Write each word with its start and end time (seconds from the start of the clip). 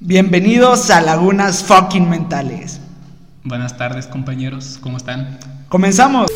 Bienvenidos 0.00 0.90
a 0.90 1.00
Lagunas 1.00 1.64
Fucking 1.64 2.08
Mentales. 2.08 2.78
Buenas 3.42 3.76
tardes 3.76 4.06
compañeros, 4.06 4.78
¿cómo 4.80 4.96
están? 4.96 5.40
Comenzamos. 5.68 6.30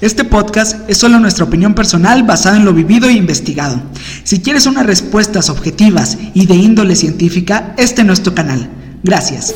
Este 0.00 0.24
podcast 0.24 0.90
es 0.90 0.98
solo 0.98 1.20
nuestra 1.20 1.44
opinión 1.44 1.74
personal 1.74 2.24
basada 2.24 2.56
en 2.56 2.64
lo 2.64 2.72
vivido 2.72 3.08
e 3.08 3.12
investigado. 3.12 3.80
Si 4.24 4.40
quieres 4.40 4.66
unas 4.66 4.86
respuestas 4.86 5.50
objetivas 5.50 6.18
y 6.34 6.46
de 6.46 6.56
índole 6.56 6.96
científica, 6.96 7.76
este 7.78 8.02
no 8.02 8.12
es 8.12 8.24
tu 8.24 8.34
canal. 8.34 8.68
Gracias. 9.04 9.54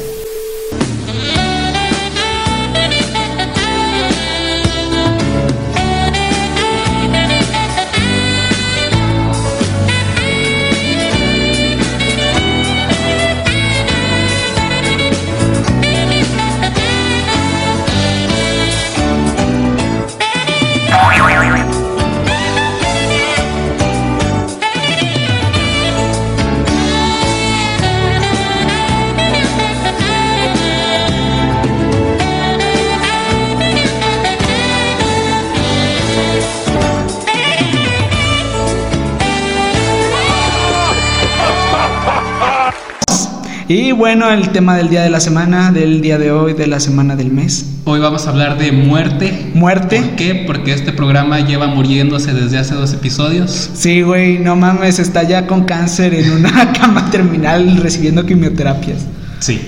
Y 43.77 43.91
bueno, 43.91 44.31
el 44.31 44.51
tema 44.51 44.77
del 44.77 44.89
día 44.89 45.03
de 45.03 45.11
la 45.11 45.19
semana, 45.19 45.73
del 45.73 46.01
día 46.01 46.17
de 46.17 46.31
hoy, 46.31 46.53
de 46.53 46.69
la 46.69 46.79
semana 46.79 47.17
del 47.17 47.33
mes. 47.33 47.73
Hoy 47.83 47.99
vamos 47.99 48.25
a 48.25 48.31
hablar 48.31 48.57
de 48.57 48.71
muerte. 48.71 49.51
Muerte. 49.53 50.01
¿Por 50.01 50.11
qué? 50.15 50.45
Porque 50.47 50.73
este 50.73 50.93
programa 50.93 51.41
lleva 51.41 51.67
muriéndose 51.67 52.33
desde 52.33 52.59
hace 52.59 52.77
dos 52.77 52.93
episodios. 52.93 53.71
Sí, 53.75 54.03
güey, 54.03 54.39
no 54.39 54.55
mames, 54.55 55.01
está 55.01 55.25
ya 55.25 55.49
con 55.49 55.65
cáncer 55.65 56.15
en 56.15 56.31
una 56.35 56.73
cama 56.81 57.11
terminal 57.11 57.79
recibiendo 57.79 58.25
quimioterapias 58.25 59.07
Sí. 59.41 59.61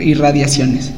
y 0.00 0.14
radiaciones. 0.14 0.92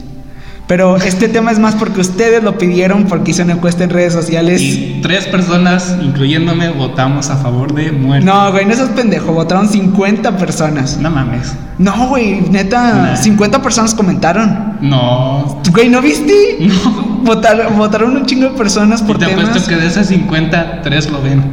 Pero 0.66 0.96
este 0.96 1.28
tema 1.28 1.52
es 1.52 1.60
más 1.60 1.76
porque 1.76 2.00
ustedes 2.00 2.42
lo 2.42 2.58
pidieron, 2.58 3.04
porque 3.04 3.30
hice 3.30 3.42
una 3.42 3.52
encuesta 3.52 3.84
en 3.84 3.90
redes 3.90 4.12
sociales. 4.12 4.60
Y 4.60 4.98
tres 5.00 5.26
personas, 5.26 5.96
incluyéndome, 6.02 6.70
votamos 6.70 7.30
a 7.30 7.36
favor 7.36 7.72
de 7.72 7.92
muerte. 7.92 8.26
No, 8.26 8.50
güey, 8.50 8.66
no 8.66 8.74
seas 8.74 8.88
pendejo, 8.88 9.32
votaron 9.32 9.68
50 9.68 10.36
personas. 10.36 10.98
No 10.98 11.08
mames. 11.10 11.54
No, 11.78 12.08
güey, 12.08 12.40
neta, 12.50 12.94
Nah. 12.94 13.16
50 13.16 13.62
personas 13.62 13.94
comentaron. 13.94 14.76
No. 14.80 15.62
Güey, 15.70 15.88
¿no 15.88 16.02
viste? 16.02 16.32
No. 16.60 17.16
Votaron, 17.22 17.76
votaron 17.76 18.16
un 18.16 18.26
chingo 18.26 18.48
de 18.50 18.56
personas 18.56 19.02
Y 19.02 19.04
por 19.04 19.18
te 19.18 19.26
temas. 19.26 19.46
apuesto 19.50 19.68
que 19.68 19.76
de 19.76 19.86
esas 19.86 20.08
50, 20.08 20.82
tres 20.82 21.08
lo 21.10 21.22
ven. 21.22 21.44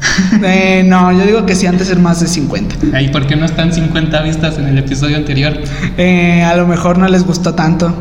Eh, 0.42 0.82
no, 0.84 1.10
yo 1.12 1.24
digo 1.24 1.46
que 1.46 1.54
sí, 1.54 1.66
antes 1.66 1.86
ser 1.88 1.98
más 1.98 2.20
de 2.20 2.26
50. 2.26 3.00
¿Y 3.00 3.08
por 3.08 3.26
qué 3.26 3.36
no 3.36 3.46
están 3.46 3.72
50 3.72 4.20
vistas 4.22 4.58
en 4.58 4.66
el 4.66 4.76
episodio 4.78 5.16
anterior? 5.16 5.56
Eh, 5.96 6.42
a 6.42 6.54
lo 6.56 6.66
mejor 6.66 6.98
no 6.98 7.08
les 7.08 7.24
gustó 7.24 7.54
tanto. 7.54 7.94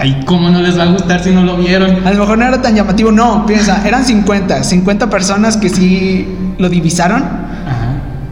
Ay, 0.00 0.22
¿cómo 0.26 0.48
no 0.50 0.60
les 0.62 0.78
va 0.78 0.84
a 0.84 0.86
gustar 0.86 1.22
si 1.22 1.30
no 1.30 1.42
lo 1.44 1.56
vieron? 1.58 2.06
A 2.06 2.10
lo 2.12 2.20
mejor 2.20 2.38
no 2.38 2.46
era 2.46 2.60
tan 2.62 2.74
llamativo. 2.74 3.12
No, 3.12 3.44
piensa, 3.46 3.86
eran 3.86 4.04
50. 4.04 4.64
50 4.64 5.10
personas 5.10 5.56
que 5.58 5.68
sí 5.68 6.26
lo 6.58 6.68
divisaron. 6.68 7.22
Ajá. 7.22 7.86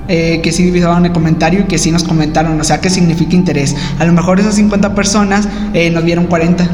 eh, 0.08 0.40
que 0.42 0.52
sí 0.52 0.62
divisaron 0.64 1.04
el 1.04 1.12
comentario 1.12 1.60
y 1.60 1.64
que 1.64 1.76
sí 1.76 1.90
nos 1.90 2.02
comentaron. 2.04 2.58
O 2.58 2.64
sea, 2.64 2.80
que 2.80 2.88
significa 2.88 3.34
interés. 3.34 3.76
A 3.98 4.04
lo 4.06 4.12
mejor 4.14 4.40
esas 4.40 4.54
50 4.54 4.94
personas 4.94 5.46
eh, 5.74 5.90
nos 5.90 6.02
vieron 6.04 6.26
40. 6.26 6.66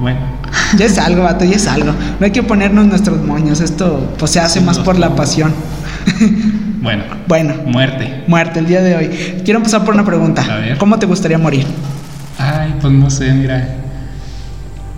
Bueno. 0.00 0.18
Ya 0.78 0.86
es 0.86 0.98
algo, 0.98 1.22
vato, 1.24 1.44
ya 1.44 1.56
es 1.56 1.66
algo. 1.66 1.92
No 2.18 2.24
hay 2.24 2.30
que 2.32 2.42
ponernos 2.42 2.86
nuestros 2.86 3.22
moños. 3.22 3.60
Esto 3.60 4.14
pues 4.18 4.30
se 4.30 4.40
hace 4.40 4.60
Sí, 4.60 4.64
más 4.64 4.78
por 4.78 4.98
la 4.98 5.08
moños. 5.10 5.20
pasión. 5.20 5.52
Bueno. 6.84 7.02
Bueno, 7.28 7.54
Muerte. 7.66 8.24
muerte 8.26 8.58
el 8.58 8.66
día 8.66 8.82
de 8.82 8.94
hoy. 8.94 9.08
Quiero 9.42 9.58
empezar 9.58 9.84
por 9.84 9.94
una 9.94 10.04
pregunta. 10.04 10.42
A 10.50 10.56
ver. 10.56 10.76
¿Cómo 10.78 10.98
te 10.98 11.06
gustaría 11.06 11.38
morir? 11.38 11.66
Ay, 12.38 12.74
pues 12.80 12.92
no 12.92 13.08
sé, 13.08 13.32
mira. 13.32 13.66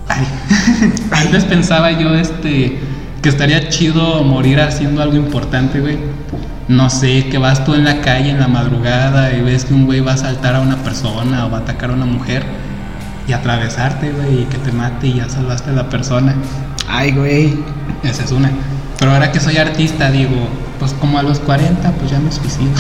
Ay. 0.09 0.27
Antes 1.11 1.45
pensaba 1.45 1.93
yo 1.93 2.15
este 2.15 2.79
que 3.23 3.29
estaría 3.29 3.69
chido 3.69 4.23
morir 4.23 4.61
haciendo 4.61 5.03
algo 5.03 5.17
importante, 5.17 5.81
güey. 5.81 5.99
No 6.69 6.91
sé, 6.91 7.27
que 7.29 7.39
vas 7.39 7.65
tú 7.65 7.75
en 7.75 7.85
la 7.85 8.01
calle 8.01 8.31
en 8.31 8.41
la 8.41 8.49
madrugada 8.49 9.33
y 9.33 9.41
ves 9.41 9.65
que 9.65 9.75
un 9.75 9.87
güey 9.87 10.01
va 10.01 10.13
a 10.13 10.17
saltar 10.17 10.57
a 10.57 10.61
una 10.61 10.77
persona 10.77 11.47
o 11.47 11.51
va 11.51 11.59
a 11.59 11.61
atacar 11.61 11.91
a 11.91 11.93
una 11.95 12.07
mujer 12.07 12.45
y 13.29 13.33
atravesarte, 13.33 14.11
güey, 14.13 14.43
y 14.43 14.45
que 14.45 14.59
te 14.59 14.73
mate 14.73 15.09
y 15.09 15.15
ya 15.15 15.29
salvaste 15.29 15.71
a 15.71 15.75
la 15.75 15.89
persona. 15.89 16.35
Ay, 16.89 17.13
güey. 17.13 17.55
Esa 18.03 18.25
es 18.25 18.33
una. 18.33 18.51
Pero 18.99 19.13
ahora 19.13 19.31
que 19.33 19.41
soy 19.41 19.57
artista, 19.59 20.11
digo, 20.11 20.49
pues 20.79 20.93
como 20.95 21.19
a 21.19 21.23
los 21.23 21.39
40, 21.41 21.91
pues 21.93 22.11
ya 22.11 22.19
me 22.19 22.31
suicido. 22.33 22.71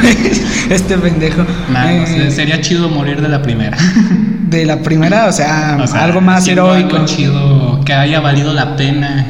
este 0.70 0.96
pendejo. 0.98 1.44
Nah, 1.72 1.92
no 1.92 2.06
sé, 2.06 2.28
Eh, 2.28 2.30
sería 2.30 2.60
chido 2.60 2.88
morir 2.88 3.20
de 3.20 3.28
la 3.28 3.42
primera. 3.42 3.76
de 4.50 4.66
la 4.66 4.82
primera, 4.82 5.26
o 5.26 5.32
sea, 5.32 5.78
O 5.82 5.86
sea, 5.86 6.04
algo 6.04 6.20
más 6.20 6.46
heroico. 6.48 6.96
Algo 6.96 7.06
chido, 7.06 7.80
que 7.84 7.92
haya 7.92 8.20
valido 8.20 8.52
la 8.52 8.76
pena 8.76 9.26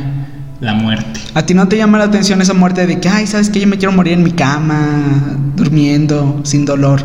la 0.60 0.74
muerte. 0.74 1.20
¿A 1.34 1.42
ti 1.42 1.54
no 1.54 1.68
te 1.68 1.76
llama 1.76 1.98
la 1.98 2.04
atención 2.04 2.42
esa 2.42 2.54
muerte 2.54 2.86
de 2.86 3.00
que, 3.00 3.08
ay, 3.08 3.26
sabes 3.26 3.48
que 3.50 3.60
yo 3.60 3.66
me 3.66 3.78
quiero 3.78 3.92
morir 3.92 4.14
en 4.14 4.22
mi 4.22 4.32
cama, 4.32 5.38
durmiendo, 5.56 6.40
sin 6.44 6.64
dolor? 6.64 7.02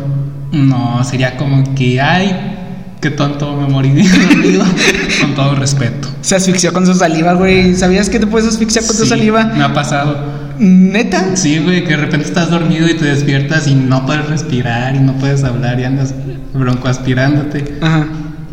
No, 0.52 1.02
sería 1.04 1.36
como 1.36 1.74
que, 1.74 2.00
ay, 2.00 2.34
qué 3.00 3.10
tonto 3.10 3.56
me 3.56 3.68
morí 3.68 3.90
dormido. 3.90 4.64
Con 5.20 5.34
todo 5.34 5.54
respeto. 5.54 6.08
Se 6.20 6.34
asfixió 6.36 6.72
con 6.72 6.86
su 6.86 6.94
saliva, 6.94 7.34
güey. 7.34 7.74
¿Sabías 7.76 8.10
que 8.10 8.18
te 8.18 8.26
puedes 8.26 8.48
asfixiar 8.48 8.84
con 8.84 8.96
tu 8.96 9.04
Sí, 9.04 9.08
saliva? 9.08 9.44
Me 9.44 9.62
ha 9.62 9.72
pasado. 9.72 10.45
¿Neta? 10.58 11.36
Sí, 11.36 11.58
güey, 11.58 11.84
que 11.84 11.90
de 11.90 11.96
repente 11.96 12.26
estás 12.26 12.50
dormido 12.50 12.88
y 12.88 12.94
te 12.94 13.04
despiertas 13.04 13.66
y 13.66 13.74
no 13.74 14.06
puedes 14.06 14.28
respirar 14.28 14.94
y 14.96 15.00
no 15.00 15.14
puedes 15.14 15.44
hablar 15.44 15.78
y 15.80 15.84
andas 15.84 16.14
broncoaspirándote. 16.54 17.78
Ajá. 17.80 18.06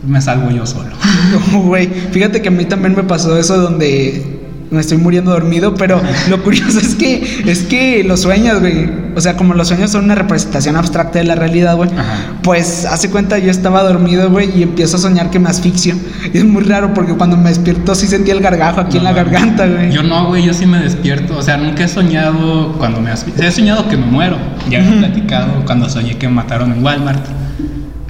Me 0.05 0.21
salvo 0.21 0.51
yo 0.51 0.65
solo. 0.65 0.91
No, 1.51 1.61
güey. 1.61 1.87
Fíjate 1.87 2.41
que 2.41 2.49
a 2.49 2.51
mí 2.51 2.65
también 2.65 2.95
me 2.95 3.03
pasó 3.03 3.37
eso 3.37 3.57
donde 3.57 4.32
me 4.73 4.81
estoy 4.81 4.97
muriendo 4.97 5.31
dormido, 5.31 5.75
pero 5.75 6.01
lo 6.29 6.43
curioso 6.43 6.79
es 6.79 6.95
que 6.95 7.43
es 7.45 7.63
que 7.63 8.03
los 8.03 8.21
sueños, 8.21 8.59
güey, 8.59 8.89
o 9.15 9.21
sea, 9.21 9.35
como 9.37 9.53
los 9.53 9.67
sueños 9.67 9.91
son 9.91 10.05
una 10.05 10.15
representación 10.15 10.75
abstracta 10.75 11.19
de 11.19 11.25
la 11.25 11.35
realidad, 11.35 11.75
güey. 11.75 11.89
Ajá. 11.91 12.33
Pues 12.41 12.85
hace 12.85 13.09
cuenta 13.09 13.37
yo 13.37 13.51
estaba 13.51 13.83
dormido, 13.83 14.29
güey, 14.29 14.49
y 14.57 14.63
empiezo 14.63 14.97
a 14.97 14.99
soñar 14.99 15.29
que 15.29 15.39
me 15.39 15.49
asfixio. 15.49 15.95
Y 16.33 16.37
es 16.39 16.45
muy 16.45 16.63
raro 16.63 16.93
porque 16.93 17.13
cuando 17.13 17.37
me 17.37 17.49
despierto 17.49 17.95
sí 17.95 18.07
sentía 18.07 18.33
el 18.33 18.41
gargajo 18.41 18.81
aquí 18.81 18.97
en 18.97 19.03
la 19.03 19.13
garganta, 19.13 19.67
güey. 19.67 19.91
Yo 19.91 20.03
no, 20.03 20.27
güey, 20.27 20.43
yo 20.43 20.53
sí 20.53 20.65
me 20.65 20.79
despierto. 20.79 21.37
O 21.37 21.41
sea, 21.41 21.57
nunca 21.57 21.83
he 21.83 21.87
soñado 21.87 22.73
cuando 22.77 22.99
me 22.99 23.11
asfixio. 23.11 23.43
He 23.43 23.51
soñado 23.51 23.87
que 23.87 23.97
me 23.97 24.05
muero. 24.05 24.37
Ya 24.69 24.79
he 24.79 24.97
platicado 24.97 25.63
cuando 25.65 25.89
soñé 25.89 26.17
que 26.17 26.27
me 26.27 26.33
mataron 26.33 26.71
en 26.71 26.83
Walmart. 26.83 27.25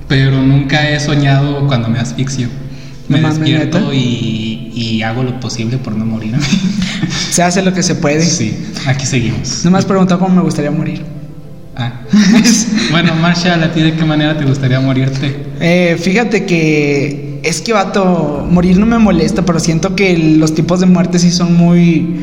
Pero 0.07 0.41
nunca 0.41 0.90
he 0.90 1.00
soñado 1.00 1.68
cuando 1.68 1.90
me 1.90 2.00
asfixio. 2.00 2.47
Me 3.07 3.19
No 3.19 3.30
despierto 3.30 3.94
y, 3.94 4.53
y 4.74 5.02
hago 5.04 5.24
lo 5.24 5.40
posible 5.40 5.78
por 5.78 5.96
no 5.96 6.06
morir. 6.06 6.36
Se 7.30 7.44
hace 7.44 7.62
lo 7.62 7.74
que 7.74 7.84
se 7.84 7.96
puede. 7.96 8.22
sí, 8.22 8.58
aquí 8.86 9.06
seguimos. 9.06 9.64
No 9.64 9.72
me 9.72 9.78
has 9.78 9.86
preguntado 9.86 10.20
cómo 10.20 10.36
me 10.36 10.42
gustaría 10.42 10.72
morir. 10.72 11.04
Ah. 11.76 12.02
Bueno, 12.92 13.16
Marshall, 13.16 13.64
¿a 13.64 13.72
ti 13.72 13.82
de 13.82 13.96
qué 13.96 14.06
manera 14.06 14.38
te 14.38 14.46
gustaría 14.46 14.80
morirte? 14.80 15.36
Eh, 15.60 15.98
fíjate 16.00 16.46
que 16.46 17.40
es 17.44 17.62
que 17.62 17.74
vato, 17.74 18.48
morir 18.50 18.78
no 18.78 18.86
me 18.86 19.00
molesta, 19.00 19.44
pero 19.44 19.60
siento 19.60 19.96
que 19.96 20.16
los 20.38 20.54
tipos 20.54 20.80
de 20.80 20.86
muerte 20.86 21.18
sí 21.18 21.32
son 21.32 21.56
muy 21.56 22.20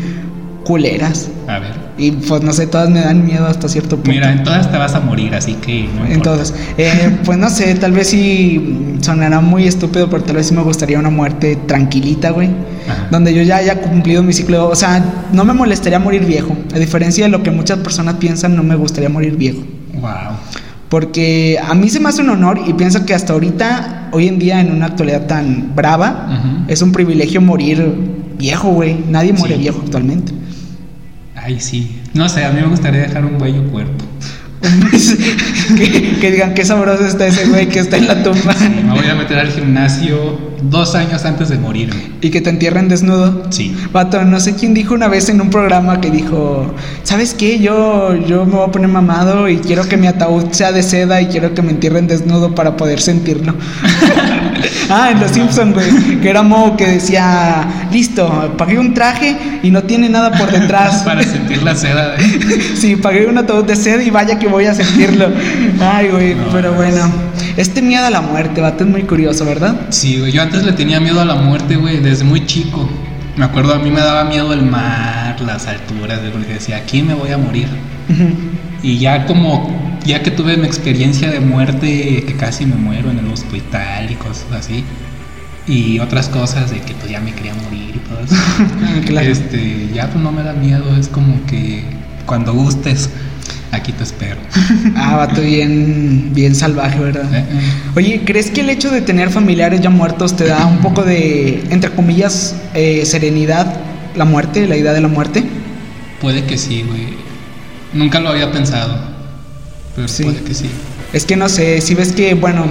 culeras. 0.65 1.29
A 1.49 1.59
ver. 1.59 1.73
Y 1.99 2.13
pues 2.13 2.43
no 2.43 2.53
sé, 2.53 2.69
todas 2.69 2.89
me 2.89 3.01
dan 3.01 3.25
miedo 3.27 3.47
hasta 3.47 3.69
cierto 3.69 3.97
punto. 3.97 4.13
Mira, 4.13 4.33
en 4.33 4.45
todas 4.45 4.71
te 4.71 4.79
vas 4.79 4.95
a 4.95 5.01
morir, 5.01 5.35
así 5.35 5.55
que 5.55 5.89
no. 5.95 6.07
Entonces, 6.07 6.55
eh, 6.79 7.19
pues 7.25 7.37
no 7.37 7.51
sé, 7.51 7.75
tal 7.75 7.93
vez 7.93 8.09
sí 8.09 8.90
sonará 9.01 9.41
muy 9.41 9.67
estúpido, 9.67 10.09
pero 10.11 10.23
tal 10.23 10.37
vez 10.37 10.47
sí 10.49 10.55
me 10.55 10.63
gustaría 10.63 10.99
una 10.99 11.11
muerte 11.11 11.57
tranquilita, 11.67 12.31
güey. 12.31 12.49
Ajá. 12.89 13.09
Donde 13.11 13.35
yo 13.35 13.43
ya 13.43 13.57
haya 13.57 13.81
cumplido 13.81 14.23
mi 14.23 14.33
ciclo. 14.33 14.69
O 14.69 14.75
sea, 14.75 15.03
no 15.33 15.45
me 15.45 15.53
molestaría 15.53 15.99
morir 15.99 16.25
viejo. 16.25 16.57
A 16.75 16.79
diferencia 16.79 17.25
de 17.25 17.31
lo 17.31 17.43
que 17.43 17.51
muchas 17.51 17.79
personas 17.79 18.15
piensan, 18.17 18.57
no 18.57 18.63
me 18.63 18.77
gustaría 18.77 19.09
morir 19.09 19.37
viejo. 19.37 19.61
Wow. 19.95 20.11
Porque 20.89 21.59
a 21.63 21.75
mí 21.75 21.89
se 21.89 22.01
me 22.01 22.09
hace 22.09 22.23
un 22.23 22.31
honor 22.31 22.61
y 22.67 22.73
pienso 22.73 23.07
que 23.07 23.15
hasta 23.15 23.33
ahorita, 23.33 24.09
hoy 24.13 24.27
en 24.27 24.39
día, 24.41 24.61
en 24.61 24.73
una 24.73 24.87
actualidad 24.87 25.27
tan 25.27 25.73
brava, 25.77 26.65
es 26.67 26.83
un 26.83 26.91
privilegio 26.93 27.41
morir 27.41 27.87
viejo, 28.39 28.71
güey. 28.71 28.97
Nadie 29.09 29.33
muere 29.33 29.55
Sí. 29.55 29.61
viejo 29.61 29.81
actualmente. 29.85 30.33
Ay, 31.37 31.61
sí. 31.61 32.01
No 32.13 32.29
sé, 32.29 32.45
a 32.45 32.51
mí 32.51 32.61
me 32.61 32.67
gustaría 32.67 33.03
dejar 33.03 33.25
un 33.25 33.39
bello 33.39 33.63
cuerpo. 33.71 34.05
que, 35.77 36.19
que 36.21 36.31
digan 36.31 36.55
qué 36.55 36.65
sabroso 36.65 37.07
está 37.07 37.27
ese 37.27 37.47
güey 37.47 37.69
que 37.69 37.79
está 37.79 37.97
en 37.97 38.09
la 38.09 38.23
tumba. 38.23 38.55
Me 38.85 38.93
voy 38.93 39.09
a 39.09 39.15
meter 39.15 39.39
al 39.39 39.49
gimnasio 39.49 40.39
dos 40.63 40.95
años 40.95 41.25
antes 41.25 41.49
de 41.49 41.59
morirme. 41.59 42.13
¿Y 42.21 42.31
que 42.31 42.41
te 42.41 42.51
entierren 42.51 42.89
desnudo? 42.89 43.47
Sí. 43.51 43.75
Vato, 43.93 44.23
no 44.25 44.39
sé 44.41 44.55
quién 44.55 44.75
dijo 44.75 44.95
una 44.95 45.09
vez 45.09 45.29
en 45.29 45.41
un 45.41 45.51
programa 45.51 46.01
que 46.01 46.11
dijo, 46.11 46.75
¿sabes 47.03 47.35
qué? 47.35 47.59
Yo, 47.59 48.15
yo 48.27 48.45
me 48.45 48.53
voy 48.53 48.69
a 48.69 48.73
poner 48.73 48.89
mamado 48.89 49.49
y 49.49 49.59
quiero 49.59 49.89
que 49.89 49.97
mi 49.97 50.07
ataúd 50.07 50.51
sea 50.53 50.73
de 50.73 50.83
seda 50.83 51.21
y 51.23 51.27
quiero 51.27 51.55
que 51.55 51.63
me 51.63 51.71
entierren 51.71 52.07
desnudo 52.07 52.55
para 52.55 52.77
poder 52.77 53.01
sentirlo. 53.01 53.55
ah, 54.91 55.11
en 55.11 55.21
Los 55.21 55.31
Simpsons, 55.31 55.75
güey. 55.75 56.21
Que 56.21 56.31
era 56.31 56.43
Mo 56.43 56.77
que 56.77 56.87
decía, 56.87 57.87
listo, 57.91 58.55
pagué 58.57 58.79
un 58.79 58.95
traje 58.95 59.61
y 59.63 59.71
no 59.71 59.83
tiene 59.85 60.09
nada 60.09 60.31
por 60.33 60.51
detrás. 60.51 61.03
para 61.05 61.23
sentir 61.23 61.63
la 61.63 61.75
seda. 61.75 62.17
¿eh? 62.17 62.61
sí, 62.75 62.97
pagué 62.97 63.27
un 63.27 63.39
ataúd 63.39 63.65
de 63.65 63.77
seda 63.77 64.03
y 64.03 64.11
vaya 64.11 64.39
que 64.39 64.49
voy 64.49 64.67
a 64.67 64.75
sentirlo. 64.75 65.29
Ay, 65.81 66.09
güey, 66.09 66.37
pero 66.53 66.73
bueno. 66.75 67.11
Este 67.57 67.83
miedo 67.83 68.05
a 68.07 68.11
la 68.11 68.21
muerte, 68.21 68.61
vato, 68.61 68.85
es 68.85 68.91
muy 68.91 69.03
curioso, 69.03 69.45
¿verdad? 69.45 69.75
Sí, 69.91 70.19
güey. 70.19 70.33
Yo 70.33 70.43
antes 70.43 70.65
le 70.65 70.73
tenía 70.73 71.01
miedo 71.01 71.21
a 71.21 71.25
la 71.25 71.35
muerte, 71.35 71.77
güey, 71.77 71.99
desde 71.99 72.25
muy 72.25 72.47
chico. 72.47 72.89
Me 73.37 73.45
acuerdo, 73.45 73.75
a 73.75 73.79
mí 73.79 73.91
me 73.91 74.01
daba 74.01 74.25
miedo 74.25 74.53
el 74.53 74.63
mar, 74.63 75.41
las 75.41 75.67
alturas, 75.67 76.21
porque 76.33 76.55
decía, 76.55 76.77
aquí 76.77 77.03
me 77.03 77.15
voy 77.15 77.31
a 77.31 77.39
morir. 77.39 77.69
Y 78.83 78.99
ya 78.99 79.27
como, 79.27 79.99
ya 80.05 80.23
que 80.23 80.31
tuve 80.31 80.57
mi 80.57 80.67
experiencia 80.67 81.31
de 81.31 81.41
muerte, 81.41 82.25
que 82.27 82.35
casi 82.37 82.65
me 82.67 82.77
muero 82.77 83.11
en 83.11 83.19
el 83.19 83.27
hospital 83.29 84.11
y 84.11 84.15
cosas 84.15 84.47
así, 84.53 84.85
y 85.67 85.99
otras 85.99 86.29
cosas 86.29 86.71
de 86.71 86.81
que 86.81 86.95
pues 86.95 87.11
ya 87.11 87.21
me 87.21 87.33
quería 87.35 87.55
morir 87.55 87.95
y 87.97 87.99
todo 88.09 88.21
eso, 88.21 88.35
Claro. 89.07 89.29
este, 89.29 89.89
ya 89.95 90.09
pues 90.09 90.23
no 90.23 90.33
me 90.33 90.43
da 90.43 90.53
miedo, 90.55 90.97
es 90.99 91.09
como 91.09 91.45
que 91.47 91.85
cuando 92.27 92.55
gustes, 92.55 93.11
aquí 93.73 93.93
te 93.93 94.03
espero. 94.05 94.39
Ah, 94.97 95.17
vato, 95.17 95.43
bien, 95.43 96.31
bien 96.35 96.55
salvaje, 96.55 96.99
¿verdad? 96.99 97.33
Eh, 97.35 97.45
eh. 97.51 97.61
Oye, 97.97 98.23
¿crees 98.25 98.51
que 98.51 98.63
el 98.63 98.71
hecho 98.71 98.91
de 98.91 99.03
tener 99.03 99.31
familiares 99.31 99.81
ya 99.81 99.91
muertos 99.91 100.37
te 100.37 100.45
da 100.47 100.67
un 100.67 100.79
poco 100.83 101.03
de, 101.03 101.65
entre 101.71 101.91
comillas, 101.91 102.57
eh, 102.75 103.05
serenidad 103.05 103.77
la 104.17 104.25
muerte, 104.25 104.67
la 104.67 104.77
idea 104.77 104.93
de 104.93 105.01
la 105.03 105.09
muerte? 105.09 105.45
Puede 106.21 106.45
que 106.45 106.57
sí, 106.59 106.83
güey. 106.87 107.20
Nunca 107.93 108.21
lo 108.21 108.29
había 108.31 108.51
pensado, 108.53 108.97
pero 109.97 110.07
Sí. 110.09 110.23
puede 110.25 110.43
que 110.43 110.55
sí. 110.55 110.71
Es 111.13 111.25
que 111.25 111.37
no 111.37 111.49
sé, 111.49 111.81
si 111.81 111.95
ves 111.95 112.13
que, 112.13 112.35
bueno, 112.35 112.65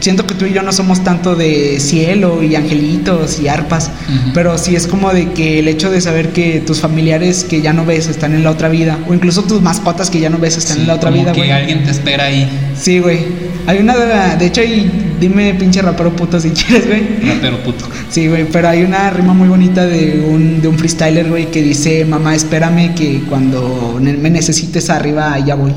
siento 0.00 0.26
que 0.26 0.34
tú 0.34 0.44
y 0.46 0.52
yo 0.52 0.62
no 0.62 0.72
somos 0.72 1.02
tanto 1.04 1.34
de 1.34 1.78
cielo 1.80 2.42
y 2.42 2.54
angelitos 2.56 3.40
y 3.40 3.48
arpas, 3.48 3.90
pero 4.34 4.58
sí 4.58 4.76
es 4.76 4.86
como 4.86 5.12
de 5.12 5.32
que 5.32 5.58
el 5.58 5.68
hecho 5.68 5.90
de 5.90 6.00
saber 6.00 6.30
que 6.30 6.60
tus 6.66 6.80
familiares 6.80 7.44
que 7.44 7.60
ya 7.62 7.72
no 7.72 7.84
ves 7.84 8.08
están 8.08 8.34
en 8.34 8.44
la 8.44 8.50
otra 8.50 8.68
vida, 8.68 8.98
o 9.08 9.14
incluso 9.14 9.42
tus 9.42 9.60
mascotas 9.62 10.10
que 10.10 10.20
ya 10.20 10.30
no 10.30 10.38
ves 10.38 10.56
están 10.56 10.76
Sí, 10.76 10.82
en 10.82 10.88
la 10.88 10.94
otra 10.94 11.10
como 11.10 11.22
vida, 11.22 11.32
que 11.32 11.40
güey. 11.40 11.50
alguien 11.50 11.84
te 11.84 11.90
espera 11.90 12.24
ahí, 12.24 12.48
Sí, 12.78 12.98
güey. 12.98 13.18
Hay 13.66 13.78
una, 13.78 13.96
de, 13.96 14.36
de 14.36 14.46
hecho, 14.46 14.60
hay, 14.60 14.88
dime 15.18 15.52
pinche 15.54 15.82
rapero 15.82 16.14
puto 16.14 16.38
si 16.38 16.50
quieres, 16.52 16.86
güey. 16.86 17.02
rapero 17.34 17.58
puto. 17.64 17.84
Sí, 18.10 18.28
güey, 18.28 18.44
pero 18.44 18.68
hay 18.68 18.82
una 18.84 19.10
rima 19.10 19.32
muy 19.34 19.48
bonita 19.48 19.84
de 19.86 20.24
un, 20.28 20.60
de 20.62 20.68
un 20.68 20.78
freestyler, 20.78 21.28
güey, 21.28 21.50
que 21.50 21.62
dice, 21.62 22.04
mamá, 22.04 22.34
espérame 22.36 22.94
que 22.94 23.22
cuando 23.28 23.98
me 24.00 24.30
necesites 24.30 24.88
arriba, 24.90 25.36
ya 25.44 25.54
voy. 25.56 25.72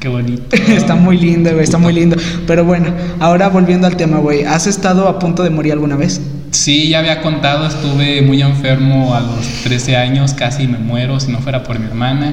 Qué 0.00 0.08
bonito. 0.08 0.56
está 0.68 0.94
muy 0.94 1.18
lindo, 1.18 1.50
güey, 1.50 1.62
está 1.62 1.76
muy 1.76 1.92
lindo. 1.92 2.16
Pero 2.46 2.64
bueno, 2.64 2.86
ahora 3.20 3.48
volviendo 3.48 3.86
al 3.86 3.96
tema, 3.96 4.18
güey, 4.18 4.44
¿has 4.44 4.66
estado 4.66 5.06
a 5.06 5.18
punto 5.18 5.42
de 5.42 5.50
morir 5.50 5.74
alguna 5.74 5.94
vez? 5.94 6.22
Sí, 6.52 6.88
ya 6.88 7.00
había 7.00 7.20
contado, 7.20 7.66
estuve 7.66 8.22
muy 8.22 8.40
enfermo 8.40 9.14
a 9.14 9.20
los 9.20 9.46
13 9.62 9.96
años, 9.96 10.32
casi 10.32 10.66
me 10.66 10.78
muero 10.78 11.20
si 11.20 11.30
no 11.30 11.38
fuera 11.38 11.62
por 11.62 11.78
mi 11.78 11.86
hermana. 11.86 12.32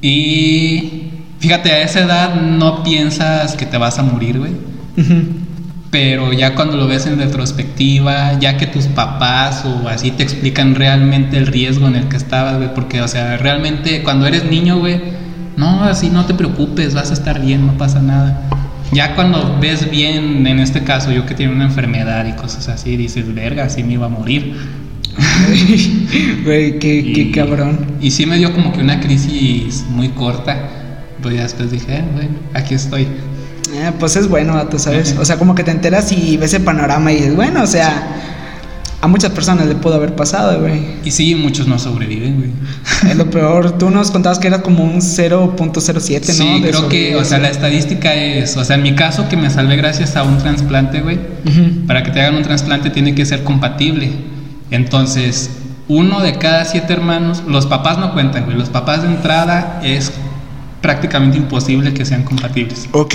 Y 0.00 1.10
fíjate, 1.38 1.70
a 1.70 1.82
esa 1.82 2.00
edad 2.00 2.34
no 2.34 2.82
piensas 2.82 3.56
que 3.56 3.66
te 3.66 3.76
vas 3.76 3.98
a 3.98 4.02
morir, 4.02 4.38
güey. 4.38 4.52
Pero 5.90 6.32
ya 6.32 6.54
cuando 6.54 6.78
lo 6.78 6.86
ves 6.86 7.06
en 7.06 7.18
retrospectiva, 7.18 8.38
ya 8.40 8.56
que 8.56 8.66
tus 8.66 8.86
papás 8.86 9.66
o 9.66 9.86
así 9.88 10.12
te 10.12 10.22
explican 10.22 10.74
realmente 10.74 11.36
el 11.36 11.46
riesgo 11.46 11.88
en 11.88 11.96
el 11.96 12.08
que 12.08 12.16
estabas, 12.16 12.56
güey, 12.56 12.72
porque, 12.74 13.02
o 13.02 13.08
sea, 13.08 13.36
realmente 13.36 14.02
cuando 14.02 14.26
eres 14.26 14.44
niño, 14.44 14.78
güey, 14.78 15.25
no, 15.56 15.84
así 15.84 16.10
no 16.10 16.26
te 16.26 16.34
preocupes, 16.34 16.94
vas 16.94 17.10
a 17.10 17.14
estar 17.14 17.40
bien, 17.40 17.66
no 17.66 17.76
pasa 17.78 18.00
nada. 18.00 18.48
Ya 18.92 19.14
cuando 19.14 19.58
ves 19.60 19.90
bien, 19.90 20.46
en 20.46 20.60
este 20.60 20.84
caso, 20.84 21.10
yo 21.10 21.26
que 21.26 21.34
tiene 21.34 21.52
una 21.52 21.64
enfermedad 21.64 22.24
y 22.26 22.32
cosas 22.32 22.68
así, 22.68 22.96
dices, 22.96 23.34
verga, 23.34 23.64
así 23.64 23.82
me 23.82 23.94
iba 23.94 24.06
a 24.06 24.10
morir. 24.10 24.54
Güey, 26.44 26.78
qué, 26.78 27.12
qué 27.14 27.30
cabrón. 27.30 27.78
Y 28.00 28.10
sí 28.10 28.26
me 28.26 28.36
dio 28.36 28.52
como 28.52 28.72
que 28.72 28.80
una 28.80 29.00
crisis 29.00 29.84
muy 29.88 30.10
corta, 30.10 30.56
pero 31.22 31.34
ya 31.34 31.42
después 31.42 31.70
dije, 31.70 31.96
eh, 31.96 32.04
bueno, 32.14 32.30
aquí 32.54 32.74
estoy. 32.74 33.02
Eh, 33.02 33.92
pues 33.98 34.16
es 34.16 34.28
bueno, 34.28 34.54
vato, 34.54 34.78
¿sabes? 34.78 35.12
Ujú. 35.12 35.22
O 35.22 35.24
sea, 35.24 35.38
como 35.38 35.54
que 35.54 35.64
te 35.64 35.70
enteras 35.70 36.12
y 36.12 36.36
ves 36.36 36.54
el 36.54 36.62
panorama 36.62 37.12
y 37.12 37.16
dices, 37.16 37.34
bueno, 37.34 37.62
o 37.62 37.66
sea, 37.66 38.35
a 39.00 39.08
muchas 39.08 39.30
personas 39.32 39.66
le 39.66 39.74
pudo 39.74 39.94
haber 39.94 40.14
pasado, 40.14 40.60
güey. 40.60 40.82
Y 41.04 41.10
sí, 41.10 41.34
muchos 41.34 41.66
no 41.68 41.78
sobreviven, 41.78 42.36
güey. 42.36 42.50
Es 43.10 43.16
lo 43.16 43.30
peor. 43.30 43.72
Tú 43.78 43.90
nos 43.90 44.10
contabas 44.10 44.38
que 44.38 44.48
era 44.48 44.62
como 44.62 44.84
un 44.84 45.00
0.07, 45.00 46.26
¿no? 46.26 46.32
Sí, 46.32 46.62
creo 46.62 46.88
que, 46.88 47.16
o 47.16 47.24
sea, 47.24 47.38
la 47.38 47.50
estadística 47.50 48.14
es, 48.14 48.56
o 48.56 48.64
sea, 48.64 48.76
en 48.76 48.82
mi 48.82 48.94
caso 48.94 49.28
que 49.28 49.36
me 49.36 49.50
salvé 49.50 49.76
gracias 49.76 50.16
a 50.16 50.22
un 50.22 50.38
trasplante, 50.38 51.02
güey. 51.02 51.16
Ujú. 51.16 51.86
Para 51.86 52.02
que 52.02 52.10
te 52.10 52.20
hagan 52.20 52.36
un 52.36 52.42
trasplante 52.42 52.90
tiene 52.90 53.14
que 53.14 53.26
ser 53.26 53.44
compatible. 53.44 54.10
Entonces, 54.70 55.50
uno 55.88 56.20
de 56.20 56.38
cada 56.38 56.64
siete 56.64 56.92
hermanos, 56.92 57.42
los 57.46 57.66
papás 57.66 57.98
no 57.98 58.12
cuentan, 58.12 58.44
güey. 58.46 58.56
Los 58.56 58.70
papás 58.70 59.02
de 59.02 59.08
entrada 59.08 59.80
es 59.84 60.10
prácticamente 60.80 61.36
imposible 61.36 61.92
que 61.92 62.04
sean 62.04 62.22
compatibles. 62.24 62.88
Ok. 62.92 63.14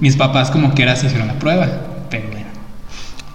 Mis 0.00 0.16
papás 0.16 0.50
como 0.50 0.74
quiera 0.74 0.96
se 0.96 1.06
hicieron 1.06 1.28
la 1.28 1.38
prueba, 1.38 1.68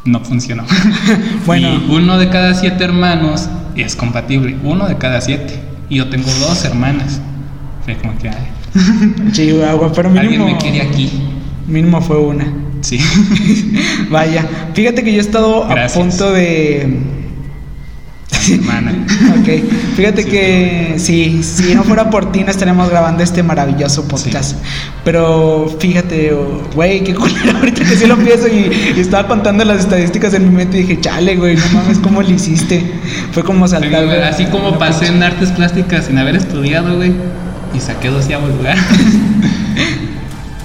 no 0.05 0.19
funcionó. 0.21 0.63
Bueno. 1.45 1.69
Y 1.87 1.91
uno 1.91 2.17
de 2.17 2.29
cada 2.29 2.53
siete 2.53 2.83
hermanos 2.83 3.49
es 3.75 3.95
compatible, 3.95 4.55
uno 4.63 4.87
de 4.87 4.97
cada 4.97 5.21
siete. 5.21 5.59
Y 5.89 5.97
yo 5.97 6.09
tengo 6.09 6.29
dos 6.39 6.63
hermanas. 6.65 7.19
Fue 7.85 7.95
como 7.97 8.17
que, 8.17 8.29
ay, 8.29 8.47
Chihuahua, 9.31 9.91
pero 9.93 10.09
mínimo. 10.09 10.21
alguien 10.45 10.45
me 10.45 10.57
quiere 10.57 10.81
aquí. 10.81 11.09
Mínimo 11.67 12.01
fue 12.01 12.17
una. 12.17 12.45
Sí. 12.81 12.99
Vaya. 14.09 14.45
Fíjate 14.73 15.03
que 15.03 15.11
yo 15.11 15.17
he 15.17 15.21
estado 15.21 15.67
Gracias. 15.67 15.95
a 15.97 15.99
punto 15.99 16.31
de. 16.33 16.99
Hermana. 18.55 19.05
Ok. 19.39 19.63
Fíjate 19.95 20.25
que 20.25 20.95
sí, 20.97 21.41
si 21.43 21.73
no 21.75 21.83
fuera 21.83 22.09
por 22.09 22.31
ti 22.31 22.43
no 22.43 22.51
estaríamos 22.51 22.89
grabando 22.89 23.23
este 23.23 23.43
maravilloso 23.43 24.07
podcast. 24.07 24.57
Pero 25.03 25.75
fíjate, 25.79 26.33
oh, 26.33 26.61
güey, 26.73 27.03
qué 27.03 27.13
culero 27.13 27.51
ahorita 27.57 27.83
que 27.83 27.95
sí 27.95 28.05
lo 28.05 28.17
pienso 28.17 28.47
y, 28.47 28.71
y 28.95 28.99
estaba 28.99 29.27
contando 29.27 29.63
las 29.65 29.79
estadísticas 29.81 30.33
en 30.33 30.49
mi 30.49 30.55
mente 30.55 30.77
y 30.77 30.81
dije, 30.83 31.01
chale, 31.01 31.35
güey, 31.35 31.55
no 31.55 31.63
mames, 31.73 31.99
¿cómo 31.99 32.21
lo 32.21 32.29
hiciste? 32.29 32.83
Fue 33.31 33.43
como 33.43 33.67
saltar. 33.67 34.05
Así 34.23 34.45
como 34.45 34.77
pasé 34.77 35.07
en 35.07 35.21
artes 35.23 35.51
plásticas 35.51 36.05
sin 36.05 36.17
haber 36.17 36.35
estudiado, 36.35 36.95
güey, 36.95 37.13
y 37.73 37.79
saqué 37.79 38.09
doceavo 38.09 38.47
lugar. 38.47 38.77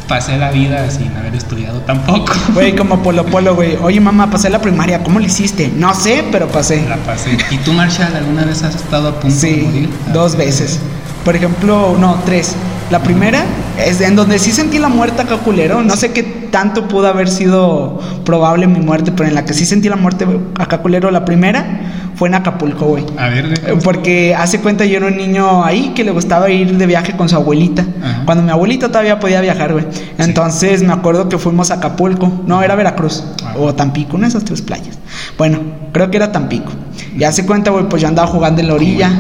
pasé 0.09 0.37
la 0.39 0.51
vida 0.51 0.89
sin 0.91 1.17
haber 1.17 1.35
estudiado 1.35 1.81
tampoco. 1.81 2.33
Güey, 2.55 2.75
como 2.77 3.03
Polo 3.03 3.25
Polo, 3.27 3.55
güey. 3.55 3.77
Oye, 3.83 4.01
mamá, 4.01 4.31
pasé 4.31 4.51
la 4.51 4.61
primaria, 4.61 5.03
¿cómo 5.03 5.19
lo 5.19 5.25
hiciste? 5.27 5.73
No 5.77 5.95
sé, 5.95 6.25
pero 6.31 6.49
pasé. 6.49 6.85
La 6.89 6.97
pasé. 6.97 7.37
¿Y 7.51 7.57
tú, 7.59 7.73
Marshall, 7.73 8.15
alguna 8.15 8.45
vez 8.45 8.63
has 8.63 8.75
estado 8.75 9.09
a 9.09 9.13
punto 9.21 9.29
de 9.35 9.41
Sí, 9.41 9.63
morir? 9.65 9.89
dos 10.13 10.37
veces. 10.37 10.79
Por 11.25 11.37
ejemplo, 11.37 11.97
no, 11.99 12.17
tres. 12.27 12.55
La 12.91 13.03
primera 13.03 13.45
es 13.83 14.01
en 14.03 14.15
donde 14.15 14.39
sí 14.39 14.53
sentí 14.53 14.79
la 14.79 14.89
muerte 14.89 15.23
acá 15.23 15.39
culero. 15.39 15.83
No 15.83 15.97
sé 15.97 16.13
qué 16.13 16.23
tanto 16.23 16.87
pudo 16.87 17.09
haber 17.09 17.29
sido 17.31 17.99
probable 18.27 18.67
mi 18.67 18.81
muerte, 18.81 19.11
pero 19.11 19.29
en 19.29 19.35
la 19.35 19.45
que 19.47 19.55
sí 19.55 19.65
sentí 19.65 19.89
la 19.89 19.97
muerte 19.97 20.27
acá 20.59 20.79
culero, 20.79 21.11
la 21.11 21.25
primera 21.25 21.94
fue 22.17 22.29
en 22.29 22.35
Acapulco, 22.35 22.87
güey. 22.87 23.05
A 23.19 23.29
ver, 23.29 23.47
Eh, 23.47 23.71
¿cómo 23.71 23.83
Porque 23.83 24.35
hace 24.35 24.61
cuenta 24.61 24.85
yo 24.85 24.99
era 24.99 25.07
un 25.07 25.17
niño 25.17 25.65
ahí 25.65 25.93
que 25.95 26.05
le 26.05 26.11
gustaba 26.11 26.51
ir 26.51 26.77
de 26.77 26.87
viaje 26.87 27.17
con 27.17 27.29
su 27.29 27.37
abuelita. 27.37 27.85
Ajá. 28.03 28.23
Cuando 28.25 28.45
mi 28.45 28.51
abuelita 28.51 28.89
todavía 28.89 29.19
podía 29.19 29.41
viajar, 29.41 29.73
güey. 29.73 29.85
Entonces 30.19 30.83
me 30.83 30.93
acuerdo 30.93 31.29
que 31.29 31.39
fuimos 31.39 31.71
a 31.71 31.75
Acapulco. 31.75 32.43
No, 32.47 32.63
era 32.63 32.75
Veracruz. 32.75 33.25
Ah. 33.45 33.55
O 33.59 33.75
Tampico, 33.75 34.17
una 34.17 34.27
de 34.27 34.31
esas 34.31 34.45
tres 34.45 34.63
playas. 34.63 34.99
Bueno, 35.39 35.59
creo 35.93 36.11
que 36.11 36.17
era 36.17 36.31
Tampico. 36.33 36.73
Y 37.17 37.25
hace 37.25 37.47
cuenta, 37.47 37.71
güey, 37.71 37.89
pues 37.89 38.03
yo 38.03 38.09
andaba 38.09 38.29
jugando 38.29 38.61
en 38.61 38.69
la 38.69 38.75
orilla. 38.75 39.11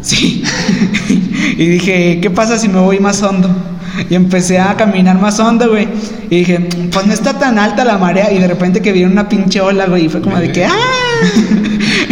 Sí. 0.00 0.42
y 1.56 1.66
dije, 1.66 2.20
¿qué 2.20 2.30
pasa 2.30 2.58
si 2.58 2.68
me 2.68 2.80
voy 2.80 2.98
más 3.00 3.22
hondo? 3.22 3.48
Y 4.10 4.14
empecé 4.16 4.58
a 4.58 4.74
caminar 4.76 5.20
más 5.20 5.38
hondo, 5.38 5.70
güey. 5.70 5.88
Y 6.30 6.38
dije, 6.38 6.58
pues 6.92 7.06
no 7.06 7.12
está 7.12 7.38
tan 7.38 7.58
alta 7.58 7.84
la 7.84 7.96
marea. 7.96 8.32
Y 8.32 8.38
de 8.38 8.48
repente 8.48 8.82
que 8.82 8.92
vi 8.92 9.04
una 9.04 9.28
pinche 9.28 9.60
ola, 9.60 9.86
güey. 9.86 10.06
Y 10.06 10.08
fue 10.08 10.20
como 10.20 10.36
de 10.38 10.50
que, 10.52 10.64
¡ah! 10.64 10.70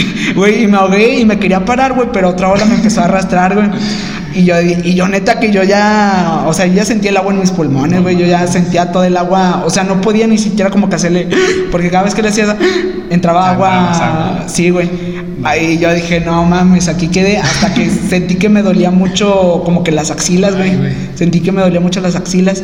Güey, 0.35 0.65
y 0.65 0.67
me 0.67 0.77
ahogué 0.77 1.21
y 1.21 1.25
me 1.25 1.39
quería 1.39 1.65
parar, 1.65 1.93
güey. 1.95 2.09
Pero 2.13 2.31
otra 2.31 2.49
ola 2.49 2.65
me 2.65 2.75
empezó 2.75 3.01
a 3.01 3.05
arrastrar, 3.05 3.55
güey. 3.55 3.69
Y 4.35 4.45
yo, 4.45 4.55
y 4.61 4.95
yo 4.95 5.09
neta 5.09 5.39
que 5.39 5.53
yo 5.53 5.63
ya, 5.63 6.45
o 6.47 6.55
sea, 6.55 6.67
yo 6.67 6.75
ya 6.75 6.85
sentía 6.87 7.11
el 7.11 7.17
agua 7.19 7.35
en 7.35 7.41
mis 7.41 7.51
pulmones, 7.51 8.01
güey. 8.03 8.17
Yo 8.17 8.25
ya 8.25 8.47
sentía 8.47 8.91
todo 8.91 9.05
el 9.05 9.17
agua. 9.17 9.63
O 9.67 9.71
sea, 9.71 9.85
no 9.85 10.01
podía 10.01 10.27
ni 10.27 10.39
siquiera 10.39 10.71
como 10.71 10.89
que 10.89 10.97
hacerle, 10.97 11.29
porque 11.71 11.91
cada 11.91 12.05
vez 12.05 12.15
que 12.15 12.23
le 12.23 12.29
hacía 12.29 12.45
eso, 12.45 12.57
entraba 13.11 13.51
agua. 13.51 13.93
agua. 13.93 14.49
Sí, 14.49 14.71
güey. 14.71 14.89
Ahí 15.45 15.79
yo 15.79 15.93
dije, 15.93 16.21
no 16.21 16.45
mames, 16.45 16.89
aquí 16.89 17.09
quedé. 17.09 17.39
Hasta 17.39 17.75
que 17.75 17.91
sentí 17.91 18.37
que 18.37 18.49
me 18.49 18.63
dolía 18.63 18.91
mucho, 18.91 19.63
como 19.65 19.83
que 19.83 19.93
las 19.93 20.11
axilas, 20.11 20.57
güey. 20.57 20.73
Sentí 21.15 21.41
que 21.41 21.53
me 21.53 21.61
dolía 21.61 21.81
mucho 21.81 22.01
las 22.01 22.17
axilas. 22.17 22.63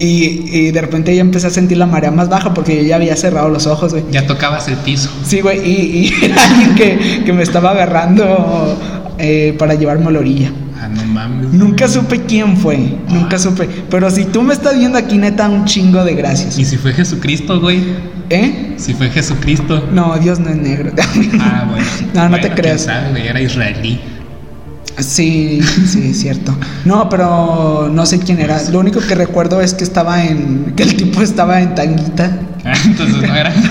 Y, 0.00 0.44
y 0.56 0.70
de 0.70 0.80
repente 0.80 1.14
ya 1.14 1.20
empecé 1.22 1.48
a 1.48 1.50
sentir 1.50 1.76
la 1.76 1.86
marea 1.86 2.10
más 2.12 2.28
baja 2.28 2.54
porque 2.54 2.76
yo 2.76 2.82
ya 2.82 2.96
había 2.96 3.16
cerrado 3.16 3.48
los 3.48 3.66
ojos, 3.66 3.92
güey. 3.92 4.04
Ya 4.12 4.26
tocabas 4.26 4.68
el 4.68 4.76
piso. 4.76 5.10
Sí, 5.24 5.40
güey, 5.40 5.58
y, 5.58 5.72
y 6.20 6.24
era 6.24 6.36
alguien 6.50 6.74
que, 6.76 7.22
que 7.24 7.32
me 7.32 7.42
estaba 7.42 7.70
agarrando 7.72 8.78
eh, 9.18 9.54
para 9.58 9.74
llevarme 9.74 10.06
a 10.06 10.10
la 10.12 10.18
orilla. 10.20 10.52
Ah, 10.80 10.88
no 10.88 11.02
mames. 11.04 11.52
Nunca 11.52 11.88
supe 11.88 12.20
quién 12.22 12.56
fue, 12.56 12.78
nunca 13.08 13.38
supe. 13.40 13.68
Pero 13.90 14.08
si 14.10 14.24
tú 14.26 14.42
me 14.42 14.54
estás 14.54 14.78
viendo 14.78 14.96
aquí, 14.96 15.18
neta, 15.18 15.48
un 15.48 15.64
chingo 15.64 16.04
de 16.04 16.14
gracias. 16.14 16.56
¿Y 16.58 16.64
si 16.64 16.76
fue 16.76 16.92
Jesucristo, 16.92 17.60
güey? 17.60 17.80
¿Eh? 18.30 18.74
Si 18.76 18.94
fue 18.94 19.10
Jesucristo. 19.10 19.88
No, 19.92 20.16
Dios 20.18 20.38
no 20.38 20.50
es 20.50 20.56
negro. 20.56 20.92
Ah, 21.40 21.66
bueno. 21.68 21.84
No, 22.14 22.22
no 22.24 22.30
Bueno, 22.30 22.46
te 22.48 22.54
creas. 22.54 22.82
sabe, 22.82 23.10
güey, 23.10 23.26
era 23.26 23.40
israelí. 23.40 23.98
Sí, 24.98 25.60
sí, 25.86 26.08
es 26.10 26.20
cierto. 26.20 26.56
No, 26.84 27.08
pero 27.08 27.88
no 27.92 28.04
sé 28.04 28.18
quién 28.18 28.40
era. 28.40 28.60
Lo 28.70 28.80
único 28.80 29.00
que 29.00 29.14
recuerdo 29.14 29.60
es 29.60 29.74
que 29.74 29.84
estaba 29.84 30.24
en. 30.24 30.72
que 30.76 30.82
el 30.82 30.96
tipo 30.96 31.22
estaba 31.22 31.60
en 31.60 31.74
tanguita. 31.74 32.36
Ah, 32.64 32.74
Entonces 32.84 33.22
no 33.22 33.34
era. 33.34 33.52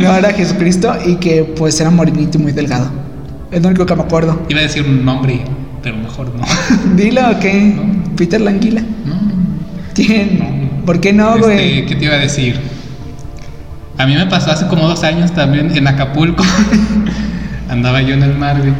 No 0.00 0.16
era 0.16 0.32
Jesucristo 0.32 0.92
y 1.06 1.16
que 1.16 1.44
pues 1.44 1.80
era 1.80 1.90
morenito 1.90 2.38
y 2.38 2.42
muy 2.42 2.52
delgado. 2.52 2.90
Es 3.52 3.62
lo 3.62 3.68
único 3.68 3.86
que 3.86 3.94
me 3.94 4.02
acuerdo. 4.02 4.42
Iba 4.48 4.60
a 4.60 4.62
decir 4.64 4.82
un 4.84 5.04
nombre, 5.04 5.42
pero 5.82 5.96
mejor 5.96 6.32
no. 6.34 6.44
Dilo, 6.96 7.22
¿qué? 7.40 7.76
Peter 8.16 8.40
Languila. 8.40 8.80
No. 9.04 9.20
¿Quién? 9.94 10.82
¿Por 10.84 11.00
qué 11.00 11.12
no, 11.12 11.36
Este, 11.36 11.46
güey? 11.46 11.86
¿Qué 11.86 11.94
te 11.94 12.04
iba 12.06 12.14
a 12.14 12.18
decir? 12.18 12.58
A 13.98 14.06
mí 14.06 14.14
me 14.16 14.26
pasó 14.26 14.50
hace 14.50 14.66
como 14.66 14.88
dos 14.88 15.04
años 15.04 15.30
también 15.32 15.76
en 15.76 15.86
Acapulco. 15.86 16.42
Andaba 17.68 18.02
yo 18.02 18.14
en 18.14 18.24
el 18.24 18.36
mar, 18.36 18.58
güey. 18.58 18.72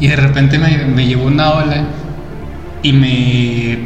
Y 0.00 0.08
de 0.08 0.16
repente 0.16 0.58
me, 0.58 0.76
me 0.86 1.06
llevó 1.06 1.26
una 1.26 1.50
ola 1.52 1.84
y 2.82 2.92
me. 2.92 3.78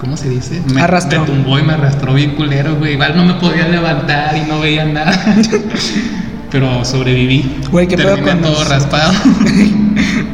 ¿Cómo 0.00 0.16
se 0.16 0.28
dice? 0.28 0.60
Me, 0.74 0.82
Arrastró. 0.82 1.20
me 1.20 1.26
tumbó 1.26 1.58
y 1.58 1.62
me 1.62 1.72
arrastró 1.72 2.12
bien 2.14 2.32
culero, 2.32 2.76
güey. 2.76 2.94
Igual 2.94 3.16
no 3.16 3.24
me 3.24 3.34
podía 3.34 3.66
levantar 3.68 4.36
y 4.36 4.48
no 4.48 4.60
veía 4.60 4.84
nada. 4.84 5.12
Pero 6.50 6.84
sobreviví. 6.84 7.56
Güey, 7.70 7.88
¿qué 7.88 7.96
pedo 7.96 8.20
con 8.22 8.40
todo 8.40 8.52
los- 8.52 8.68
raspado. 8.68 9.12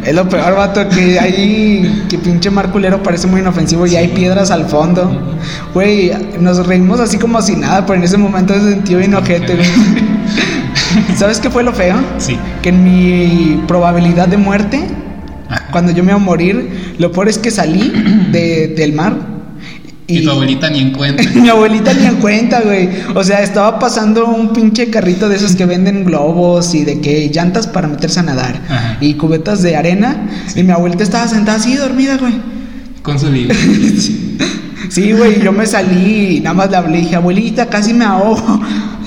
Es 0.04 0.12
lo 0.16 0.28
peor, 0.28 0.56
vato, 0.56 0.88
que 0.88 1.20
ahí, 1.20 2.06
que 2.08 2.18
pinche 2.18 2.50
mar 2.50 2.72
culero 2.72 3.04
parece 3.04 3.28
muy 3.28 3.40
inofensivo 3.40 3.86
y 3.86 3.94
hay 3.94 4.08
piedras 4.08 4.50
al 4.50 4.66
fondo. 4.66 5.38
Güey, 5.74 6.10
nos 6.40 6.66
reímos 6.66 6.98
así 6.98 7.18
como 7.18 7.40
si 7.40 7.54
nada, 7.54 7.86
pero 7.86 7.98
en 8.00 8.04
ese 8.04 8.16
momento 8.18 8.52
se 8.52 8.72
sintió 8.72 8.98
bien 8.98 9.14
ojete, 9.14 9.54
güey. 9.54 9.68
¿Sabes 11.16 11.38
qué 11.40 11.50
fue 11.50 11.62
lo 11.62 11.72
feo? 11.72 11.96
Sí. 12.18 12.36
Que 12.62 12.70
en 12.70 12.84
mi 12.84 13.62
probabilidad 13.66 14.28
de 14.28 14.36
muerte, 14.36 14.80
Ajá. 15.48 15.68
cuando 15.72 15.92
yo 15.92 16.02
me 16.02 16.10
iba 16.12 16.20
a 16.20 16.24
morir, 16.24 16.94
lo 16.98 17.12
peor 17.12 17.28
es 17.28 17.38
que 17.38 17.50
salí 17.50 17.92
de- 18.30 18.68
del 18.76 18.92
mar. 18.92 19.32
Y, 20.08 20.24
tu 20.24 20.30
abuelita 20.30 20.68
ni 20.68 20.80
en 20.80 20.90
cuenta. 20.92 21.22
Mi 21.34 21.48
abuelita 21.48 21.94
ni 21.94 22.04
en 22.04 22.16
cuenta, 22.16 22.60
güey. 22.60 22.88
O 23.14 23.24
sea, 23.24 23.40
estaba 23.42 23.78
pasando 23.78 24.26
un 24.26 24.52
pinche 24.52 24.90
carrito 24.90 25.28
de 25.28 25.36
esos 25.36 25.54
que 25.56 25.64
venden 25.64 26.04
globos 26.04 26.74
y 26.74 26.84
de 26.84 27.00
que 27.00 27.30
llantas 27.32 27.66
para 27.66 27.88
meterse 27.88 28.20
a 28.20 28.24
nadar 28.24 28.60
Ajá. 28.68 28.98
y 29.00 29.14
cubetas 29.14 29.62
de 29.62 29.74
arena. 29.76 30.28
Y 30.54 30.64
mi 30.64 30.72
abuelita 30.72 31.02
estaba 31.02 31.28
sentada 31.28 31.56
así 31.56 31.76
dormida, 31.76 32.18
güey. 32.18 32.34
Con 33.02 33.18
su 33.18 33.30
libro. 33.30 33.54
Sí, 34.88 35.12
güey, 35.12 35.40
yo 35.42 35.52
me 35.52 35.64
salí 35.64 36.36
y 36.36 36.40
nada 36.40 36.52
más 36.54 36.70
le 36.70 36.76
hablé 36.76 36.98
y 36.98 37.02
dije, 37.02 37.16
abuelita, 37.16 37.66
casi 37.70 37.94
me 37.94 38.04
ahogo. 38.04 38.60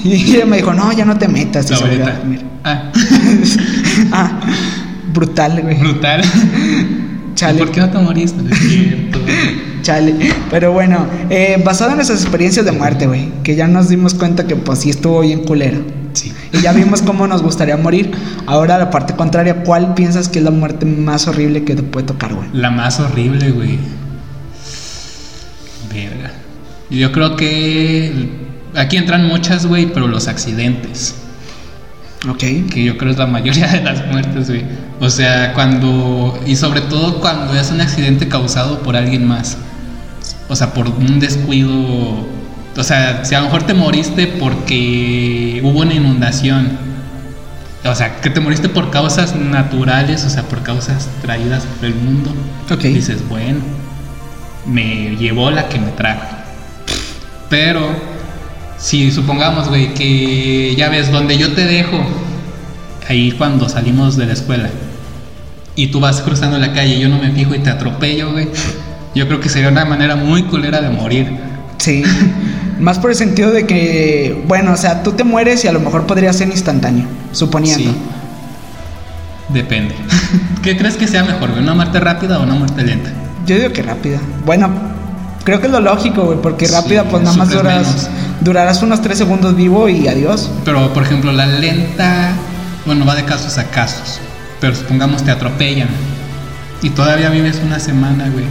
Y 0.05 0.13
ella 0.35 0.45
me 0.45 0.57
dijo, 0.57 0.73
no, 0.73 0.93
ya 0.93 1.03
no 1.03 1.17
te 1.17 1.27
metas. 1.27 1.69
La 1.69 1.77
se 1.77 1.83
volvió 1.83 2.05
a 2.05 2.07
abuelita. 2.09 2.19
dormir. 2.19 2.45
Ah, 2.63 2.91
Ah, 4.11 4.39
brutal, 5.13 5.61
güey. 5.61 5.77
brutal. 5.79 6.21
Chale. 7.35 7.55
¿Y 7.57 7.59
¿Por 7.59 7.71
qué 7.71 7.79
no 7.81 7.89
te 7.89 7.97
moriste? 7.97 8.41
No. 8.41 8.49
Chale. 9.81 10.15
Pero 10.49 10.71
bueno, 10.71 11.05
eh, 11.29 11.61
basado 11.65 11.89
en 11.91 11.97
nuestras 11.97 12.21
experiencias 12.21 12.65
de 12.65 12.71
muerte, 12.71 13.07
güey, 13.07 13.29
que 13.43 13.55
ya 13.55 13.67
nos 13.67 13.89
dimos 13.89 14.13
cuenta 14.13 14.47
que 14.47 14.55
pues 14.55 14.79
sí 14.79 14.89
estuvo 14.89 15.19
bien 15.21 15.41
culero. 15.43 15.79
Sí. 16.13 16.31
Y 16.53 16.61
ya 16.61 16.71
vimos 16.71 17.01
cómo 17.01 17.27
nos 17.27 17.41
gustaría 17.43 17.75
morir. 17.75 18.11
Ahora 18.45 18.77
la 18.77 18.89
parte 18.89 19.15
contraria, 19.15 19.63
¿cuál 19.63 19.93
piensas 19.95 20.29
que 20.29 20.39
es 20.39 20.45
la 20.45 20.51
muerte 20.51 20.85
más 20.85 21.27
horrible 21.27 21.65
que 21.65 21.75
te 21.75 21.83
puede 21.83 22.05
tocar, 22.07 22.33
güey? 22.33 22.47
La 22.53 22.69
más 22.71 22.99
horrible, 23.01 23.51
güey. 23.51 23.79
Verga. 25.93 26.31
Yo 26.89 27.11
creo 27.11 27.35
que 27.35 28.11
aquí 28.75 28.97
entran 28.97 29.25
muchas, 29.27 29.65
güey, 29.65 29.87
pero 29.87 30.07
los 30.07 30.27
accidentes, 30.27 31.15
Ok. 32.27 32.39
que 32.71 32.83
yo 32.83 32.97
creo 32.97 33.11
es 33.11 33.17
la 33.17 33.27
mayoría 33.27 33.67
de 33.67 33.81
las 33.83 34.05
muertes, 34.07 34.49
güey. 34.49 34.63
O 34.99 35.09
sea, 35.09 35.53
cuando 35.53 36.39
y 36.45 36.55
sobre 36.55 36.81
todo 36.81 37.19
cuando 37.19 37.53
es 37.53 37.71
un 37.71 37.81
accidente 37.81 38.27
causado 38.27 38.79
por 38.79 38.95
alguien 38.95 39.27
más. 39.27 39.57
O 40.47 40.55
sea, 40.55 40.73
por 40.73 40.87
un 40.87 41.19
descuido. 41.19 41.71
O 42.77 42.83
sea, 42.83 43.23
si 43.25 43.35
a 43.35 43.39
lo 43.39 43.45
mejor 43.45 43.63
te 43.63 43.73
moriste 43.73 44.27
porque 44.27 45.61
hubo 45.63 45.79
una 45.81 45.93
inundación. 45.93 46.77
O 47.83 47.93
sea, 47.93 48.19
que 48.19 48.31
te 48.31 48.39
moriste 48.39 48.67
por 48.67 48.89
causas 48.89 49.35
naturales, 49.35 50.23
o 50.25 50.29
sea, 50.29 50.43
por 50.43 50.63
causas 50.63 51.07
traídas 51.21 51.63
por 51.65 51.85
el 51.85 51.95
mundo. 51.95 52.33
Ok. 52.71 52.81
Dices, 52.81 53.27
bueno, 53.29 53.59
me 54.65 55.15
llevó 55.17 55.51
la 55.51 55.69
que 55.69 55.77
me 55.79 55.91
trajo. 55.91 56.25
Pero, 57.49 57.87
si 58.85 59.11
supongamos, 59.11 59.67
güey, 59.67 59.95
que 59.95 60.75
ya 60.77 60.89
ves, 60.89 61.11
donde 61.11 61.39
yo 61.39 61.53
te 61.53 61.65
dejo, 61.65 61.97
ahí 63.09 63.31
cuando 63.31 63.67
salimos 63.67 64.15
de 64.15 64.27
la 64.27 64.33
escuela, 64.33 64.69
y 65.75 65.87
tú 65.87 65.99
vas 65.99 66.21
cruzando 66.21 66.59
la 66.59 66.71
calle 66.71 66.97
y 66.97 66.99
yo 66.99 67.09
no 67.09 67.17
me 67.17 67.31
fijo 67.31 67.55
y 67.55 67.59
te 67.59 67.71
atropello, 67.71 68.31
güey, 68.31 68.47
yo 69.15 69.25
creo 69.25 69.39
que 69.39 69.49
sería 69.49 69.69
una 69.69 69.85
manera 69.85 70.15
muy 70.15 70.43
culera 70.43 70.81
de 70.81 70.91
morir. 70.91 71.35
Sí. 71.79 72.03
Más 72.79 72.99
por 72.99 73.09
el 73.09 73.15
sentido 73.15 73.49
de 73.49 73.65
que, 73.65 74.43
bueno, 74.47 74.73
o 74.73 74.77
sea, 74.77 75.01
tú 75.01 75.13
te 75.13 75.23
mueres 75.23 75.65
y 75.65 75.67
a 75.67 75.71
lo 75.71 75.79
mejor 75.79 76.05
podría 76.05 76.31
ser 76.31 76.49
instantáneo, 76.49 77.07
suponiendo. 77.31 77.89
Sí. 77.89 77.97
Depende. 79.49 79.95
¿Qué 80.61 80.77
crees 80.77 80.95
que 80.95 81.07
sea 81.07 81.23
mejor, 81.23 81.49
güey? 81.49 81.63
¿Una 81.63 81.73
muerte 81.73 81.99
rápida 81.99 82.37
o 82.37 82.43
una 82.43 82.53
muerte 82.53 82.83
lenta? 82.83 83.09
Yo 83.47 83.55
digo 83.55 83.73
que 83.73 83.81
rápida. 83.81 84.19
Bueno, 84.45 84.69
creo 85.43 85.59
que 85.59 85.65
es 85.65 85.71
lo 85.71 85.79
lógico, 85.79 86.25
güey, 86.25 86.37
porque 86.39 86.67
Sí, 86.67 86.73
rápida 86.75 87.05
pues 87.05 87.23
nada 87.23 87.35
más 87.35 87.49
duras, 87.49 87.87
menos. 87.87 88.09
Durarás 88.41 88.81
unos 88.81 89.01
3 89.01 89.17
segundos 89.17 89.55
vivo 89.55 89.89
y 89.89 90.07
adiós. 90.07 90.49
Pero, 90.63 90.93
por 90.93 91.03
ejemplo, 91.03 91.31
la 91.31 91.45
lenta, 91.45 92.33
bueno, 92.85 93.05
va 93.05 93.15
de 93.15 93.25
casos 93.25 93.57
a 93.57 93.65
casos. 93.65 94.19
Pero 94.61 94.75
supongamos 94.75 95.23
te 95.23 95.31
atropellan 95.31 95.89
y 96.81 96.89
todavía 96.89 97.29
vives 97.29 97.61
una 97.63 97.79
semana, 97.79 98.29
güey. 98.29 98.45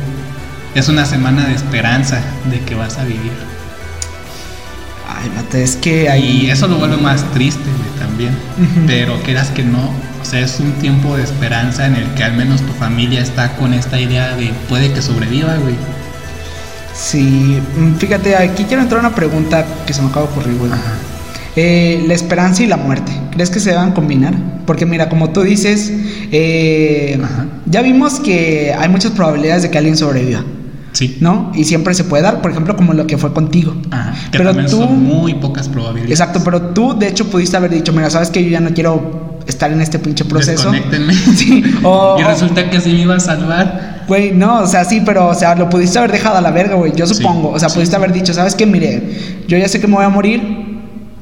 Es 0.75 0.89
una 0.89 1.07
semana 1.07 1.47
de 1.47 1.55
esperanza 1.55 2.21
de 2.51 2.61
que 2.61 2.75
vas 2.75 2.99
a 2.99 3.05
vivir. 3.05 3.33
Ay, 5.09 5.31
mate, 5.37 5.63
es 5.63 5.77
que 5.77 6.11
ahí... 6.11 6.43
Y 6.47 6.51
eso 6.51 6.67
lo 6.67 6.77
vuelve 6.77 6.97
más 6.97 7.23
triste, 7.33 7.63
güey, 7.63 8.01
también. 8.01 8.37
Pero 8.87 9.23
quieras 9.23 9.51
que 9.51 9.63
no, 9.63 9.91
o 10.21 10.25
sea, 10.25 10.41
es 10.41 10.59
un 10.59 10.73
tiempo 10.73 11.17
de 11.17 11.23
esperanza 11.23 11.87
en 11.87 11.95
el 11.95 12.07
que 12.15 12.25
al 12.25 12.33
menos 12.33 12.61
tu 12.63 12.73
familia 12.73 13.21
está 13.21 13.55
con 13.57 13.73
esta 13.73 14.01
idea 14.01 14.35
de 14.37 14.53
puede 14.69 14.93
que 14.93 15.01
sobreviva, 15.01 15.55
güey. 15.57 15.77
Sí, 16.95 17.59
mm, 17.77 17.95
fíjate, 17.99 18.37
aquí 18.37 18.65
quiero 18.65 18.83
entrar 18.83 19.05
a 19.05 19.09
una 19.09 19.15
pregunta 19.17 19.65
que 19.87 19.93
se 19.93 20.01
me 20.03 20.09
acaba 20.09 20.27
de 20.27 20.33
ocurrir, 20.33 20.57
güey. 20.59 20.71
Eh, 21.57 22.05
la 22.07 22.15
esperanza 22.15 22.63
y 22.63 22.67
la 22.67 22.77
muerte, 22.77 23.13
¿crees 23.33 23.51
que 23.51 23.61
se 23.61 23.71
deban 23.71 23.93
combinar? 23.93 24.35
Porque 24.67 24.87
mira, 24.87 25.09
como 25.09 25.31
tú 25.31 25.43
dices, 25.43 25.93
eh, 26.33 27.21
ya 27.67 27.83
vimos 27.83 28.19
que 28.21 28.75
hay 28.77 28.89
muchas 28.89 29.13
probabilidades 29.13 29.63
de 29.63 29.71
que 29.71 29.79
alguien 29.79 29.97
sobreviva, 29.97 30.43
Sí. 30.93 31.17
¿no? 31.21 31.53
Y 31.55 31.65
siempre 31.65 31.95
se 31.95 32.05
puede 32.05 32.23
dar, 32.25 32.41
por 32.43 32.51
ejemplo, 32.51 32.75
como 32.77 32.93
lo 32.93 33.07
que 33.07 33.19
fue 33.19 33.33
contigo. 33.33 33.75
Ajá. 33.91 34.15
Que 34.33 34.39
Pero 34.39 34.55
tú- 34.67 34.69
son 34.79 35.03
muy 35.03 35.35
pocas 35.35 35.69
probabilidades. 35.69 36.11
Exacto, 36.21 36.41
pero 36.45 36.61
tú 36.61 36.97
de 36.99 37.09
hecho 37.09 37.29
pudiste 37.29 37.57
haber 37.57 37.71
dicho, 37.73 37.93
mira, 37.93 38.11
sabes 38.11 38.31
que 38.31 38.43
yo 38.43 38.51
ya 38.51 38.61
no 38.61 38.71
quiero 38.71 39.39
estar 39.47 39.71
en 39.73 39.81
este 39.81 39.99
pinche 40.01 40.25
proceso. 40.25 40.73
Sí, 41.37 41.63
o- 41.85 42.17
y 42.21 42.23
resulta 42.23 42.69
que 42.71 42.81
sí 42.81 42.93
me 42.93 43.01
iba 43.03 43.15
a 43.17 43.21
salvar. 43.21 43.94
Güey, 44.07 44.33
no, 44.33 44.61
o 44.61 44.67
sea, 44.67 44.85
sí, 44.85 45.03
pero, 45.05 45.29
o 45.29 45.35
sea, 45.35 45.55
lo 45.55 45.69
pudiste 45.71 45.99
haber 45.99 46.13
dejado 46.13 46.37
a 46.37 46.41
la 46.41 46.51
verga, 46.51 46.75
güey, 46.75 46.93
yo 46.95 47.07
Sí, 47.07 47.15
supongo. 47.15 47.51
O 47.51 47.59
sea, 47.59 47.69
sí. 47.69 47.77
pudiste 47.77 47.97
haber 47.97 48.13
dicho, 48.13 48.35
¿sabes 48.35 48.55
qué? 48.55 48.67
Mire, 48.67 49.03
yo 49.49 49.57
ya 49.59 49.69
sé 49.69 49.81
que 49.81 49.87
me 49.87 49.95
voy 49.95 50.05
a 50.05 50.09
morir, 50.09 50.43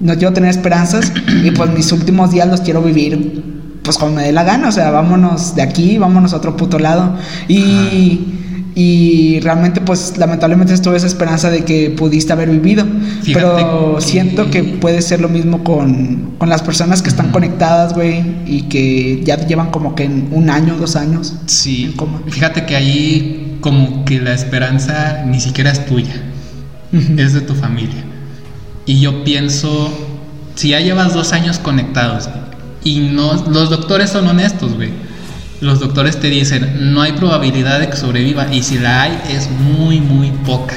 no 0.01 0.15
quiero 0.15 0.33
tener 0.33 0.51
esperanzas, 0.51 1.13
y 1.45 1.51
pues 1.53 1.71
mis 1.71 1.91
últimos 1.93 2.31
días 2.33 2.49
los 2.49 2.61
quiero 2.61 2.83
vivir, 2.83 3.43
pues 3.83 3.99
como 3.99 4.13
me 4.13 4.23
dé 4.25 4.33
la 4.33 4.45
gana, 4.45 4.69
o 4.69 4.73
sea, 4.73 4.91
vámonos 4.91 5.55
de 5.55 5.63
aquí, 5.63 5.99
vámonos 5.99 6.33
a 6.33 6.37
otro 6.37 6.57
puto 6.57 6.79
lado. 6.79 7.17
Y, 7.49 8.39
y 8.75 9.39
realmente, 9.41 9.81
pues, 9.83 10.15
lamentablemente 10.17 10.73
estuve 10.73 10.97
esa 10.97 11.07
esperanza 11.07 11.51
de 11.51 11.65
que 11.65 11.91
pudiste 11.91 12.33
haber 12.33 12.49
vivido. 12.49 12.87
Fíjate 13.23 13.33
pero 13.35 13.97
que- 13.97 14.01
siento 14.03 14.51
que 14.51 14.63
puede 14.65 15.03
ser 15.03 15.21
lo 15.21 15.29
mismo 15.29 15.63
con, 15.63 16.33
con 16.39 16.49
las 16.49 16.63
personas 16.63 17.03
que 17.03 17.11
están 17.11 17.31
conectadas, 17.33 17.93
güey, 17.95 18.23
y 18.47 18.63
que 18.63 19.23
ya 19.25 19.37
llevan 19.47 19.71
como 19.71 19.95
que 19.95 20.05
en 20.05 20.29
un 20.33 20.49
año, 20.49 20.77
dos 20.79 20.97
años. 20.97 21.35
Sí. 21.47 21.85
en 21.85 21.93
coma. 21.93 22.23
Fíjate 22.29 22.65
que 22.65 22.75
ahí 22.77 23.59
como 23.61 24.05
que 24.07 24.21
la 24.21 24.33
esperanza 24.33 25.23
ni 25.27 25.39
siquiera 25.41 25.71
es 25.71 25.85
tuya, 25.87 26.15
es 27.17 27.33
de 27.35 27.41
tu 27.43 27.55
familia. 27.55 28.05
Y 28.87 29.01
yo 29.01 29.23
pienso, 29.23 29.93
si 30.55 30.71
ya 30.71 30.81
llevas 30.81 31.15
dos 31.15 31.33
años 31.33 31.59
conectados 31.59 32.29
y 32.83 33.01
no, 33.13 33.35
los 33.49 33.71
doctores 33.71 34.11
son 34.11 34.27
honestos, 34.27 34.75
güey. 34.75 34.91
Los 35.63 35.79
doctores 35.79 36.19
te 36.19 36.29
dicen, 36.29 36.93
no 36.93 37.03
hay 37.03 37.13
probabilidad 37.13 37.79
de 37.79 37.89
que 37.89 37.97
sobreviva 37.97 38.53
y 38.53 38.65
si 38.65 38.81
la 38.81 39.03
hay 39.03 39.17
es 39.31 39.49
muy, 39.49 40.01
muy 40.01 40.33
poca. 40.45 40.75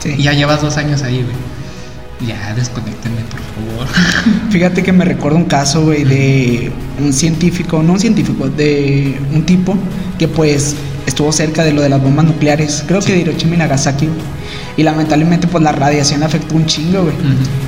Sí. 0.00 0.16
Y 0.18 0.24
ya 0.24 0.32
llevas 0.32 0.60
dos 0.60 0.76
años 0.78 1.04
ahí, 1.04 1.22
güey. 1.22 2.28
Ya, 2.28 2.52
desconéctenme, 2.54 3.20
por 3.30 3.38
favor. 3.38 3.86
Fíjate 4.50 4.82
que 4.82 4.90
me 4.90 5.04
recuerdo 5.04 5.38
un 5.38 5.44
caso, 5.44 5.84
güey, 5.84 6.02
de 6.02 6.72
un 6.98 7.12
científico, 7.12 7.84
no 7.84 7.92
un 7.92 8.00
científico, 8.00 8.48
de 8.48 9.16
un 9.32 9.46
tipo 9.46 9.76
que 10.18 10.26
pues 10.26 10.74
estuvo 11.06 11.30
cerca 11.30 11.62
de 11.62 11.72
lo 11.72 11.80
de 11.80 11.88
las 11.88 12.02
bombas 12.02 12.24
nucleares, 12.24 12.82
creo 12.88 13.00
que 13.00 13.12
de 13.12 13.20
Hiroshima 13.20 13.54
y 13.54 13.58
Nagasaki, 13.58 14.06
güey. 14.06 14.18
Y 14.76 14.82
lamentablemente 14.82 15.46
pues 15.46 15.62
la 15.62 15.70
radiación 15.72 16.22
afectó 16.24 16.56
un 16.56 16.66
chingo, 16.66 17.02
güey. 17.02 17.14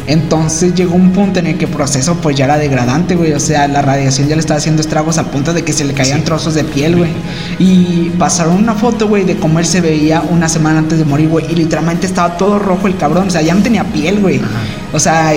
Entonces 0.06 0.74
llegó 0.74 0.94
un 0.94 1.10
punto 1.10 1.38
en 1.40 1.46
el 1.46 1.56
que 1.56 1.64
el 1.66 1.70
proceso 1.70 2.14
pues 2.16 2.36
ya 2.36 2.44
era 2.46 2.58
degradante, 2.58 3.14
güey. 3.16 3.32
O 3.32 3.40
sea, 3.40 3.68
la 3.68 3.82
radiación 3.82 4.28
ya 4.28 4.34
le 4.36 4.40
estaba 4.40 4.58
haciendo 4.58 4.82
estragos 4.82 5.18
al 5.18 5.26
punto 5.26 5.52
de 5.52 5.62
que 5.62 5.72
se 5.72 5.84
le 5.84 5.92
caían 5.94 6.18
Sí. 6.20 6.24
trozos 6.24 6.54
de 6.54 6.64
piel, 6.64 6.96
güey. 6.96 7.10
Y 7.58 8.10
pasaron 8.18 8.56
una 8.56 8.74
foto, 8.74 9.08
güey, 9.08 9.24
de 9.24 9.36
cómo 9.36 9.58
él 9.58 9.66
se 9.66 9.80
veía 9.80 10.22
una 10.30 10.48
semana 10.48 10.78
antes 10.80 10.98
de 10.98 11.04
morir, 11.04 11.28
güey. 11.28 11.46
Y 11.50 11.54
literalmente 11.54 12.06
estaba 12.06 12.36
todo 12.36 12.58
rojo 12.58 12.86
el 12.86 12.96
cabrón. 12.96 13.28
O 13.28 13.30
sea, 13.30 13.42
ya 13.42 13.54
no 13.54 13.62
tenía 13.62 13.84
piel, 13.84 14.20
güey. 14.20 14.40
O 14.92 14.98
sea, 14.98 15.32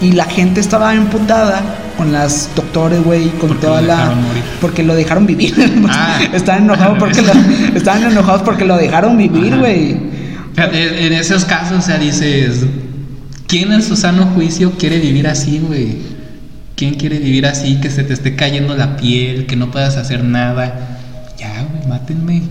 y 0.00 0.12
la 0.12 0.24
gente 0.24 0.60
estaba 0.60 0.94
emputada 0.94 1.62
con 1.98 2.12
las 2.12 2.48
doctores, 2.56 3.04
güey, 3.04 3.28
con 3.32 3.50
Porque 3.50 3.66
toda 3.66 3.82
la... 3.82 4.10
Porque 4.60 4.82
lo 4.82 4.94
dejaron 4.94 5.26
vivir. 5.26 5.54
Ah. 5.90 6.18
estaban 6.32 6.64
enojados 6.64 6.98
porque 6.98 7.20
lo... 7.20 7.32
Estaban 7.76 8.04
enojados 8.04 8.42
porque 8.42 8.64
lo 8.64 8.76
dejaron 8.78 9.16
vivir, 9.18 9.58
güey. 9.58 9.98
Fíjate, 10.60 11.06
en 11.06 11.14
esos 11.14 11.46
casos, 11.46 11.78
o 11.78 11.80
sea, 11.80 11.98
dices, 11.98 12.66
¿quién 13.46 13.72
en 13.72 13.82
su 13.82 13.96
sano 13.96 14.26
juicio 14.34 14.72
quiere 14.72 14.98
vivir 14.98 15.26
así, 15.26 15.58
güey? 15.58 15.96
¿Quién 16.76 16.96
quiere 16.96 17.18
vivir 17.18 17.46
así, 17.46 17.80
que 17.80 17.88
se 17.90 18.04
te 18.04 18.12
esté 18.12 18.36
cayendo 18.36 18.76
la 18.76 18.98
piel, 18.98 19.46
que 19.46 19.56
no 19.56 19.70
puedas 19.70 19.96
hacer 19.96 20.22
nada? 20.22 20.98
Ya, 21.38 21.66
güey, 21.70 21.88
mátenme. 21.88 22.42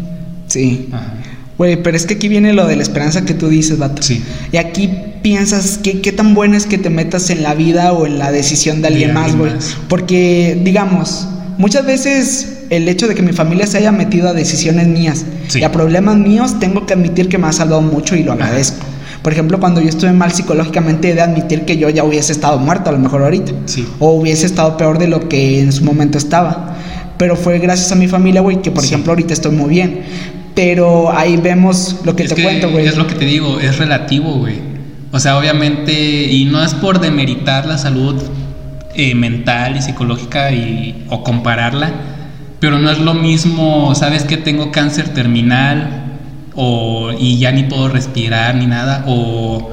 Sí. 0.48 0.90
Ajá. 0.92 1.14
Güey, 1.60 1.84
pero 1.84 1.96
es 1.96 2.08
que 2.08 2.16
aquí 2.16 2.30
viene 2.30 2.54
lo 2.54 2.66
de 2.66 2.78
la 2.78 2.82
esperanza 2.82 3.26
que 3.26 3.36
tú 3.36 3.48
dices, 3.48 3.78
vato. 3.78 4.02
Sí. 4.02 4.24
Y 4.52 4.58
aquí 4.58 4.90
piensas 5.22 5.78
que 5.78 6.02
qué 6.02 6.12
tan 6.12 6.34
bueno 6.34 6.56
es 6.56 6.66
que 6.66 6.80
te 6.80 6.90
metas 6.90 7.30
en 7.30 7.44
la 7.44 7.54
vida 7.54 7.94
o 7.94 8.08
en 8.08 8.18
la 8.18 8.32
decisión 8.32 8.82
de 8.82 8.88
alguien 8.88 9.10
De 9.10 9.14
más, 9.14 9.36
güey. 9.36 9.52
Porque, 9.88 10.60
digamos, 10.64 11.28
muchas 11.60 11.86
veces 11.86 12.59
el 12.70 12.88
hecho 12.88 13.08
de 13.08 13.16
que 13.16 13.22
mi 13.22 13.34
familia 13.34 13.66
se 13.68 13.78
haya 13.78 13.92
metido 13.92 14.30
a 14.30 14.34
decisiones 14.34 14.88
mías 14.88 15.26
Sí. 15.48 15.60
y 15.60 15.64
a 15.64 15.72
problemas 15.72 16.18
míos, 16.18 16.60
tengo 16.60 16.86
que 16.86 16.94
admitir 16.94 17.28
que 17.30 17.38
me 17.38 17.48
ha 17.48 17.52
salvado 17.52 17.82
mucho 17.82 18.16
y 18.16 18.24
lo 18.24 18.34
Ajá. 18.34 18.46
agradezco. 18.46 18.86
Por 19.22 19.34
ejemplo, 19.34 19.60
cuando 19.60 19.82
yo 19.82 19.90
estuve 19.90 20.14
mal 20.14 20.32
psicológicamente, 20.32 21.10
he 21.10 21.14
de 21.14 21.22
admitir 21.22 21.66
que 21.66 21.78
yo 21.78 21.90
ya 21.90 22.04
hubiese 22.04 22.32
estado 22.32 22.58
muerto 22.60 22.90
a 22.90 22.94
lo 22.94 23.00
mejor 23.00 23.24
ahorita. 23.24 23.52
Sí. 23.66 23.86
O 24.00 24.12
hubiese 24.12 24.46
estado 24.46 24.78
peor 24.78 24.98
de 24.98 25.08
lo 25.08 25.28
que 25.28 25.60
en 25.60 25.72
su 25.74 25.84
momento 25.84 26.18
estaba. 26.18 26.78
Pero 27.18 27.36
fue 27.36 27.60
gracias 27.60 27.92
a 27.92 27.96
mi 27.96 28.08
familia, 28.08 28.40
güey, 28.42 28.62
que 28.62 28.72
por 28.72 28.82
Sí. 28.84 28.90
ejemplo 28.94 29.12
ahorita 29.12 29.34
estoy 29.34 29.52
muy 29.52 29.70
bien. 29.70 30.02
Pero 30.56 31.12
ahí 31.12 31.38
vemos 31.38 31.98
lo 32.06 32.16
que 32.16 32.24
Es 32.24 32.30
te 32.30 32.36
que 32.36 32.44
cuento, 32.44 32.70
güey. 32.72 32.86
Es 32.88 32.96
lo 32.98 33.08
que 33.08 33.16
te 33.16 33.26
digo, 33.26 33.60
es 33.60 33.78
relativo, 33.78 34.34
güey. 34.36 34.56
O 35.12 35.20
sea, 35.20 35.38
obviamente, 35.38 35.92
y 36.32 36.46
no 36.46 36.64
es 36.64 36.74
por 36.76 37.00
demeritar 37.02 37.66
la 37.66 37.78
salud 37.78 38.22
eh, 38.96 39.16
mental 39.16 39.76
y 39.78 39.82
psicológica 39.82 40.52
y, 40.52 41.06
o 41.10 41.24
compararla, 41.24 41.92
pero 42.60 42.80
no 42.80 42.90
es 42.90 43.00
lo 43.00 43.14
mismo, 43.14 43.94
sabes 43.96 44.24
que 44.24 44.38
tengo 44.38 44.72
cáncer 44.72 45.10
terminal 45.10 46.18
o, 46.56 47.12
y 47.18 47.38
ya 47.38 47.52
ni 47.52 47.64
puedo 47.64 47.90
respirar 47.90 48.56
ni 48.56 48.66
nada, 48.66 49.04
o 49.08 49.72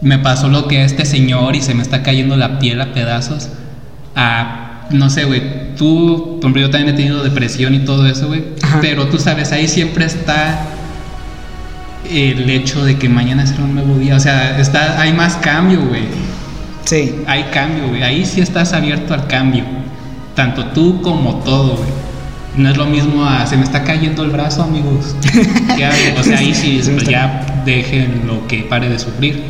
me 0.00 0.18
pasó 0.18 0.48
lo 0.48 0.66
que 0.66 0.78
a 0.78 0.84
este 0.84 1.04
señor 1.04 1.56
y 1.56 1.62
se 1.62 1.74
me 1.74 1.82
está 1.82 2.02
cayendo 2.02 2.36
la 2.36 2.58
piel 2.58 2.80
a 2.80 2.92
pedazos, 2.92 3.50
a, 4.16 4.86
no 4.90 5.10
sé, 5.10 5.24
güey, 5.24 5.74
tú, 5.76 6.38
por 6.40 6.50
ejemplo, 6.50 6.62
yo 6.62 6.70
también 6.70 6.94
he 6.94 6.96
tenido 6.96 7.22
depresión 7.22 7.74
y 7.74 7.80
todo 7.80 8.06
eso, 8.06 8.28
güey, 8.28 8.44
pero 8.80 9.08
tú 9.08 9.18
sabes, 9.18 9.52
ahí 9.52 9.68
siempre 9.68 10.04
está 10.04 10.66
el 12.10 12.50
hecho 12.50 12.84
de 12.84 12.96
que 12.98 13.08
mañana 13.08 13.46
será 13.46 13.64
un 13.64 13.74
nuevo 13.74 13.98
día. 13.98 14.16
O 14.16 14.20
sea, 14.20 14.58
está, 14.58 15.00
hay 15.00 15.12
más 15.12 15.36
cambio, 15.36 15.84
güey. 15.86 16.04
Sí. 16.84 17.14
Hay 17.26 17.44
cambio, 17.44 17.88
güey. 17.88 18.02
Ahí 18.02 18.24
sí 18.24 18.40
estás 18.40 18.72
abierto 18.72 19.14
al 19.14 19.26
cambio. 19.26 19.64
Tanto 20.34 20.66
tú 20.66 21.00
como 21.02 21.36
todo, 21.36 21.76
güey. 21.76 22.01
No 22.56 22.70
es 22.70 22.76
lo 22.76 22.86
mismo 22.86 23.24
a 23.24 23.46
se 23.46 23.56
me 23.56 23.64
está 23.64 23.82
cayendo 23.82 24.24
el 24.24 24.30
brazo, 24.30 24.62
amigos. 24.62 25.16
¿Qué 25.76 25.84
hago? 25.84 26.20
O 26.20 26.22
sea, 26.22 26.38
ahí 26.38 26.54
sí, 26.54 26.80
pues 26.84 27.08
ya 27.08 27.62
dejen 27.64 28.22
lo 28.26 28.46
que 28.46 28.62
pare 28.62 28.88
de 28.88 28.98
sufrir. 28.98 29.42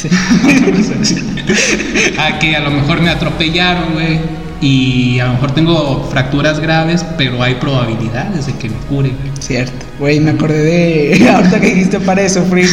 a 2.18 2.38
que 2.38 2.56
a 2.56 2.60
lo 2.60 2.70
mejor 2.70 3.00
me 3.00 3.10
atropellaron, 3.10 3.92
güey. 3.92 4.20
Y 4.62 5.18
a 5.20 5.26
lo 5.26 5.34
mejor 5.34 5.52
tengo 5.52 6.06
fracturas 6.10 6.60
graves, 6.60 7.02
pero 7.16 7.42
hay 7.42 7.54
probabilidades 7.54 8.46
de 8.46 8.52
que 8.54 8.68
me 8.68 8.76
cure. 8.90 9.12
Cierto. 9.38 9.86
Güey, 9.98 10.20
me 10.20 10.32
acordé 10.32 10.62
de. 10.62 11.28
Ahorita 11.30 11.60
que 11.60 11.68
dijiste 11.68 12.00
pare 12.00 12.24
de 12.24 12.30
sufrir. 12.30 12.68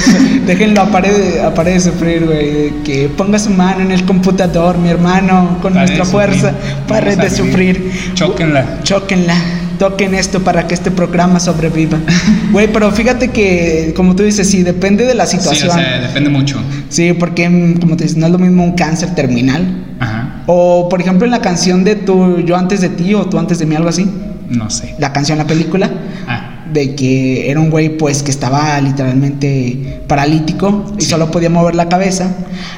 Déjenlo 0.45 0.81
a 0.81 0.91
pare 0.91 1.13
de, 1.13 1.41
a 1.41 1.53
pare 1.53 1.73
de 1.73 1.79
sufrir, 1.79 2.25
güey. 2.25 2.83
Que 2.83 3.09
ponga 3.15 3.39
su 3.39 3.51
mano 3.51 3.81
en 3.81 3.91
el 3.91 4.03
computador, 4.05 4.77
mi 4.77 4.89
hermano, 4.89 5.59
con 5.61 5.73
Pare 5.73 5.85
nuestra 5.85 6.03
fuerza. 6.03 6.53
Pare 6.87 7.15
Vamos 7.15 7.31
de 7.31 7.37
sufrir. 7.37 7.91
Chóquenla. 8.15 8.83
Chóquenla. 8.83 9.35
Toquen 9.77 10.15
esto 10.15 10.41
para 10.43 10.67
que 10.67 10.73
este 10.73 10.89
programa 10.91 11.39
sobreviva. 11.39 11.99
Güey, 12.51 12.71
pero 12.71 12.91
fíjate 12.91 13.27
que, 13.29 13.93
como 13.95 14.15
tú 14.15 14.23
dices, 14.23 14.49
sí, 14.49 14.63
depende 14.63 15.05
de 15.05 15.13
la 15.13 15.25
Sí, 15.25 15.37
situación. 15.37 15.69
o 15.69 15.73
sea, 15.73 15.99
depende 16.07 16.29
mucho. 16.29 16.59
Sí, 16.89 17.13
porque, 17.13 17.47
mm, 17.49 17.79
como 17.79 17.95
te 17.97 18.05
dices, 18.05 18.17
no 18.17 18.25
es 18.25 18.31
lo 18.31 18.39
mismo 18.39 18.63
un 18.63 18.71
cáncer 18.73 19.13
terminal. 19.15 19.85
Ajá. 19.99 20.43
O, 20.47 20.87
por 20.89 21.01
ejemplo, 21.01 21.25
en 21.25 21.31
la 21.31 21.41
canción 21.41 21.83
de 21.83 21.95
tú, 21.95 22.39
yo 22.39 22.55
antes 22.55 22.81
de 22.81 22.89
ti 22.89 23.13
o 23.13 23.25
tú 23.25 23.37
antes 23.37 23.59
de 23.59 23.65
mí, 23.65 23.75
algo 23.75 23.89
así. 23.89 24.09
No 24.49 24.69
sé. 24.69 24.95
La 24.97 25.11
canción, 25.13 25.37
la 25.37 25.45
película. 25.45 25.89
Ah, 26.27 26.53
De 26.73 26.95
que 26.95 27.49
era 27.51 27.59
un 27.59 27.69
güey, 27.69 27.97
pues, 27.97 28.23
que 28.23 28.31
estaba 28.31 28.79
literalmente 28.81 30.01
paralítico 30.07 30.93
y 30.97 31.01
Sí. 31.01 31.09
solo 31.09 31.29
podía 31.31 31.49
mover 31.49 31.75
la 31.75 31.87
cabeza. 31.89 32.29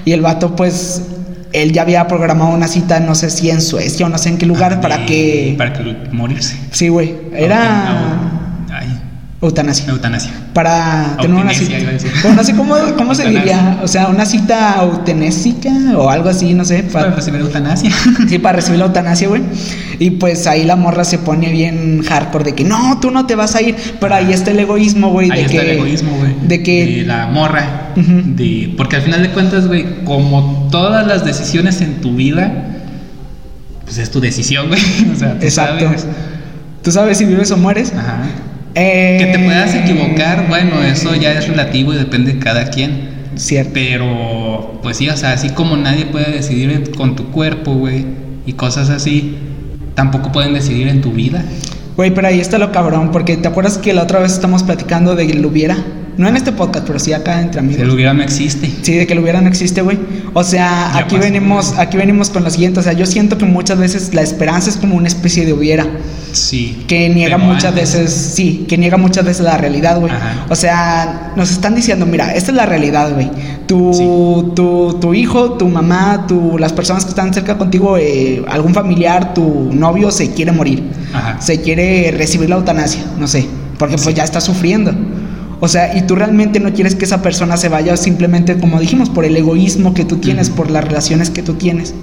Y 0.05 0.11
el 0.13 0.21
vato, 0.21 0.55
pues, 0.55 1.01
él 1.53 1.71
ya 1.71 1.81
había 1.81 2.07
programado 2.07 2.51
una 2.51 2.67
cita, 2.67 2.99
no 2.99 3.15
sé 3.15 3.29
si 3.29 3.49
en 3.49 3.61
Suecia 3.61 4.05
o 4.05 4.09
no 4.09 4.17
sé 4.17 4.29
en 4.29 4.37
qué 4.37 4.45
lugar, 4.45 4.75
ah, 4.77 4.81
para 4.81 5.05
que. 5.05 5.55
Para 5.57 5.73
que 5.73 5.95
morirse. 6.11 6.57
Sí, 6.71 6.89
güey. 6.89 7.15
Era. 7.33 7.93
No, 8.67 8.75
Ay, 8.75 8.99
Eutanasia. 9.41 9.85
eutanasia. 9.87 10.31
para 10.53 11.15
tener 11.21 11.41
una 11.41 11.53
cita. 11.53 11.77
no 12.35 12.43
sé 12.43 12.53
cómo, 12.55 12.75
cómo 12.97 13.15
se 13.15 13.25
diría. 13.29 13.79
O 13.81 13.87
sea, 13.87 14.07
una 14.07 14.25
cita 14.25 14.75
eutanésica 14.81 15.71
o 15.95 16.09
algo 16.09 16.27
así, 16.27 16.53
no 16.53 16.65
sé. 16.65 16.83
Para 16.83 17.05
Para, 17.05 17.15
recibir 17.15 17.39
eutanasia. 17.39 17.89
sí, 18.27 18.37
para 18.37 18.57
recibir 18.57 18.79
la 18.79 18.87
eutanasia, 18.87 19.29
güey. 19.29 19.41
Y 19.97 20.11
pues 20.11 20.45
ahí 20.45 20.65
la 20.65 20.75
morra 20.75 21.05
se 21.05 21.19
pone 21.19 21.49
bien 21.51 22.03
hardcore 22.03 22.43
de 22.43 22.53
que 22.53 22.65
no, 22.65 22.99
tú 22.99 23.11
no 23.11 23.27
te 23.27 23.35
vas 23.35 23.55
a 23.55 23.61
ir. 23.61 23.77
Pero 24.01 24.13
ahí 24.13 24.33
está 24.33 24.51
el 24.51 24.59
egoísmo, 24.59 25.09
güey. 25.11 25.31
Ahí 25.31 25.39
de 25.39 25.45
está 25.45 25.61
que, 25.61 25.71
el 25.71 25.77
egoísmo, 25.77 26.17
güey. 26.17 26.35
De 26.41 26.61
que. 26.61 26.85
De 26.85 27.05
la 27.05 27.27
morra. 27.27 27.93
De, 27.95 28.73
porque 28.75 28.97
al 28.97 29.03
final 29.03 29.21
de 29.23 29.29
cuentas, 29.29 29.67
güey, 29.67 30.03
como 30.03 30.67
todas 30.69 31.07
las 31.07 31.23
decisiones 31.23 31.79
en 31.79 32.01
tu 32.01 32.13
vida, 32.13 32.65
pues 33.85 33.99
es 33.99 34.11
tu 34.11 34.19
decisión, 34.19 34.67
güey. 34.67 34.81
O 35.13 35.15
sea, 35.15 35.39
tú 35.39 35.45
Exacto. 35.45 35.85
sabes. 35.85 36.05
Tú 36.83 36.91
sabes 36.91 37.17
si 37.17 37.23
vives 37.23 37.51
o 37.51 37.57
mueres. 37.57 37.93
Ajá. 37.93 38.23
Eh, 38.75 39.17
Que 39.19 39.37
te 39.37 39.39
puedas 39.39 39.73
equivocar, 39.75 40.47
bueno, 40.47 40.83
eso 40.83 41.15
ya 41.15 41.33
es 41.33 41.47
relativo 41.47 41.93
y 41.93 41.97
depende 41.97 42.33
de 42.33 42.39
cada 42.39 42.69
quien. 42.69 43.09
Cierto. 43.35 43.71
Pero, 43.73 44.79
pues 44.83 44.97
sí, 44.97 45.09
o 45.09 45.17
sea, 45.17 45.33
así 45.33 45.49
como 45.49 45.77
nadie 45.77 46.05
puede 46.05 46.31
decidir 46.31 46.91
con 46.91 47.15
tu 47.15 47.31
cuerpo, 47.31 47.73
güey, 47.73 48.05
y 48.45 48.53
cosas 48.53 48.89
así, 48.89 49.37
tampoco 49.95 50.31
pueden 50.31 50.53
decidir 50.53 50.87
en 50.87 51.01
tu 51.01 51.11
vida. 51.11 51.43
Güey, 51.95 52.13
pero 52.13 52.27
ahí 52.27 52.39
está 52.39 52.57
lo 52.57 52.71
cabrón. 52.71 53.11
Porque 53.11 53.35
te 53.37 53.47
acuerdas 53.47 53.77
que 53.77 53.93
la 53.93 54.03
otra 54.03 54.19
vez 54.19 54.31
estamos 54.31 54.63
platicando 54.63 55.15
de 55.15 55.27
que 55.27 55.33
lo 55.33 55.49
hubiera. 55.49 55.77
No 56.19 56.27
en 56.27 56.35
este 56.35 56.51
podcast, 56.51 56.85
pero 56.85 56.99
sí 56.99 57.13
acá 57.13 57.39
entre 57.41 57.61
amigos. 57.61 57.77
Si 57.77 57.81
el 57.83 57.89
hubiera 57.91 58.13
no 58.13 58.21
existe. 58.21 58.69
Sí, 58.81 58.93
de 58.95 59.07
que 59.07 59.15
lo 59.15 59.21
hubiera 59.21 59.39
no 59.39 59.47
existe, 59.47 59.81
güey. 59.81 59.97
O 60.33 60.43
sea, 60.43 60.91
Ya 60.93 60.97
aquí 60.99 61.15
pasó, 61.15 61.27
venimos, 61.31 61.73
aquí 61.77 61.95
venimos 61.95 62.29
con 62.29 62.43
lo 62.43 62.49
siguiente. 62.49 62.81
O 62.81 62.83
sea, 62.83 62.91
yo 62.91 63.05
siento 63.05 63.37
que 63.37 63.45
muchas 63.45 63.77
veces 63.79 64.13
la 64.13 64.21
esperanza 64.21 64.69
es 64.69 64.75
como 64.75 64.97
una 64.97 65.07
especie 65.07 65.45
de 65.45 65.53
hubiera. 65.53 65.87
Sí. 66.33 66.83
Que 66.87 67.07
niega 67.09 67.37
muchas 67.37 67.67
antes- 67.71 67.93
veces, 67.95 68.11
sí, 68.35 68.65
que 68.67 68.77
niega 68.77 68.97
muchas 68.97 69.23
veces 69.23 69.45
la 69.45 69.57
realidad, 69.57 69.97
güey. 69.97 70.11
O 70.49 70.55
sea, 70.55 71.31
nos 71.37 71.51
están 71.51 71.73
diciendo, 71.73 72.05
mira, 72.05 72.33
esta 72.35 72.51
es 72.51 72.57
la 72.57 72.65
realidad, 72.65 73.13
güey. 73.13 73.31
Tu, 73.65 73.93
Sí. 73.93 74.03
tu, 74.55 74.97
tu 74.99 75.13
hijo, 75.13 75.53
tu 75.53 75.69
mamá, 75.69 76.25
tu, 76.27 76.57
las 76.57 76.73
personas 76.73 77.05
que 77.05 77.11
están 77.11 77.33
cerca 77.33 77.57
contigo, 77.57 77.97
eh, 77.97 78.43
algún 78.49 78.73
familiar, 78.73 79.33
tu 79.33 79.69
novio 79.73 80.11
se 80.11 80.31
quiere 80.33 80.51
morir. 80.51 80.83
Ajá. 81.13 81.39
Se 81.39 81.61
quiere 81.61 82.11
recibir 82.11 82.49
la 82.49 82.57
eutanasia, 82.57 83.03
no 83.17 83.25
sé. 83.27 83.45
Porque 83.77 83.95
pues 83.95 84.13
ya 84.13 84.25
está 84.25 84.41
sufriendo. 84.41 84.91
O 85.61 85.67
sea, 85.67 85.97
y 85.97 86.03
tú 86.03 86.15
realmente 86.15 86.59
no 86.59 86.73
quieres 86.73 86.95
que 86.95 87.05
esa 87.05 87.21
persona 87.21 87.57
se 87.57 87.67
vaya 87.67 87.97
simplemente, 87.97 88.57
como 88.57 88.79
dijimos, 88.79 89.09
por 89.09 89.25
el 89.25 89.35
egoísmo 89.35 89.93
que 89.93 90.05
tú 90.05 90.17
tienes, 90.17 90.49
por 90.49 90.71
las 90.71 90.85
relaciones 90.85 91.29
que 91.29 91.43
tú 91.43 91.55
tienes. 91.55 91.93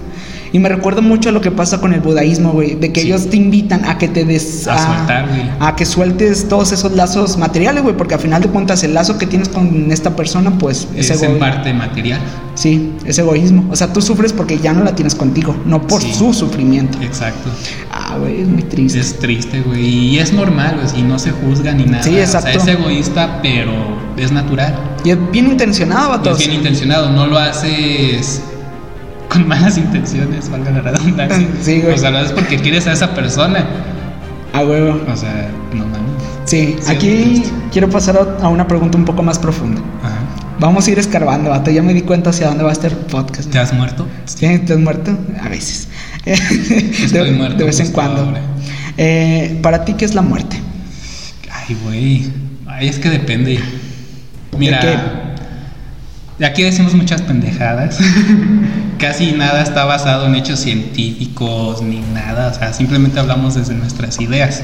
Y 0.56 0.58
me 0.58 0.70
recuerda 0.70 1.02
mucho 1.02 1.28
a 1.28 1.32
lo 1.32 1.42
que 1.42 1.50
pasa 1.50 1.82
con 1.82 1.92
el 1.92 2.00
budaísmo, 2.00 2.50
güey, 2.52 2.76
de 2.76 2.90
que 2.90 3.02
Sí. 3.02 3.08
ellos 3.08 3.28
te 3.28 3.36
invitan 3.36 3.84
a 3.84 3.98
que 3.98 4.08
te 4.08 4.24
des... 4.24 4.66
A 4.66 4.78
soltar, 4.96 5.28
güey. 5.28 5.42
a 5.60 5.76
que 5.76 5.84
sueltes 5.84 6.48
todos 6.48 6.72
esos 6.72 6.92
lazos 6.92 7.36
materiales, 7.36 7.82
güey, 7.82 7.94
porque 7.94 8.14
al 8.14 8.20
final 8.20 8.40
de 8.40 8.48
cuentas 8.48 8.82
el 8.82 8.94
lazo 8.94 9.18
que 9.18 9.26
tienes 9.26 9.50
con 9.50 9.92
esta 9.92 10.16
persona, 10.16 10.56
pues 10.58 10.88
es, 10.96 11.10
Es 11.10 11.18
en 11.18 11.24
egoísmo. 11.32 11.38
parte 11.40 11.74
material. 11.74 12.20
Sí, 12.54 12.90
es 13.04 13.18
egoísmo. 13.18 13.66
O 13.70 13.76
sea, 13.76 13.92
tú 13.92 14.00
sufres 14.00 14.32
porque 14.32 14.58
ya 14.58 14.72
no 14.72 14.82
la 14.82 14.94
tienes 14.94 15.14
contigo, 15.14 15.54
no 15.66 15.86
por 15.86 16.00
Sí. 16.00 16.14
su 16.14 16.32
sufrimiento. 16.32 16.96
Exacto. 17.02 17.50
Ah, 17.92 18.16
güey, 18.18 18.40
es 18.40 18.48
muy 18.48 18.62
triste. 18.62 18.98
Es 18.98 19.18
triste, 19.18 19.60
güey. 19.60 19.84
Y 19.86 20.18
es 20.20 20.32
normal, 20.32 20.78
güey. 20.82 21.00
Y 21.00 21.02
no 21.02 21.18
se 21.18 21.32
juzga 21.32 21.74
ni 21.74 21.84
nada. 21.84 22.02
Sí, 22.02 22.16
exacto. 22.16 22.48
O 22.58 22.60
sea, 22.64 22.72
es 22.72 22.78
egoísta, 22.80 23.40
pero 23.42 23.72
es 24.16 24.32
natural. 24.32 24.74
Y 25.04 25.10
es 25.10 25.18
bien 25.30 25.48
intencionado, 25.50 26.08
vato. 26.08 26.30
Es 26.30 26.38
bien 26.38 26.54
intencionado, 26.54 27.10
no 27.10 27.26
lo 27.26 27.38
haces 27.38 28.40
con 29.28 29.46
malas 29.48 29.78
intenciones, 29.78 30.50
valga 30.50 30.70
la 30.70 30.80
redundancia. 30.82 31.48
Sí, 31.62 31.80
güey. 31.80 31.94
O 31.94 31.98
sea, 31.98 32.10
lo 32.10 32.18
haces 32.18 32.32
porque 32.32 32.58
quieres 32.58 32.86
a 32.86 32.92
esa 32.92 33.14
persona. 33.14 33.64
A 34.52 34.64
huevo. 34.64 35.00
O 35.12 35.16
sea, 35.16 35.50
no 35.72 35.84
mames. 35.86 36.00
Sí, 36.44 36.76
Sí, 36.80 36.92
aquí 36.92 37.42
quiero 37.72 37.90
pasar 37.90 38.16
a 38.16 38.44
a 38.44 38.48
una 38.48 38.66
pregunta 38.66 38.96
un 38.96 39.04
poco 39.04 39.22
más 39.22 39.38
profunda. 39.38 39.80
Ajá. 40.02 40.16
Vamos 40.58 40.86
a 40.86 40.90
ir 40.90 40.98
escarbando, 40.98 41.50
vato. 41.50 41.70
Ya 41.70 41.82
me 41.82 41.92
di 41.92 42.00
cuenta 42.02 42.30
hacia 42.30 42.48
dónde 42.48 42.64
va 42.64 42.72
este 42.72 42.88
podcast. 42.90 43.50
¿Te 43.50 43.58
has 43.58 43.74
muerto? 43.74 44.06
¿Sí? 44.24 44.46
¿Estás 44.46 44.78
muerto? 44.78 45.16
A 45.42 45.48
veces. 45.48 45.88
Estoy 46.24 47.30
de, 47.30 47.32
muerto 47.32 47.58
de 47.58 47.64
vez 47.64 47.80
en 47.80 47.92
cuando. 47.92 48.32
Eh, 48.96 49.58
¿Para 49.62 49.84
ti 49.84 49.94
qué 49.94 50.06
es 50.06 50.14
la 50.14 50.22
muerte? 50.22 50.58
Ay, 51.52 51.76
güey. 51.84 52.32
Ay, 52.66 52.88
es 52.88 52.98
que 52.98 53.10
depende. 53.10 53.60
Mira. 54.56 54.80
¿De 54.80 55.25
Aquí 56.44 56.62
decimos 56.62 56.94
muchas 56.94 57.22
pendejadas. 57.22 57.98
Casi 58.98 59.32
nada 59.32 59.62
está 59.62 59.84
basado 59.84 60.26
en 60.26 60.34
hechos 60.34 60.60
científicos 60.60 61.80
ni 61.82 62.00
nada. 62.00 62.48
O 62.48 62.54
sea, 62.54 62.72
simplemente 62.74 63.18
hablamos 63.18 63.54
desde 63.54 63.74
nuestras 63.74 64.20
ideas. 64.20 64.62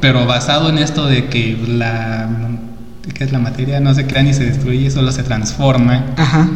Pero 0.00 0.26
basado 0.26 0.68
en 0.68 0.78
esto 0.78 1.06
de 1.06 1.26
que 1.26 1.58
la. 1.66 2.28
¿Qué 3.12 3.24
es 3.24 3.32
la 3.32 3.40
materia? 3.40 3.80
No 3.80 3.94
se 3.94 4.06
crea 4.06 4.22
ni 4.22 4.34
se 4.34 4.44
destruye, 4.44 4.90
solo 4.90 5.10
se 5.10 5.24
transforma. 5.24 6.04
Ajá. 6.16 6.48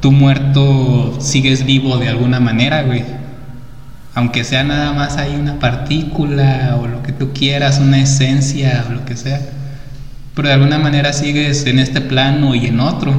Tu 0.00 0.12
muerto 0.12 1.16
sigues 1.20 1.64
vivo 1.64 1.96
de 1.96 2.08
alguna 2.08 2.40
manera, 2.40 2.82
güey. 2.82 3.04
Aunque 4.14 4.44
sea 4.44 4.64
nada 4.64 4.92
más 4.92 5.16
ahí 5.16 5.34
una 5.34 5.58
partícula 5.58 6.76
o 6.80 6.86
lo 6.86 7.02
que 7.02 7.12
tú 7.12 7.32
quieras, 7.32 7.78
una 7.78 8.00
esencia 8.00 8.84
o 8.88 8.92
lo 8.92 9.04
que 9.06 9.16
sea. 9.16 9.40
Pero 10.34 10.48
de 10.48 10.54
alguna 10.54 10.78
manera 10.78 11.14
sigues 11.14 11.64
en 11.64 11.78
este 11.78 12.02
plano 12.02 12.54
y 12.54 12.66
en 12.66 12.80
otro. 12.80 13.14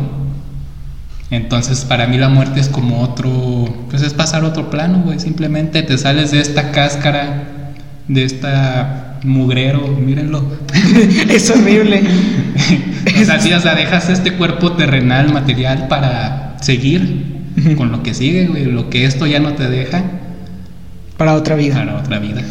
Entonces 1.30 1.84
para 1.84 2.08
mí 2.08 2.18
la 2.18 2.30
muerte 2.30 2.60
es 2.60 2.70
como 2.70 3.02
otro, 3.02 3.86
pues 3.90 4.02
es 4.02 4.13
pasar 4.13 4.44
a 4.44 4.48
otro 4.48 4.70
plano, 4.70 5.02
güey. 5.04 5.20
Simplemente 5.20 5.84
te 5.84 5.98
sales 5.98 6.32
de 6.32 6.40
esta 6.40 6.72
cáscara, 6.72 7.74
de 8.08 8.24
esta 8.24 9.20
mugrero, 9.24 9.88
mírenlo. 9.88 10.44
es 11.30 11.50
horrible. 11.50 12.02
o 13.22 13.26
sea, 13.26 13.40
sí, 13.40 13.52
o 13.52 13.60
sea, 13.60 13.76
dejas 13.76 14.10
este 14.10 14.34
cuerpo 14.34 14.74
terrenal, 14.74 15.34
material 15.34 15.88
para 15.88 16.58
seguir 16.62 17.38
con 17.76 17.92
lo 17.92 18.04
que 18.04 18.13
sigue, 18.13 18.48
güey. 18.48 18.66
Lo 18.66 18.90
que 18.90 19.06
esto 19.06 19.26
ya 19.26 19.40
no 19.40 19.54
te 19.54 19.68
deja 19.70 20.04
Para 21.18 21.34
otra 21.34 21.56
vida. 21.56 21.76
para 21.76 21.98
otra 21.98 22.20
vida. 22.20 22.42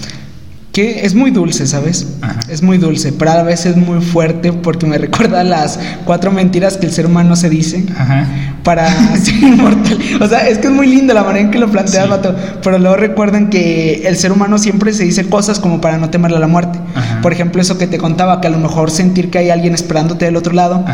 Que 0.76 1.06
es 1.06 1.14
muy 1.14 1.30
dulce, 1.30 1.66
¿sabes? 1.66 2.06
Ajá. 2.20 2.38
Es 2.50 2.62
muy 2.62 2.76
dulce, 2.76 3.10
pero 3.10 3.30
a 3.30 3.36
la 3.36 3.42
vez 3.44 3.64
es 3.64 3.76
muy 3.78 4.02
fuerte 4.02 4.52
porque 4.52 4.84
me 4.84 4.98
recuerda 5.06 5.40
a 5.40 5.44
las 5.44 5.78
cuatro 6.04 6.30
mentiras 6.30 6.76
que 6.76 6.84
el 6.84 6.92
ser 6.92 7.06
humano 7.06 7.34
se 7.34 7.48
dice 7.48 7.86
Ajá. 7.96 8.26
para 8.62 8.86
ser 9.16 9.36
inmortal. 9.42 9.98
O 10.20 10.28
sea, 10.28 10.46
es 10.46 10.58
que 10.58 10.66
es 10.66 10.72
muy 10.74 10.86
linda 10.86 11.14
la 11.14 11.22
manera 11.24 11.46
en 11.46 11.50
que 11.50 11.58
lo 11.58 11.70
planteas, 11.70 12.04
Sí. 12.04 12.10
vato. 12.10 12.36
Pero 12.62 12.78
luego 12.78 12.96
recuerden 12.96 13.48
que 13.48 14.02
el 14.06 14.16
ser 14.18 14.32
humano 14.32 14.58
siempre 14.58 14.92
se 14.92 15.04
dice 15.04 15.26
cosas 15.30 15.60
como 15.60 15.80
para 15.80 15.96
no 15.96 16.10
temerle 16.10 16.36
a 16.36 16.40
la 16.40 16.46
muerte. 16.46 16.78
Ajá. 16.94 17.22
Por 17.22 17.32
ejemplo, 17.32 17.62
eso 17.62 17.78
que 17.78 17.86
te 17.86 17.96
contaba, 17.96 18.42
que 18.42 18.48
a 18.48 18.50
lo 18.50 18.58
mejor 18.58 18.90
sentir 18.90 19.30
que 19.30 19.38
hay 19.38 19.48
alguien 19.48 19.72
esperándote 19.74 20.26
del 20.26 20.36
otro 20.36 20.52
lado, 20.52 20.84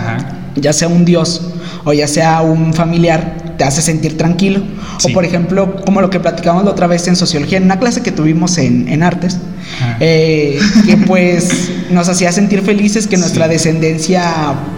ya 0.55 0.73
sea 0.73 0.87
un 0.87 1.05
dios 1.05 1.41
o 1.85 1.93
ya 1.93 2.07
sea 2.07 2.41
un 2.43 2.73
familiar, 2.73 3.42
te 3.57 3.65
hace 3.65 3.83
sentir 3.83 4.17
tranquilo. 4.17 4.63
Sí. 4.99 5.11
O 5.11 5.15
por 5.15 5.25
ejemplo, 5.25 5.77
como 5.85 6.01
lo 6.01 6.11
que 6.11 6.21
platicamos 6.21 6.65
la 6.65 6.71
otra 6.71 6.87
vez 6.87 7.07
en 7.09 7.17
sociología, 7.17 7.59
en 7.59 7.65
una 7.65 7.79
clase 7.79 8.03
que 8.03 8.13
tuvimos 8.13 8.59
en, 8.59 8.89
en 8.89 9.03
artes, 9.03 9.39
Ajá. 9.81 9.97
eh, 10.01 10.59
que 10.87 10.97
pues 10.97 11.71
nos 11.91 12.09
hacía 12.09 12.33
sentir 12.33 12.63
felices 12.63 13.07
que 13.07 13.17
nuestra 13.17 13.47
Sí. 13.47 13.53
descendencia 13.53 14.25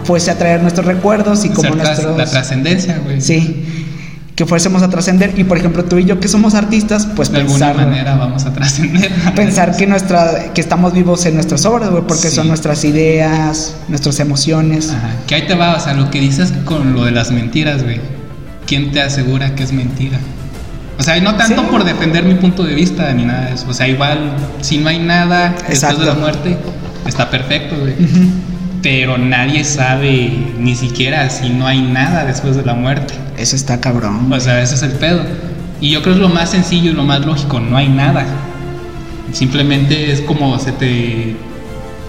fuese 0.03 0.31
a 0.31 0.37
traer 0.37 0.61
nuestros 0.61 0.85
recuerdos 0.85 1.45
y 1.45 1.49
como 1.49 1.69
tras- 1.75 1.85
nuestros... 1.87 2.17
La 2.17 2.25
trascendencia, 2.25 2.99
güey. 3.03 3.21
Sí, 3.21 3.63
que 4.35 4.45
fuésemos 4.45 4.83
a 4.83 4.89
trascender. 4.89 5.33
Y 5.37 5.45
por 5.45 5.57
ejemplo, 5.57 5.85
tú 5.85 5.97
y 5.97 6.03
yo 6.05 6.19
que 6.19 6.27
somos 6.27 6.55
artistas, 6.55 7.07
pues 7.15 7.31
De 7.31 7.37
alguna 7.39 7.67
pensar, 7.67 7.87
manera 7.87 8.15
vamos 8.15 8.45
a 8.45 8.53
trascender. 8.53 9.09
pensar 9.35 9.77
que, 9.77 9.87
nuestra, 9.87 10.51
que 10.53 10.59
estamos 10.59 10.91
vivos 10.93 11.25
en 11.25 11.35
nuestras 11.35 11.65
obras, 11.65 11.89
güey, 11.89 12.03
porque 12.05 12.27
Sí. 12.29 12.35
son 12.35 12.47
nuestras 12.49 12.83
ideas, 12.83 13.75
nuestras 13.87 14.19
emociones. 14.19 14.89
Ajá. 14.89 15.11
Que 15.27 15.35
ahí 15.35 15.47
te 15.47 15.55
va, 15.55 15.75
o 15.75 15.79
sea, 15.79 15.93
lo 15.93 16.09
que 16.11 16.19
dices 16.19 16.51
con 16.65 16.93
lo 16.93 17.05
de 17.05 17.11
las 17.11 17.31
mentiras, 17.31 17.83
güey. 17.83 17.99
¿Quién 18.67 18.91
te 18.91 19.01
asegura 19.01 19.55
que 19.55 19.63
es 19.63 19.71
mentira? 19.71 20.17
O 20.97 21.03
sea, 21.03 21.19
no 21.21 21.35
tanto 21.35 21.61
Sí. 21.61 21.67
por 21.69 21.83
defender 21.83 22.23
mi 22.23 22.35
punto 22.35 22.63
de 22.63 22.73
vista 22.73 23.11
ni 23.13 23.25
nada 23.25 23.47
de 23.47 23.53
eso. 23.55 23.65
O 23.69 23.73
sea, 23.73 23.87
igual, 23.87 24.17
si 24.61 24.77
no 24.77 24.89
hay 24.89 24.99
nada 24.99 25.49
después 25.49 25.69
Exacto. 25.83 25.99
de 26.01 26.05
la 26.07 26.13
muerte, 26.13 26.57
está 27.05 27.29
perfecto, 27.29 27.75
güey. 27.77 27.93
Ujú. 27.93 28.29
Pero 28.81 29.17
nadie 29.17 29.63
sabe 29.65 30.31
ni 30.59 30.75
siquiera 30.75 31.29
si 31.29 31.49
no 31.49 31.67
hay 31.67 31.81
nada 31.81 32.23
después 32.25 32.55
de 32.55 32.63
la 32.63 32.75
muerte. 32.75 33.13
Eso 33.37 33.55
está 33.55 33.81
cabrón. 33.81 34.31
O 34.31 34.39
sea, 34.39 34.61
ese 34.61 34.75
es 34.75 34.83
el 34.83 34.91
pedo. 34.93 35.21
Y 35.81 35.91
yo 35.91 36.01
creo 36.01 36.13
que 36.15 36.21
es 36.21 36.27
lo 36.27 36.33
más 36.33 36.51
sencillo 36.51 36.91
y 36.91 36.93
lo 36.93 37.03
más 37.03 37.25
lógico, 37.25 37.59
no 37.59 37.75
hay 37.77 37.89
nada. 37.89 38.25
Simplemente 39.31 40.11
es 40.11 40.21
como 40.21 40.57
se 40.59 40.71
te 40.71 41.35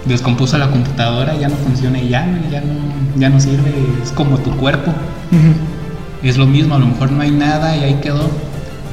descompuso 0.05 0.57
la 0.59 0.71
computadora, 0.71 1.35
ya 1.37 1.49
no 1.49 1.57
funciona 1.57 1.99
y 1.99 2.09
ya, 2.11 2.25
ya 2.53 2.61
no, 2.61 2.75
ya 3.19 3.29
no 3.29 3.41
sirve, 3.41 3.73
es 4.03 4.13
como 4.13 4.39
tu 4.39 4.51
cuerpo. 4.53 4.93
Ujú. 5.33 5.53
Es 6.29 6.37
lo 6.37 6.47
mismo, 6.47 6.75
a 6.75 6.79
lo 6.79 6.87
mejor 6.87 7.13
no 7.13 7.23
hay 7.23 7.31
nada 7.31 7.77
y 7.77 7.85
ahí 7.85 8.01
quedó, 8.03 8.29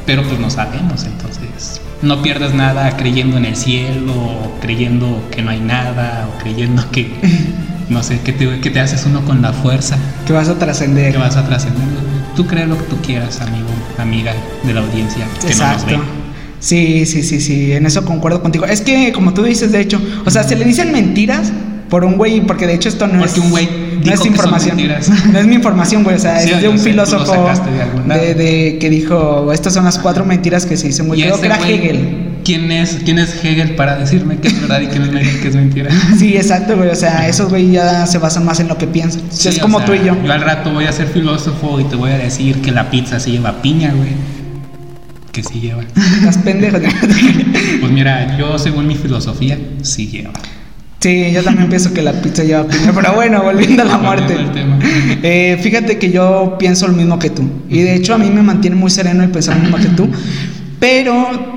pero 0.05 0.23
pues 0.23 0.39
no 0.39 0.49
sabemos, 0.49 1.03
entonces 1.03 1.81
no 2.03 2.21
pierdes 2.21 2.53
nada 2.53 2.95
creyendo 2.97 3.37
en 3.37 3.45
el 3.45 3.55
cielo, 3.55 4.13
o 4.13 4.59
creyendo 4.61 5.27
que 5.31 5.41
no 5.41 5.49
hay 5.49 5.61
nada, 5.61 6.27
o 6.29 6.43
creyendo 6.43 6.83
que, 6.91 7.11
no 7.89 8.03
sé, 8.03 8.19
que 8.19 8.33
te, 8.33 8.59
que 8.59 8.69
te 8.69 8.79
haces 8.79 9.05
uno 9.05 9.25
con 9.25 9.41
la 9.41 9.53
fuerza, 9.53 9.97
Que 10.27 10.33
vas 10.33 10.49
a 10.49 10.59
trascender. 10.59 11.11
que 11.11 11.17
vas 11.17 11.37
a 11.37 11.45
trascender. 11.45 11.81
Tú 12.35 12.45
crees 12.45 12.67
lo 12.67 12.77
que 12.77 12.83
tú 12.83 12.97
quieras, 12.97 13.41
amigo, 13.41 13.67
amiga 13.97 14.33
de 14.63 14.73
la 14.73 14.81
audiencia, 14.81 15.25
que 15.41 15.55
no 15.55 15.71
nos 15.71 15.83
Exacto. 15.83 16.03
Sí, 16.59 17.05
sí, 17.05 17.23
sí, 17.23 17.41
sí, 17.41 17.73
en 17.73 17.85
eso 17.85 18.05
concuerdo 18.05 18.41
contigo. 18.41 18.65
Es 18.65 18.81
que, 18.81 19.11
como 19.11 19.33
tú 19.33 19.43
dices, 19.43 19.71
de 19.71 19.81
hecho, 19.81 20.01
o 20.25 20.29
sea, 20.31 20.43
se 20.43 20.55
le 20.55 20.63
dicen 20.65 20.91
mentiras 20.91 21.51
por 21.93 22.05
un 22.05 22.17
güey, 22.17 22.41
porque 22.41 22.65
de 22.65 22.73
hecho 22.73 22.89
esto 22.89 23.05
no 23.05 23.19
Porque 23.19 23.33
es. 23.33 23.37
un 23.37 23.51
güey 23.51 23.69
no 24.03 24.11
es 24.11 24.25
información. 24.25 24.77
No 25.31 25.37
es 25.37 25.45
mi 25.45 25.53
información, 25.53 26.03
güey, 26.03 26.15
o 26.15 26.19
sea, 26.19 26.39
Sí, 26.39 26.49
es 26.49 26.63
de 26.63 26.67
un 26.67 26.79
sé, 26.79 26.89
filósofo 26.89 27.47
de 28.07 28.15
de, 28.15 28.33
de- 28.33 28.77
que 28.79 28.89
dijo, 28.89 29.53
estas 29.53 29.75
son 29.75 29.85
las 29.85 29.99
cuatro 29.99 30.25
mentiras 30.25 30.65
que 30.65 30.75
se 30.75 30.87
dicen, 30.87 31.05
güey. 31.05 31.21
Creo 31.21 31.39
que 31.39 31.45
era 31.45 31.59
Hegel. 31.59 32.39
¿quién 32.43 32.71
es, 32.71 32.97
¿Quién 33.05 33.19
es 33.19 33.35
Hegel 33.45 33.75
para 33.75 33.95
decirme 33.97 34.37
que 34.37 34.47
es 34.47 34.59
verdad 34.59 34.81
y 34.81 34.87
que 34.87 34.97
es, 34.97 35.37
que 35.37 35.47
es 35.49 35.55
mentira? 35.55 35.91
Sí, 36.17 36.35
exacto, 36.35 36.75
güey, 36.77 36.89
o 36.89 36.95
sea, 36.95 37.27
esos 37.27 37.49
güey 37.49 37.69
ya 37.69 38.07
se 38.07 38.17
basan 38.17 38.43
más 38.43 38.59
en 38.59 38.69
lo 38.69 38.77
que 38.79 38.87
piensan. 38.87 39.21
Sí, 39.29 39.49
es 39.49 39.59
como 39.59 39.77
sea, 39.77 39.85
tú 39.85 39.93
y 39.93 39.99
yo. 40.03 40.17
Yo 40.25 40.33
al 40.33 40.41
rato 40.41 40.73
voy 40.73 40.85
a 40.85 40.91
ser 40.91 41.05
filósofo 41.09 41.79
y 41.79 41.83
te 41.83 41.95
voy 41.95 42.09
a 42.09 42.17
decir 42.17 42.59
que 42.63 42.71
la 42.71 42.89
pizza 42.89 43.19
se 43.19 43.29
lleva 43.29 43.61
piña, 43.61 43.93
güey. 43.95 44.09
Que 45.31 45.43
sí 45.43 45.59
lleva. 45.61 45.83
Las 46.25 46.39
pendejas. 46.39 46.81
Pues 47.81 47.91
mira, 47.91 48.35
yo 48.39 48.57
según 48.57 48.87
mi 48.87 48.95
filosofía, 48.95 49.59
sí 49.83 50.07
lleva. 50.07 50.31
Sí, 51.03 51.33
yo 51.33 51.43
también 51.43 51.67
pienso 51.67 51.93
que 51.93 52.01
la 52.01 52.13
pizza 52.13 52.45
lleva 52.45 52.65
piña, 52.65 52.93
pero 52.95 53.11
bueno, 53.11 53.43
volviendo 53.43 53.81
a 53.81 53.85
la 53.85 53.97
muerte. 53.97 54.37
Eh, 55.21 55.59
fíjate 55.61 55.99
que 55.99 56.11
yo 56.11 56.55
pienso 56.57 56.87
lo 56.87 56.93
mismo 56.93 57.19
que 57.19 57.29
tú. 57.29 57.43
Y 57.67 57.81
de 57.81 57.95
hecho 57.95 58.13
a 58.13 58.17
mí 58.17 58.29
me 58.29 58.41
mantiene 58.41 58.77
muy 58.77 58.89
sereno 58.89 59.21
el 59.21 59.29
pensar 59.29 59.57
lo 59.57 59.63
mismo 59.63 59.77
que 59.79 59.89
tú. 59.97 60.07
Pero, 60.79 61.52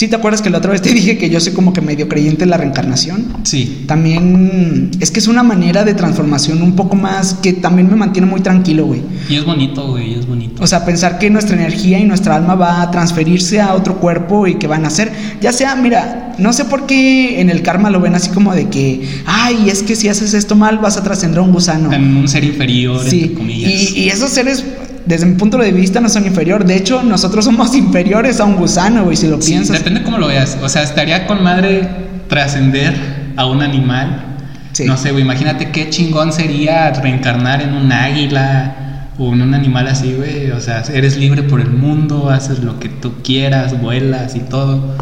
¿sí 0.00 0.08
te 0.08 0.16
acuerdas 0.16 0.40
que 0.40 0.48
la 0.48 0.56
otra 0.56 0.70
vez 0.72 0.80
te 0.80 0.94
dije 0.94 1.18
que 1.18 1.28
yo 1.28 1.38
soy 1.40 1.52
como 1.52 1.74
que 1.74 1.82
medio 1.82 2.08
creyente 2.08 2.44
en 2.44 2.50
la 2.50 2.56
reencarnación? 2.56 3.26
Sí. 3.42 3.84
También 3.86 4.90
es 4.98 5.10
que 5.10 5.18
es 5.18 5.28
una 5.28 5.42
manera 5.42 5.84
de 5.84 5.92
transformación 5.92 6.62
un 6.62 6.74
poco 6.74 6.96
más 6.96 7.34
que 7.34 7.52
también 7.52 7.90
me 7.90 7.96
mantiene 7.96 8.26
muy 8.26 8.40
tranquilo, 8.40 8.86
güey. 8.86 9.02
Y 9.28 9.34
es 9.36 9.44
bonito, 9.44 9.88
güey, 9.90 10.14
es 10.14 10.26
bonito. 10.26 10.62
O 10.62 10.66
sea, 10.66 10.86
pensar 10.86 11.18
que 11.18 11.28
nuestra 11.28 11.54
energía 11.54 11.98
y 11.98 12.04
nuestra 12.04 12.36
alma 12.36 12.54
va 12.54 12.80
a 12.80 12.90
transferirse 12.90 13.60
a 13.60 13.74
otro 13.74 13.96
cuerpo 13.98 14.46
y 14.46 14.54
que 14.54 14.66
van 14.66 14.86
a 14.86 14.90
ser, 14.90 15.12
ya 15.42 15.52
sea, 15.52 15.76
mira, 15.76 16.34
no 16.38 16.54
sé 16.54 16.64
por 16.64 16.86
qué 16.86 17.38
en 17.42 17.50
el 17.50 17.60
karma 17.60 17.90
lo 17.90 18.00
ven 18.00 18.14
así 18.14 18.30
como 18.30 18.54
de 18.54 18.70
que, 18.70 19.02
ay, 19.26 19.68
es 19.68 19.82
que 19.82 19.96
si 19.96 20.08
haces 20.08 20.32
esto 20.32 20.56
mal 20.56 20.78
vas 20.78 20.96
a 20.96 21.02
trascender 21.02 21.40
a 21.40 21.42
un 21.42 21.52
gusano. 21.52 21.92
En 21.92 22.16
un 22.16 22.26
ser 22.26 22.44
inferior, 22.44 23.04
Sí, 23.06 23.20
entre 23.24 23.34
comillas. 23.34 23.70
y, 23.94 23.98
y 24.04 24.08
esos 24.08 24.30
seres, 24.30 24.64
desde 25.06 25.26
mi 25.26 25.34
punto 25.36 25.58
de 25.58 25.72
vista, 25.72 26.00
no 26.00 26.08
son 26.08 26.26
inferior. 26.26 26.64
De 26.64 26.76
hecho, 26.76 27.02
nosotros 27.02 27.44
somos 27.44 27.74
inferiores 27.74 28.40
a 28.40 28.44
un 28.44 28.56
gusano, 28.56 29.04
güey, 29.04 29.16
si 29.16 29.26
lo 29.28 29.40
Sí, 29.40 29.50
piensas. 29.52 29.78
depende 29.78 30.02
cómo 30.02 30.18
lo 30.18 30.28
veas. 30.28 30.58
O 30.62 30.68
sea, 30.68 30.82
estaría 30.82 31.26
con 31.26 31.42
madre 31.42 31.88
trascender 32.28 32.94
a 33.36 33.46
un 33.46 33.62
animal. 33.62 34.24
Sí. 34.72 34.84
No 34.84 34.96
sé, 34.96 35.10
güey, 35.10 35.24
imagínate 35.24 35.70
qué 35.70 35.90
chingón 35.90 36.32
sería 36.32 36.90
reencarnar 36.92 37.60
en 37.62 37.74
un 37.74 37.90
águila 37.90 39.08
o 39.18 39.32
en 39.32 39.42
un 39.42 39.52
animal 39.54 39.88
así, 39.88 40.14
güey. 40.14 40.50
O 40.52 40.60
sea, 40.60 40.82
eres 40.92 41.16
libre 41.16 41.42
por 41.42 41.60
el 41.60 41.70
mundo, 41.70 42.30
haces 42.30 42.60
lo 42.60 42.78
que 42.78 42.88
tú 42.88 43.14
quieras, 43.24 43.80
vuelas 43.80 44.36
y 44.36 44.40
todo. 44.40 44.94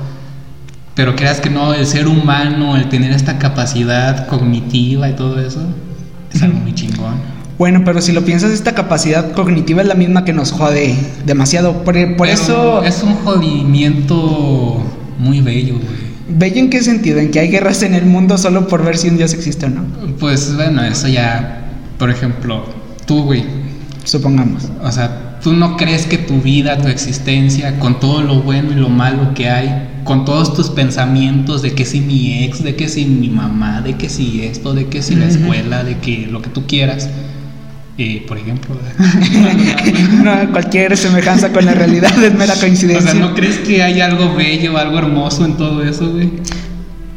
Pero 0.94 1.14
creas 1.14 1.40
que 1.40 1.50
no, 1.50 1.74
el 1.74 1.87
ser 1.87 2.08
humano, 2.08 2.76
el 2.76 2.88
tener 2.88 3.12
esta 3.12 3.38
capacidad 3.38 4.26
cognitiva 4.26 5.08
y 5.08 5.12
todo 5.12 5.38
eso, 5.40 5.62
es 6.32 6.42
algo 6.42 6.58
muy 6.58 6.74
chingón. 6.74 7.14
Bueno, 7.59 7.83
pero 7.85 8.01
si 8.01 8.12
lo 8.12 8.25
piensas, 8.25 8.53
esta 8.53 8.75
capacidad 8.75 9.33
cognitiva 9.33 9.83
es 9.83 9.88
la 9.88 9.94
misma 9.94 10.25
que 10.25 10.33
nos 10.33 10.53
jode 10.53 10.94
demasiado. 11.27 11.83
Por, 11.85 11.94
por 12.16 12.27
Pero 12.29 12.33
eso, 12.33 12.83
Es 12.85 13.03
un 13.03 13.14
jodimiento 13.16 14.83
muy 15.18 15.40
bello, 15.40 15.75
güey. 15.75 16.09
¿bello 16.31 16.59
en 16.59 16.71
qué 16.71 16.83
sentido? 16.83 17.18
¿En 17.18 17.31
que 17.31 17.40
hay 17.40 17.49
guerras 17.49 17.83
en 17.83 17.94
el 17.94 18.05
mundo 18.05 18.37
solo 18.38 18.68
por 18.68 18.85
ver 18.85 18.99
si 18.99 19.09
un 19.09 19.16
dios 19.16 19.33
existe 19.33 19.66
o 19.66 19.71
no? 19.71 19.83
Pues 20.18 20.55
bueno, 20.55 20.85
eso 20.85 21.09
ya 21.09 21.59
por 21.99 22.11
ejemplo, 22.11 22.64
tú, 23.07 23.25
güey, 23.25 23.44
Supongamos. 24.05 24.68
o 24.83 24.92
sea, 24.92 25.38
tú 25.42 25.53
no 25.53 25.77
crees 25.77 26.07
que 26.07 26.16
tu 26.16 26.40
vida, 26.40 26.79
tu 26.79 26.88
existencia, 26.88 27.79
con 27.81 27.99
todo 27.99 28.23
lo 28.23 28.40
bueno 28.42 28.73
y 28.73 28.77
lo 28.77 28.88
malo 28.88 29.35
que 29.35 29.51
hay, 29.51 29.88
con 30.05 30.25
todos 30.25 30.55
tus 30.55 30.71
pensamientos 30.71 31.61
de 31.61 31.73
que 31.75 31.85
si 31.85 32.01
mi 32.01 32.44
ex, 32.44 32.62
de 32.62 32.77
que 32.77 32.88
si 32.88 33.05
mi 33.05 33.29
mamá, 33.29 33.83
de 33.83 33.97
que 33.97 34.09
si 34.09 34.42
esto, 34.42 34.75
de 34.75 34.87
que 34.87 35.03
si 35.03 35.16
la 35.16 35.27
escuela, 35.27 35.83
de 35.83 35.99
que 35.99 36.29
lo 36.31 36.40
que 36.40 36.51
tú 36.51 36.66
quieras, 36.66 37.11
por 38.28 38.38
ejemplo, 38.38 38.76
no, 40.22 40.52
cualquier 40.52 40.96
semejanza 40.96 41.52
con 41.52 41.64
la 41.64 41.74
realidad 41.74 42.12
es 42.22 42.32
mera 42.32 42.54
o 42.54 42.61
coincidencia. 42.61 43.11
sea, 43.11 43.20
¿no 43.20 43.34
crees 43.34 43.58
que 43.58 43.82
hay 43.82 44.00
algo 44.00 44.37
bello, 44.37 44.78
algo 44.78 44.98
hermoso 44.98 45.44
en 45.44 45.56
todo 45.56 45.82
eso, 45.82 46.08
güey? 46.12 46.30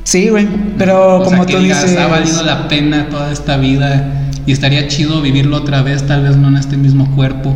Sí, 0.04 0.30
güey, 0.30 0.48
pero 0.80 1.20
O 1.20 1.26
sea, 1.26 1.38
como 1.38 1.46
que 1.46 1.54
tú 1.54 1.60
digas, 1.60 1.84
dices... 1.84 2.00
ha 2.00 2.08
valido 2.08 2.44
la 2.44 2.68
pena 2.68 3.10
toda 3.10 3.32
esta 3.32 3.58
vida 3.58 4.32
y 4.48 4.52
estaría 4.52 4.88
chido 4.88 5.22
vivirlo 5.22 5.58
otra 5.58 5.84
vez, 5.84 6.08
tal 6.08 6.24
vez 6.24 6.36
no 6.36 6.48
en 6.48 6.58
este 6.58 6.78
mismo 6.78 7.16
cuerpo, 7.16 7.56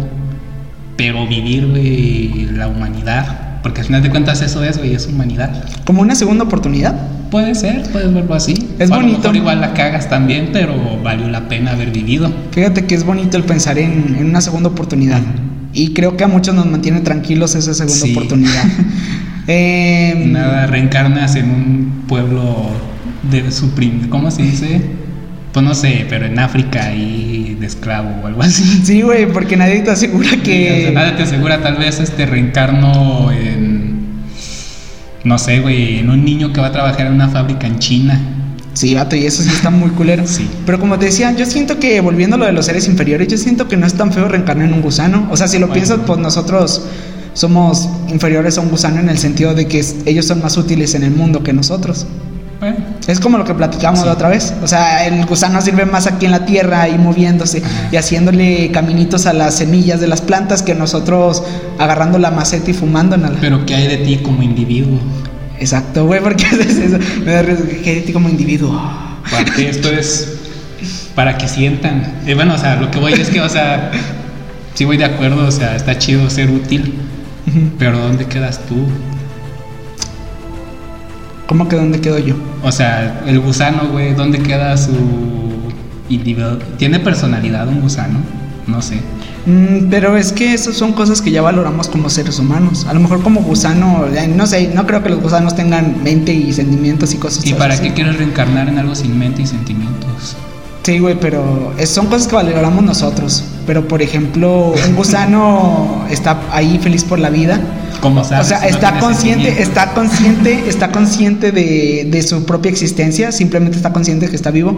pero 0.96 1.26
vivir, 1.26 1.66
güey, 1.66 2.46
la 2.52 2.68
humanidad, 2.68 3.45
porque 3.66 3.82
al 3.82 3.88
final 3.88 4.04
de 4.04 4.12
cuentas 4.12 4.44
eso 4.44 4.64
es, 4.64 4.78
güey, 4.78 4.94
es 4.94 5.08
humanidad. 5.08 5.66
Como 5.86 6.04
una 6.04 6.14
segunda 6.14 6.44
oportunidad. 6.44 6.94
Puede 7.32 7.56
ser, 7.56 7.82
puedes 7.92 8.14
verlo 8.14 8.36
así. 8.36 8.54
Es 8.78 8.92
O 8.92 8.94
a 8.94 8.98
lo 8.98 9.02
bonito. 9.02 9.22
mejor 9.22 9.36
igual 9.38 9.60
la 9.60 9.74
cagas 9.74 10.08
también, 10.08 10.50
pero 10.54 10.76
valió 11.04 11.28
la 11.30 11.48
pena 11.48 11.72
haber 11.72 11.90
vivido. 11.90 12.32
Fíjate 12.52 12.86
que 12.86 12.94
es 12.94 13.04
bonito 13.04 13.38
el 13.38 13.44
pensar 13.44 13.80
en, 13.80 14.16
en 14.20 14.26
una 14.28 14.40
segunda 14.42 14.70
oportunidad. 14.70 15.20
Y 15.74 15.94
creo 15.94 16.16
que 16.16 16.24
a 16.24 16.28
muchos 16.28 16.54
nos 16.54 16.68
mantiene 16.68 17.00
tranquilos 17.02 17.56
esa 17.56 17.74
segunda 17.74 18.06
Sí. 18.06 18.12
oportunidad. 18.12 18.64
Eh, 19.48 20.26
Nada, 20.28 20.66
reencarnas 20.68 21.36
en 21.36 21.46
un 21.50 22.04
pueblo 22.08 22.68
de 23.32 23.52
suprim... 23.52 24.10
¿Cómo 24.10 24.30
se 24.32 24.42
dice? 24.44 24.82
Pues 25.56 25.66
no 25.66 25.74
sé, 25.74 26.06
pero 26.10 26.26
en 26.26 26.38
África 26.38 26.94
y 26.94 27.56
de 27.58 27.66
esclavo 27.66 28.10
o 28.22 28.28
algo 28.28 28.42
así. 28.44 28.82
Sí, 28.84 29.04
güey, 29.04 29.26
porque 29.32 29.56
nadie 29.56 29.80
te 29.80 29.90
asegura 29.90 30.28
O 30.28 30.32
sea, 30.32 30.44
que... 30.44 30.92
nada 30.94 31.16
te 31.16 31.24
asegura, 31.24 31.62
tal 31.62 31.78
vez 31.78 32.02
este 32.02 32.26
reencarno 32.26 33.32
en. 33.32 34.02
No 35.24 35.40
sé, 35.40 35.62
güey, 35.62 36.00
en 36.00 36.10
un 36.10 36.26
niño 36.26 36.52
que 36.52 36.60
va 36.60 36.68
a 36.68 36.72
trabajar 36.74 37.08
en 37.08 37.14
una 37.14 37.30
fábrica 37.30 37.68
en 37.68 37.80
China. 37.80 38.20
Sí, 38.74 38.96
vato, 38.96 39.16
y 39.16 39.26
eso 39.26 39.44
sí 39.44 39.50
está 39.50 39.70
muy 39.70 39.92
culero. 39.92 40.24
Sí. 40.28 40.46
Pero 40.66 40.78
como 40.78 41.00
te 41.00 41.06
decía, 41.06 41.32
yo 41.32 41.46
siento 41.46 41.80
que, 41.80 42.02
volviendo 42.02 42.36
a 42.36 42.40
lo 42.40 42.46
de 42.48 42.52
los 42.52 42.66
seres 42.66 42.90
inferiores, 42.90 43.30
yo 43.30 43.38
siento 43.38 43.70
que 43.70 43.78
no 43.78 43.88
es 43.88 43.94
tan 43.94 44.12
feo 44.12 44.28
reencarnar 44.28 44.68
en 44.68 44.74
un 44.74 44.82
gusano. 44.82 45.30
O 45.32 45.38
sea, 45.38 45.48
si 45.48 45.58
lo 45.58 45.68
Bueno. 45.68 45.76
piensas, 45.76 46.00
pues 46.06 46.20
nosotros 46.20 46.86
somos 47.32 47.88
inferiores 48.10 48.58
a 48.58 48.62
un 48.62 48.68
gusano 48.68 49.00
en 49.00 49.08
el 49.08 49.20
sentido 49.20 49.54
de 49.54 49.70
que 49.70 49.86
ellos 50.06 50.26
son 50.26 50.42
más 50.42 50.58
útiles 50.58 50.96
en 50.96 51.04
el 51.04 51.12
mundo 51.12 51.44
que 51.44 51.54
nosotros. 51.54 52.06
Bueno, 52.60 52.78
Es 53.08 53.20
como 53.20 53.38
lo 53.38 53.44
que 53.44 53.54
platicamos 53.54 54.00
Sí. 54.00 54.06
la 54.06 54.14
otra 54.14 54.30
vez. 54.30 54.54
O 54.64 54.68
sea, 54.68 55.06
el 55.06 55.26
gusano 55.26 55.62
sirve 55.62 55.86
más 55.86 56.08
aquí 56.08 56.26
en 56.26 56.32
la 56.32 56.46
tierra 56.46 56.88
y 56.90 56.98
moviéndose 56.98 57.60
Ajá. 57.64 57.90
y 57.92 57.98
haciéndole 57.98 58.72
caminitos 58.72 59.26
a 59.26 59.34
las 59.34 59.56
semillas 59.56 60.00
de 60.00 60.08
las 60.08 60.22
plantas 60.22 60.62
que 60.64 60.74
nosotros 60.74 61.44
agarrando 61.78 62.18
la 62.18 62.32
maceta 62.32 62.72
y 62.72 62.74
fumándola. 62.74 63.32
pero 63.42 63.66
¿qué 63.66 63.76
hay 63.76 63.88
de 63.88 63.98
ti 63.98 64.18
como 64.18 64.42
individuo? 64.42 64.98
Exacto, 65.60 66.06
güey, 66.06 66.22
porque 66.22 66.46
haces 66.52 66.78
eso. 66.78 66.98
Me 67.26 67.32
da 67.34 67.42
risa 67.42 67.64
que 67.84 67.96
de 67.96 68.02
ti 68.02 68.14
como 68.14 68.30
individuo. 68.30 68.82
Porque 69.30 69.70
esto 69.70 69.90
es 69.90 70.34
para 71.16 71.38
que 71.38 71.48
sientan. 71.48 72.14
Eh, 72.26 72.36
bueno, 72.36 72.54
o 72.56 72.58
sea, 72.58 72.76
lo 72.78 72.90
que 72.92 73.00
voy 73.00 73.14
es 73.14 73.30
que, 73.30 73.42
o 73.42 73.50
sea, 73.50 73.92
sí 74.74 74.86
voy 74.86 74.98
de 74.98 75.06
acuerdo, 75.06 75.46
o 75.48 75.52
sea, 75.52 75.76
está 75.76 75.98
chido 75.98 76.30
ser 76.30 76.50
útil, 76.52 76.94
pero 77.80 78.00
¿dónde 78.00 78.26
quedas 78.26 78.60
tú? 78.68 78.76
¿Cómo 81.48 81.68
que 81.68 81.76
dónde 81.76 82.00
quedo 82.02 82.18
yo? 82.20 82.36
O 82.64 82.72
sea, 82.72 83.24
el 83.28 83.40
gusano, 83.40 83.90
güey, 83.92 84.14
¿dónde 84.14 84.40
queda 84.40 84.76
su 84.78 84.96
individuo? 86.10 86.58
¿Tiene 86.78 87.00
personalidad 87.00 87.68
un 87.68 87.82
gusano? 87.82 88.20
No 88.68 88.82
sé. 88.82 88.96
Mm, 89.46 89.90
pero 89.92 90.18
es 90.18 90.32
que 90.32 90.54
esas 90.56 90.76
son 90.76 90.94
cosas 90.94 91.22
que 91.22 91.30
ya 91.30 91.44
valoramos 91.44 91.88
como 91.88 92.10
seres 92.10 92.40
humanos. 92.40 92.88
A 92.90 92.94
lo 92.94 93.00
mejor 93.00 93.22
como 93.22 93.42
gusano, 93.42 94.06
no 94.36 94.48
sé, 94.48 94.72
no 94.74 94.88
creo 94.88 95.04
que 95.04 95.10
los 95.10 95.22
gusanos 95.22 95.56
tengan 95.56 96.04
mente 96.04 96.34
y 96.34 96.52
sentimientos 96.52 97.14
y 97.14 97.18
cosas 97.18 97.46
¿Y 97.46 97.54
para 97.54 97.76
así. 97.76 97.84
qué 97.84 97.94
quieres 97.94 98.18
reencarnar 98.18 98.68
en 98.68 98.80
algo 98.80 98.96
sin 98.96 99.18
mente 99.18 99.44
y 99.44 99.48
sentimientos? 99.48 100.36
Sí, 100.82 101.00
güey, 101.00 101.20
pero 101.20 101.74
son 101.86 102.08
cosas 102.08 102.28
que 102.28 102.36
valoramos 102.36 102.84
nosotros. 102.84 103.44
Pero 103.68 103.88
por 103.88 104.02
ejemplo, 104.02 104.74
un 104.88 104.96
gusano 104.96 106.06
está 106.10 106.40
ahí 106.52 106.80
feliz 106.80 107.04
por 107.04 107.20
la 107.20 107.30
vida. 107.30 107.60
¿Cómo 108.06 108.22
O 108.22 108.24
sea, 108.24 108.60
no 108.60 108.68
está 108.68 109.00
consciente, 109.00 109.64
está 109.64 109.96
consciente, 109.96 110.70
está 110.70 110.92
consciente 110.92 111.52
de, 111.52 112.08
de 112.08 112.22
su 112.22 112.46
propia 112.46 112.70
existencia, 112.70 113.32
simplemente 113.32 113.78
está 113.78 113.92
consciente 113.92 114.30
que 114.30 114.36
está 114.36 114.52
vivo, 114.52 114.78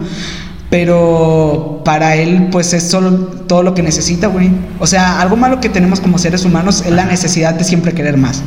pero 0.70 1.82
para 1.84 2.16
él 2.16 2.48
pues 2.50 2.72
es 2.72 2.84
solo 2.84 3.12
todo 3.46 3.62
lo 3.62 3.74
que 3.74 3.82
necesita, 3.82 4.28
güey. 4.28 4.50
O 4.80 4.86
sea, 4.86 5.20
algo 5.20 5.36
malo 5.36 5.60
que 5.60 5.68
tenemos 5.68 6.00
como 6.00 6.16
seres 6.16 6.46
humanos 6.46 6.82
es 6.86 6.92
la 6.92 7.04
necesidad 7.04 7.52
de 7.52 7.64
siempre 7.64 7.92
querer 7.92 8.16
más. 8.16 8.42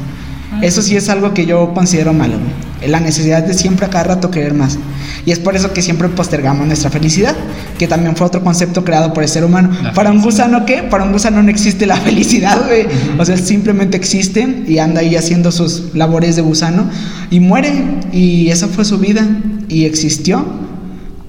Eso 0.63 0.81
sí 0.81 0.97
es 0.97 1.09
algo 1.09 1.35
que 1.35 1.45
yo 1.45 1.75
considero 1.75 2.11
malo, 2.11 2.39
güey. 2.39 2.89
La 2.89 2.99
necesidad 2.99 3.43
de 3.43 3.53
siempre 3.53 3.85
a 3.85 3.89
cada 3.91 4.05
rato 4.15 4.31
querer 4.31 4.55
más. 4.55 4.79
Y 5.25 5.31
es 5.31 5.39
por 5.39 5.55
eso 5.55 5.71
que 5.73 5.81
siempre 5.81 6.09
postergamos 6.09 6.65
nuestra 6.65 6.89
felicidad, 6.89 7.35
que 7.77 7.87
también 7.87 8.15
fue 8.15 8.27
otro 8.27 8.43
concepto 8.43 8.83
creado 8.83 9.13
por 9.13 9.23
el 9.23 9.29
ser 9.29 9.45
humano. 9.45 9.69
La 9.83 9.93
Para 9.93 10.11
un 10.11 10.21
gusano, 10.21 10.65
¿qué? 10.65 10.83
Para 10.83 11.03
un 11.03 11.11
gusano 11.11 11.43
no 11.43 11.49
existe 11.49 11.85
la 11.85 11.97
felicidad, 11.97 12.65
güey. 12.65 12.87
O 13.19 13.25
sea, 13.25 13.37
simplemente 13.37 13.97
existe 13.97 14.63
y 14.67 14.79
anda 14.79 15.01
ahí 15.01 15.15
haciendo 15.15 15.51
sus 15.51 15.93
labores 15.93 16.35
de 16.35 16.41
gusano 16.41 16.89
y 17.29 17.39
muere. 17.39 17.71
Y 18.11 18.49
esa 18.49 18.67
fue 18.67 18.85
su 18.85 18.97
vida 18.97 19.27
y 19.67 19.85
existió. 19.85 20.45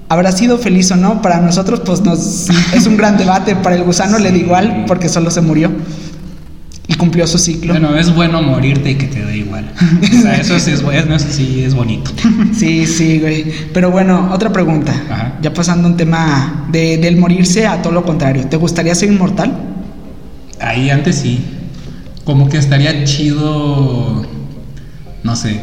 ¿Habrá 0.09 0.31
sido 0.31 0.57
feliz 0.57 0.91
o 0.91 0.95
no? 0.95 1.21
Para 1.21 1.39
nosotros, 1.39 1.81
pues 1.85 2.01
nos, 2.01 2.47
es 2.73 2.87
un 2.87 2.97
gran 2.97 3.17
debate. 3.17 3.55
Para 3.55 3.75
el 3.75 3.83
gusano 3.83 4.17
le 4.19 4.31
da 4.31 4.37
igual 4.37 4.85
porque 4.87 5.09
solo 5.09 5.31
se 5.31 5.41
murió 5.41 5.71
cumplió 7.03 7.27
su 7.27 7.37
ciclo. 7.37 7.73
Bueno, 7.73 7.97
es 7.97 8.15
bueno 8.15 8.41
morirte 8.41 8.91
y 8.91 8.95
que 8.95 9.07
te 9.07 9.25
dé 9.25 9.37
igual. 9.37 9.69
O 10.03 10.21
sea, 10.21 10.35
eso 10.35 10.57
sí 10.57 10.71
es, 10.71 10.81
bueno, 10.81 11.13
eso 11.15 11.27
sí 11.29 11.61
es 11.61 11.75
bonito. 11.75 12.11
Sí, 12.53 12.85
sí, 12.85 13.19
güey. 13.19 13.51
Pero 13.73 13.91
bueno, 13.91 14.29
otra 14.31 14.53
pregunta. 14.53 14.93
Ajá. 15.09 15.33
Ya 15.41 15.53
pasando 15.53 15.89
a 15.89 15.91
un 15.91 15.97
tema 15.97 16.65
de, 16.71 16.97
del 16.97 17.17
morirse 17.17 17.67
a 17.67 17.81
todo 17.81 17.91
lo 17.91 18.05
contrario. 18.05 18.47
¿Te 18.47 18.55
gustaría 18.55 18.95
ser 18.95 19.11
inmortal? 19.11 19.53
Ahí 20.61 20.89
antes 20.89 21.17
sí. 21.17 21.43
Como 22.23 22.47
que 22.47 22.57
estaría 22.57 23.03
chido. 23.03 24.25
No 25.23 25.35
sé. 25.35 25.59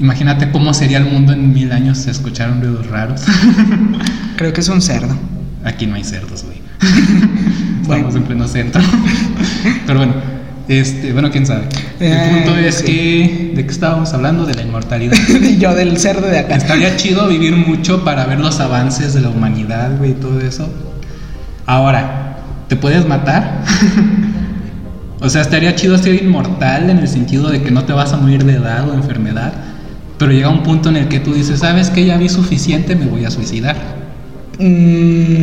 Imagínate 0.00 0.50
cómo 0.50 0.72
sería 0.72 0.96
el 0.96 1.04
mundo 1.04 1.34
en 1.34 1.52
mil 1.52 1.72
años 1.72 1.98
si 1.98 2.08
escucharon 2.08 2.62
ruidos 2.62 2.86
raros. 2.86 3.20
Creo 4.36 4.54
que 4.54 4.62
es 4.62 4.68
un 4.68 4.80
cerdo. 4.80 5.14
Aquí 5.62 5.86
no 5.86 5.96
hay 5.96 6.04
cerdos, 6.04 6.42
güey. 6.44 6.56
Bueno. 7.86 8.08
Estamos 8.08 8.16
en 8.16 8.22
pleno 8.24 8.48
centro. 8.48 8.82
Pero 9.86 9.98
bueno, 9.98 10.14
este, 10.68 11.12
bueno, 11.12 11.30
quién 11.30 11.46
sabe. 11.46 11.64
El 12.00 12.12
Eh, 12.12 12.30
punto 12.44 12.56
es 12.58 12.76
sí. 12.76 12.84
que. 12.84 13.52
¿De 13.56 13.64
qué 13.66 13.70
estábamos 13.72 14.12
hablando? 14.14 14.44
De 14.46 14.54
la 14.54 14.62
inmortalidad. 14.62 15.16
Y 15.42 15.58
yo 15.58 15.74
del 15.74 15.98
cerdo 15.98 16.26
de 16.28 16.38
acá. 16.38 16.56
Estaría 16.56 16.96
chido 16.96 17.28
vivir 17.28 17.56
mucho 17.56 18.04
para 18.04 18.24
ver 18.26 18.40
los 18.40 18.60
avances 18.60 19.14
de 19.14 19.20
la 19.20 19.28
humanidad, 19.30 19.96
güey, 19.98 20.12
y 20.12 20.14
todo 20.14 20.40
eso. 20.40 20.68
Ahora, 21.66 22.38
¿te 22.68 22.76
puedes 22.76 23.06
matar? 23.06 23.62
o 25.20 25.28
sea, 25.28 25.42
estaría 25.42 25.74
chido 25.74 25.96
ser 25.98 26.22
inmortal 26.22 26.90
en 26.90 26.98
el 26.98 27.08
sentido 27.08 27.48
de 27.50 27.62
que 27.62 27.70
no 27.70 27.84
te 27.84 27.92
vas 27.92 28.12
a 28.12 28.16
morir 28.16 28.44
de 28.44 28.54
edad 28.54 28.88
o 28.88 28.94
enfermedad, 28.94 29.52
pero 30.18 30.32
llega 30.32 30.48
un 30.48 30.62
punto 30.62 30.88
en 30.88 30.96
el 30.96 31.08
que 31.08 31.20
tú 31.20 31.32
dices, 31.34 31.60
¿sabes 31.60 31.90
que 31.90 32.04
Ya 32.04 32.16
vi 32.16 32.28
suficiente, 32.28 32.94
me 32.96 33.06
voy 33.06 33.24
a 33.24 33.30
suicidar. 33.30 33.76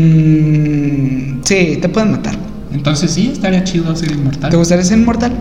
Mm, 0.10 1.42
sí, 1.44 1.78
te 1.82 1.90
pueden 1.90 2.12
matar. 2.12 2.36
Entonces 2.72 3.12
sí, 3.12 3.30
estaría 3.34 3.64
chido 3.64 3.96
ser 3.96 4.12
inmortal. 4.12 4.50
¿Te 4.52 4.58
gustaría 4.58 4.84
ser 4.86 4.98
inmortal? 5.00 5.34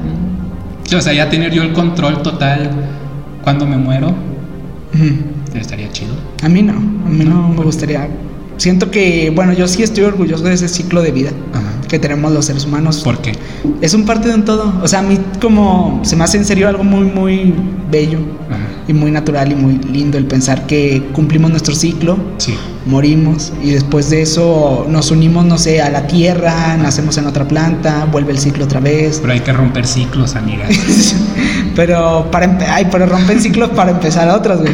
Sí, 0.85 0.95
o 0.95 1.01
sea, 1.01 1.12
ya 1.12 1.29
tener 1.29 1.53
yo 1.53 1.62
el 1.62 1.73
control 1.73 2.23
total 2.23 2.71
cuando 3.45 3.67
me 3.67 3.77
muero, 3.77 4.09
Ujú. 4.95 5.59
estaría 5.59 5.91
chido. 5.93 6.14
A 6.43 6.49
mí 6.49 6.62
no, 6.62 6.73
a 6.73 7.09
mí 7.11 7.25
no 7.25 7.49
me 7.51 7.62
gustaría. 7.62 8.09
Siento 8.57 8.91
que, 8.91 9.31
bueno, 9.35 9.53
yo 9.53 9.69
sí 9.69 9.83
estoy 9.83 10.05
orgulloso 10.05 10.43
de 10.45 10.55
ese 10.55 10.69
ciclo 10.69 11.03
de 11.03 11.12
vida 11.12 11.31
Ajá. 11.53 11.62
que 11.88 11.99
tenemos 11.99 12.33
los 12.33 12.47
seres 12.47 12.64
humanos. 12.64 13.03
¿Por 13.05 13.19
qué? 13.19 13.33
Es 13.81 13.95
un 13.95 14.05
parte 14.05 14.29
de 14.29 14.35
un 14.35 14.45
todo. 14.45 14.73
O 14.83 14.88
sea, 14.88 15.01
a 15.01 15.03
mí 15.03 15.19
como 15.41 16.01
se 16.03 16.17
me 16.17 16.25
hace 16.25 16.38
en 16.38 16.45
serio 16.45 16.69
algo 16.69 16.83
muy, 16.83 17.05
muy 17.07 17.55
bello 17.91 18.19
Ajá. 18.49 18.59
Y 18.88 18.94
muy 18.94 19.11
natural 19.11 19.53
y 19.53 19.55
muy 19.55 19.79
lindo 19.92 20.16
el 20.18 20.24
pensar 20.24 20.66
que 20.66 21.03
cumplimos 21.12 21.51
nuestro 21.51 21.74
ciclo, 21.74 22.18
Sí. 22.38 22.55
morimos 22.87 23.53
y 23.62 23.70
después 23.70 24.09
de 24.11 24.22
eso 24.22 24.87
nos 24.88 25.11
unimos, 25.11 25.44
no 25.44 25.59
sé, 25.59 25.83
a 25.83 25.90
la 25.90 26.07
tierra, 26.07 26.77
nacemos 26.79 27.18
en 27.18 27.27
otra 27.27 27.46
planta, 27.46 28.07
vuelve 28.11 28.33
el 28.33 28.38
ciclo 28.38 28.64
otra 28.64 28.81
vez. 28.81 29.18
Pero 29.20 29.33
hay 29.35 29.40
que 29.40 29.53
romper 29.53 29.87
ciclos, 29.87 30.35
amiga. 30.37 30.64
pero 31.77 32.31
para 32.31 32.59
ay, 32.72 32.87
pero 32.90 33.07
rompen 33.07 33.40
ciclos 33.40 33.70
para 33.70 33.90
empezar 33.92 34.29
otros, 34.31 34.61
güey. 34.62 34.72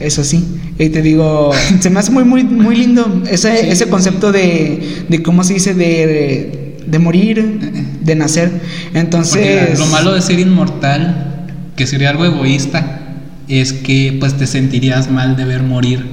Eso 0.00 0.22
sí. 0.22 0.44
Y 0.78 0.88
te 0.88 1.02
digo, 1.02 1.52
se 1.80 1.88
me 1.88 2.00
hace 2.00 2.10
muy, 2.10 2.24
muy, 2.24 2.44
muy 2.44 2.74
lindo 2.76 3.22
ese, 3.30 3.56
Sí, 3.62 3.66
ese 3.70 3.88
concepto 3.88 4.32
de, 4.32 5.04
de 5.08 5.22
cómo 5.22 5.44
se 5.44 5.54
dice, 5.54 5.72
de, 5.72 6.78
de 6.86 6.98
morir, 6.98 7.94
de 8.02 8.14
nacer. 8.16 8.50
Porque 8.50 8.98
Entonces. 8.98 9.78
lo 9.78 9.86
malo 9.86 10.12
de 10.14 10.20
ser 10.20 10.38
inmortal, 10.40 11.46
que 11.76 11.86
sería 11.86 12.10
algo 12.10 12.24
egoísta, 12.24 13.00
es 13.48 13.72
que 13.72 14.16
pues 14.18 14.34
te 14.34 14.46
sentirías 14.46 15.10
mal 15.10 15.36
de 15.36 15.44
ver 15.44 15.62
morir 15.62 16.04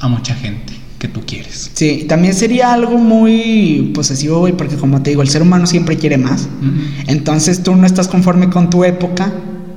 a 0.00 0.08
mucha 0.08 0.34
gente. 0.34 0.74
que 0.98 1.08
tú 1.08 1.22
quieres. 1.26 1.70
Sí, 1.72 2.04
también 2.06 2.34
sería 2.34 2.74
algo 2.74 2.98
muy 2.98 3.90
posesivo, 3.94 4.40
güey, 4.40 4.52
porque 4.52 4.76
como 4.76 5.00
te 5.02 5.08
digo, 5.08 5.22
el 5.22 5.30
ser 5.30 5.40
humano 5.40 5.66
siempre 5.66 5.96
quiere 5.96 6.18
más. 6.18 6.46
Entonces 7.06 7.62
tú 7.62 7.74
no 7.74 7.86
estás 7.86 8.06
conforme 8.06 8.50
con 8.50 8.68
tu 8.68 8.84
época 8.84 9.32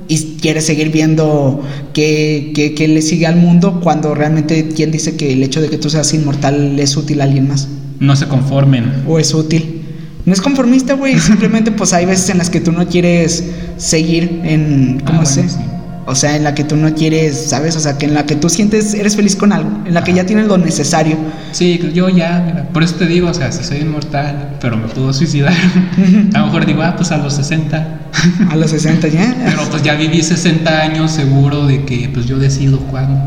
y 0.06 0.36
quieres 0.40 0.66
seguir 0.66 0.90
viendo 0.90 1.62
qué, 1.94 2.52
qué, 2.76 2.88
le 2.88 3.00
sigue 3.00 3.26
al 3.26 3.36
mundo 3.36 3.80
cuando 3.80 4.14
realmente 4.14 4.68
quién 4.76 4.90
dice 4.90 5.16
que 5.16 5.32
el 5.32 5.42
hecho 5.42 5.62
de 5.62 5.70
que 5.70 5.78
tú 5.78 5.88
seas 5.88 6.12
inmortal 6.12 6.78
es 6.78 6.94
útil 6.94 7.22
a 7.22 7.24
alguien 7.24 7.48
más. 7.48 7.68
No 8.00 8.16
se 8.16 8.28
conformen. 8.28 9.04
O 9.08 9.18
es 9.18 9.32
útil. 9.32 9.80
No 10.26 10.32
es 10.34 10.42
conformista, 10.42 10.94
güey. 10.94 11.18
Simplemente 11.18 11.70
pues 11.72 11.94
hay 11.94 12.04
veces 12.04 12.28
en 12.28 12.38
las 12.38 12.50
que 12.50 12.60
tú 12.60 12.70
no 12.72 12.86
quieres 12.86 13.44
seguir 13.78 14.42
en... 14.44 15.02
¿Cómo 15.06 15.22
ah, 15.22 15.26
se? 15.26 15.44
O 16.06 16.14
sea, 16.14 16.36
en 16.36 16.44
la 16.44 16.54
que 16.54 16.64
tú 16.64 16.76
no 16.76 16.94
quieres, 16.94 17.48
¿sabes? 17.48 17.76
O 17.76 17.80
sea, 17.80 17.96
que 17.96 18.06
en 18.06 18.14
la 18.14 18.26
que 18.26 18.36
tú 18.36 18.48
sientes, 18.48 18.94
eres 18.94 19.16
feliz 19.16 19.36
con 19.36 19.52
algo, 19.52 19.70
en 19.86 19.94
la 19.94 20.04
que 20.04 20.12
ya 20.12 20.26
tienes 20.26 20.46
lo 20.46 20.58
necesario. 20.58 21.16
Sí, 21.52 21.90
yo 21.94 22.08
ya, 22.08 22.42
mira, 22.46 22.68
por 22.72 22.82
eso 22.82 22.96
te 22.96 23.06
digo, 23.06 23.28
o 23.28 23.34
sea, 23.34 23.50
si 23.52 23.64
soy 23.64 23.78
inmortal, 23.78 24.56
pero 24.60 24.76
me 24.76 24.88
puedo 24.88 25.12
suicidar, 25.12 25.54
a 26.34 26.38
lo 26.40 26.46
mejor 26.46 26.66
digo, 26.66 26.82
ah, 26.82 26.94
pues 26.96 27.10
a 27.10 27.16
los 27.16 27.34
60. 27.34 28.00
A 28.50 28.56
los 28.56 28.70
60 28.70 29.08
ya. 29.08 29.34
pero 29.44 29.68
pues 29.70 29.82
ya 29.82 29.94
viví 29.94 30.22
60 30.22 30.80
años 30.80 31.10
seguro 31.10 31.66
de 31.66 31.84
que 31.84 32.08
pues 32.12 32.26
yo 32.26 32.38
decido 32.38 32.78
cuándo. 32.80 33.20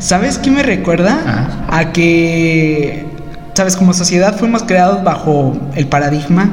¿Sabes 0.00 0.38
qué 0.38 0.50
me 0.50 0.62
recuerda? 0.62 1.66
A 1.68 1.92
que 1.92 3.06
sabes, 3.58 3.76
como 3.76 3.92
sociedad 3.92 4.38
fuimos 4.38 4.62
creados 4.62 5.02
bajo 5.02 5.58
el 5.74 5.88
paradigma 5.88 6.48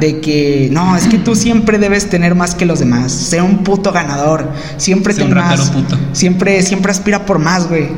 de 0.00 0.20
que 0.20 0.68
no, 0.72 0.96
es 0.96 1.06
que 1.06 1.16
tú 1.16 1.36
siempre 1.36 1.78
debes 1.78 2.10
tener 2.10 2.34
más 2.34 2.56
que 2.56 2.66
los 2.66 2.80
demás, 2.80 3.12
sea 3.12 3.44
un 3.44 3.58
puto 3.58 3.92
ganador, 3.92 4.50
siempre 4.76 5.14
ten 5.14 5.32
más, 5.32 5.70
siempre, 6.12 6.60
siempre 6.62 6.90
aspira 6.90 7.24
por 7.24 7.38
más, 7.38 7.68
güey. 7.68 7.88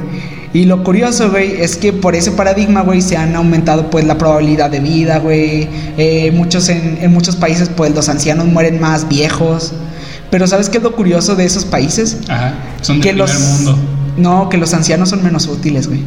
Y 0.52 0.66
lo 0.66 0.84
curioso, 0.84 1.30
güey, 1.30 1.62
es 1.62 1.76
que 1.76 1.94
por 1.94 2.14
ese 2.14 2.30
paradigma, 2.32 2.82
güey, 2.82 3.00
se 3.00 3.16
han 3.16 3.34
aumentado 3.36 3.88
pues 3.88 4.04
la 4.04 4.18
probabilidad 4.18 4.68
de 4.70 4.80
vida, 4.80 5.18
güey. 5.18 5.66
Eh, 5.96 6.30
muchos 6.34 6.68
en, 6.68 6.98
en, 7.00 7.10
muchos 7.10 7.36
países, 7.36 7.70
pues 7.74 7.94
los 7.94 8.10
ancianos 8.10 8.44
mueren 8.48 8.78
más 8.78 9.08
viejos. 9.08 9.72
Pero 10.30 10.46
¿sabes 10.46 10.68
qué 10.68 10.76
es 10.76 10.84
lo 10.84 10.92
curioso 10.94 11.36
de 11.36 11.46
esos 11.46 11.64
países? 11.64 12.18
Ajá, 12.28 12.52
son 12.82 13.00
del 13.00 13.02
que 13.02 13.14
primer 13.14 13.38
mundo. 13.38 13.78
No, 14.18 14.50
que 14.50 14.58
los 14.58 14.74
ancianos 14.74 15.08
son 15.08 15.24
menos 15.24 15.46
útiles, 15.46 15.88
güey. 15.88 16.02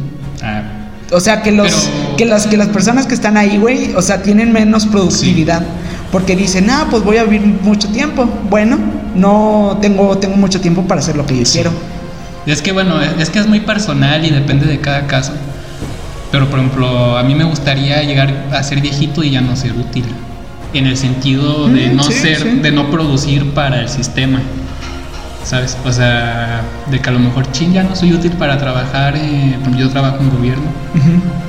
O 1.12 1.20
sea, 1.20 1.42
que 1.42 1.52
los 1.52 1.88
que 2.16 2.24
las 2.24 2.46
que 2.46 2.56
las 2.56 2.68
personas 2.68 3.06
que 3.06 3.14
están 3.14 3.36
ahí, 3.36 3.58
güey, 3.58 3.94
o 3.94 4.02
sea, 4.02 4.22
tienen 4.22 4.52
menos 4.52 4.86
productividad. 4.86 5.62
Porque 6.10 6.36
dicen, 6.36 6.70
ah, 6.70 6.86
pues 6.90 7.02
voy 7.02 7.16
a 7.16 7.24
vivir 7.24 7.42
mucho 7.62 7.88
tiempo. 7.88 8.28
Bueno, 8.48 8.78
no 9.14 9.78
tengo, 9.80 10.18
tengo 10.18 10.36
mucho 10.36 10.60
tiempo 10.60 10.82
para 10.82 11.00
hacer 11.00 11.16
lo 11.16 11.26
que 11.26 11.36
yo 11.36 11.44
quiero. 11.50 11.70
Es 12.46 12.62
que 12.62 12.72
bueno, 12.72 13.00
es 13.02 13.28
que 13.30 13.40
es 13.40 13.46
muy 13.46 13.60
personal 13.60 14.24
y 14.24 14.30
depende 14.30 14.66
de 14.66 14.80
cada 14.80 15.06
caso. 15.06 15.32
Pero 16.30 16.48
por 16.48 16.58
ejemplo, 16.58 17.16
a 17.16 17.22
mí 17.22 17.34
me 17.34 17.44
gustaría 17.44 18.02
llegar 18.02 18.46
a 18.52 18.62
ser 18.62 18.80
viejito 18.80 19.22
y 19.22 19.30
ya 19.30 19.40
no 19.40 19.56
ser 19.56 19.72
útil. 19.72 20.04
En 20.72 20.86
el 20.86 20.96
sentido 20.96 21.68
de 21.68 21.88
mm, 21.88 21.96
no 21.96 22.02
ser, 22.04 22.62
de 22.62 22.72
no 22.72 22.90
producir 22.90 23.50
para 23.50 23.80
el 23.80 23.88
sistema. 23.88 24.40
¿Sabes? 25.46 25.78
O 25.84 25.92
sea, 25.92 26.62
de 26.90 27.00
que 27.00 27.08
a 27.08 27.12
lo 27.12 27.20
mejor, 27.20 27.50
ching, 27.52 27.72
ya 27.72 27.84
no 27.84 27.94
soy 27.94 28.12
útil 28.12 28.32
para 28.32 28.58
trabajar, 28.58 29.14
eh, 29.16 29.56
yo 29.78 29.88
trabajo 29.88 30.18
en 30.20 30.30
gobierno, 30.30 30.64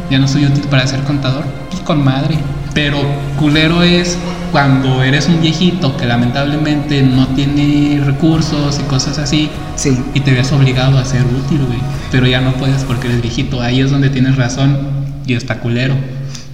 ya 0.09 0.19
no 0.19 0.27
soy 0.27 0.45
útil 0.45 0.63
para 0.69 0.85
ser 0.85 1.01
contador, 1.01 1.43
pues 1.69 1.81
con 1.81 2.03
madre. 2.03 2.37
Pero 2.75 2.99
culero 3.39 3.81
es 3.81 4.15
cuando 4.51 5.01
eres 5.01 5.27
un 5.27 5.41
viejito 5.41 5.97
que 5.97 6.05
lamentablemente 6.05 7.01
no 7.01 7.27
tiene 7.29 8.03
recursos 8.05 8.79
y 8.79 8.83
cosas 8.83 9.17
así, 9.17 9.49
sí. 9.75 9.97
y 10.13 10.19
te 10.19 10.31
ves 10.31 10.51
obligado 10.51 10.99
a 10.99 11.03
ser 11.03 11.23
útil, 11.23 11.65
güey. 11.65 11.79
Pero 12.11 12.27
ya 12.27 12.39
no 12.39 12.53
puedes 12.53 12.83
porque 12.83 13.07
eres 13.07 13.21
viejito, 13.23 13.61
ahí 13.61 13.81
es 13.81 13.89
donde 13.89 14.11
tienes 14.11 14.35
razón 14.35 14.77
y 15.25 15.33
está 15.33 15.59
culero. 15.59 15.95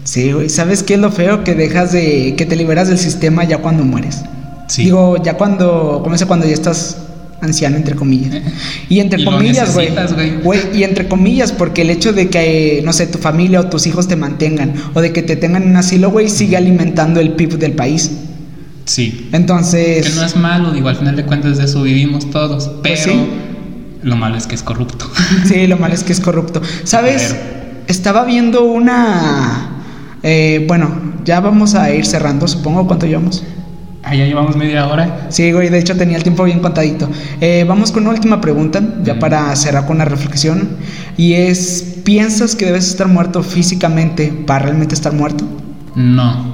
Sí, 0.05 0.31
güey, 0.31 0.47
¿sabes 0.47 0.81
qué 0.81 0.93
es 0.93 0.99
lo 1.01 1.11
feo? 1.11 1.43
Que 1.43 1.55
dejas 1.55 1.91
de, 1.91 2.35
que 2.37 2.45
te 2.45 2.55
liberas 2.55 2.87
del 2.87 2.97
sistema 2.97 3.43
ya 3.43 3.57
cuando 3.57 3.83
mueres. 3.83 4.21
Sí. 4.67 4.85
Digo, 4.85 5.21
ya 5.21 5.33
cuando, 5.33 5.99
¿cómo 6.03 6.17
se 6.17 6.25
cuando 6.25 6.45
ya 6.45 6.53
estás 6.53 7.02
anciano, 7.43 7.77
entre 7.77 7.95
comillas. 7.95 8.41
Y 8.89 8.99
entre 8.99 9.23
comillas, 9.23 9.73
güey. 9.73 10.59
Y 10.73 10.83
entre 10.83 11.07
comillas, 11.07 11.51
porque 11.51 11.81
el 11.81 11.89
hecho 11.89 12.13
de 12.13 12.29
que, 12.29 12.81
no 12.83 12.93
sé, 12.93 13.07
tu 13.07 13.17
familia 13.17 13.59
o 13.59 13.65
tus 13.67 13.85
hijos 13.87 14.07
te 14.07 14.15
mantengan, 14.15 14.73
o 14.93 15.01
de 15.01 15.11
que 15.13 15.21
te 15.21 15.35
tengan 15.35 15.63
en 15.63 15.69
un 15.69 15.77
asilo, 15.77 16.09
güey, 16.09 16.29
sigue 16.29 16.57
alimentando 16.57 17.19
el 17.19 17.33
PIB 17.33 17.57
del 17.57 17.73
país. 17.73 18.11
Sí. 18.85 19.29
Entonces. 19.31 20.09
Que 20.09 20.15
no 20.15 20.25
es 20.25 20.35
malo, 20.35 20.71
digo, 20.71 20.89
al 20.89 20.95
final 20.95 21.15
de 21.15 21.25
cuentas 21.25 21.57
de 21.57 21.65
eso 21.65 21.83
vivimos 21.83 22.29
todos, 22.31 22.69
pues 22.81 23.01
pero 23.05 23.27
lo 24.03 24.15
malo 24.15 24.37
es 24.37 24.47
que 24.47 24.55
es 24.55 24.63
corrupto. 24.63 25.09
Sí, 25.45 25.67
lo 25.67 25.77
malo 25.77 25.93
es 25.93 26.03
que 26.03 26.13
es 26.13 26.19
corrupto. 26.19 26.61
¿Sabes? 26.83 27.35
Estaba 27.87 28.23
viendo 28.25 28.63
una. 28.63 29.69
Eh, 30.21 30.65
bueno, 30.67 31.13
ya 31.25 31.39
vamos 31.39 31.75
a 31.75 31.93
ir 31.93 32.05
cerrando, 32.05 32.47
supongo. 32.47 32.87
¿Cuánto 32.87 33.05
llevamos? 33.05 33.43
Ah, 34.05 34.15
ya 34.15 34.25
llevamos 34.25 34.57
media 34.57 34.85
hora. 34.87 35.27
Sí, 35.29 35.53
güey, 35.53 35.69
de 35.69 35.79
hecho 35.79 35.95
tenía 35.95 36.17
el 36.17 36.23
tiempo 36.23 36.43
bien 36.43 36.59
contadito. 36.59 37.09
Eh, 37.39 37.63
vamos 37.65 37.93
con 37.93 38.03
una 38.03 38.11
última 38.11 38.41
pregunta, 38.41 38.81
ya 39.01 39.17
para 39.17 39.55
cerrar 39.55 39.85
con 39.85 39.95
una 39.95 40.05
reflexión. 40.05 40.77
Y 41.15 41.33
es, 41.33 41.99
¿piensas 42.03 42.57
que 42.57 42.65
debes 42.65 42.89
estar 42.89 43.07
muerto 43.07 43.43
físicamente 43.43 44.33
para 44.45 44.65
realmente 44.65 44.93
estar 44.93 45.13
muerto? 45.13 45.45
No. 45.95 46.53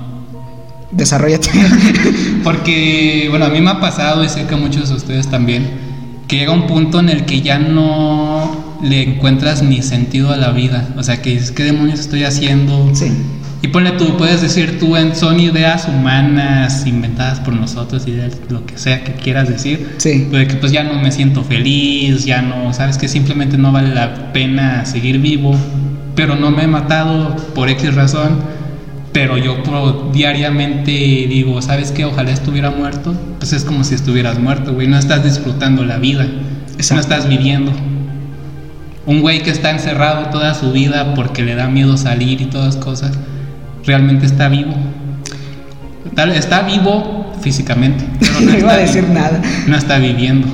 Desarrollate. 0.92 1.50
Porque, 2.44 3.26
bueno, 3.32 3.46
a 3.46 3.50
mí 3.50 3.62
me 3.62 3.72
ha 3.72 3.80
pasado, 3.80 4.24
y 4.24 4.30
sé 4.30 4.46
que 4.46 4.56
muchos 4.56 4.90
de 4.90 4.96
ustedes 4.96 5.28
también, 5.28 5.68
que 6.28 6.38
llega 6.38 6.54
un 6.54 6.68
punto 6.68 7.00
en 7.00 7.10
el 7.10 7.26
que 7.26 7.42
ya 7.42 7.58
no 7.58 8.78
le 8.84 9.02
encuentras 9.02 9.64
ni 9.64 9.82
sentido 9.82 10.32
a 10.32 10.38
la 10.38 10.52
vida. 10.52 10.90
O 10.98 11.04
sea, 11.04 11.24
que 11.24 11.32
dices, 11.32 11.52
¿qué 11.52 11.64
demonios 11.64 12.00
estoy 12.00 12.26
haciendo? 12.26 12.94
Sí 12.94 13.12
y 13.62 13.68
ponle 13.68 13.92
tú, 13.92 14.16
puedes 14.16 14.42
decir 14.42 14.80
tú, 14.80 14.96
en, 14.96 15.16
son 15.16 15.38
ideas 15.40 15.86
humanas 15.90 16.86
inventadas 16.86 17.42
por 17.42 17.54
nosotros, 17.54 18.08
ideas, 18.08 18.38
lo 18.50 18.66
que 18.66 18.78
sea 18.78 19.04
que 19.04 19.14
quieras 19.14 19.50
decir. 19.50 19.96
Sí. 19.98 20.28
Pues 20.30 20.48
que 20.48 20.56
pues 20.56 20.72
ya 20.72 20.84
no 20.84 20.94
me 20.94 21.12
siento 21.12 21.44
feliz, 21.44 22.24
ya 22.24 22.42
no, 22.42 22.74
sabes 22.74 22.98
que 22.98 23.10
simplemente 23.10 23.58
no 23.58 23.74
vale 23.74 23.94
la 23.94 24.32
pena 24.32 24.86
seguir 24.86 25.20
vivo, 25.20 25.58
pero 26.16 26.38
no 26.38 26.52
me 26.52 26.64
he 26.64 26.68
matado 26.68 27.36
por 27.54 27.68
X 27.68 27.96
razón, 27.96 28.40
pero 29.12 29.38
yo 29.38 29.58
diariamente 30.14 30.92
digo, 30.92 31.62
¿sabes 31.62 31.92
qué? 31.92 32.06
Ojalá 32.06 32.32
estuviera 32.32 32.72
muerto. 32.72 33.14
Pues 33.40 33.52
es 33.52 33.66
como 33.66 33.84
si 33.84 33.96
estuvieras 33.96 34.40
muerto, 34.40 34.74
güey, 34.74 34.88
no 34.88 34.98
estás 34.98 35.26
disfrutando 35.26 35.84
la 35.84 35.98
vida, 35.98 36.26
no 36.92 37.00
estás 37.00 37.28
viviendo. 37.28 37.74
Un 39.06 39.20
güey 39.22 39.44
que 39.44 39.50
está 39.50 39.72
encerrado 39.72 40.30
toda 40.30 40.54
su 40.54 40.72
vida 40.72 41.14
porque 41.14 41.44
le 41.44 41.56
da 41.56 41.68
miedo 41.68 41.98
salir 41.98 42.40
y 42.40 42.46
todas 42.46 42.78
cosas 42.78 43.18
realmente 43.86 44.26
está 44.26 44.50
vivo. 44.50 44.74
Tal, 46.16 46.32
está 46.32 46.64
vivo 46.64 47.34
físicamente, 47.42 48.06
pero 48.20 48.42
no, 48.42 48.58
iba 48.58 48.74
a 48.74 48.78
decir 48.78 49.08
nada. 49.10 49.42
No 49.68 49.78
está 49.78 50.00
viviendo. 50.00 50.48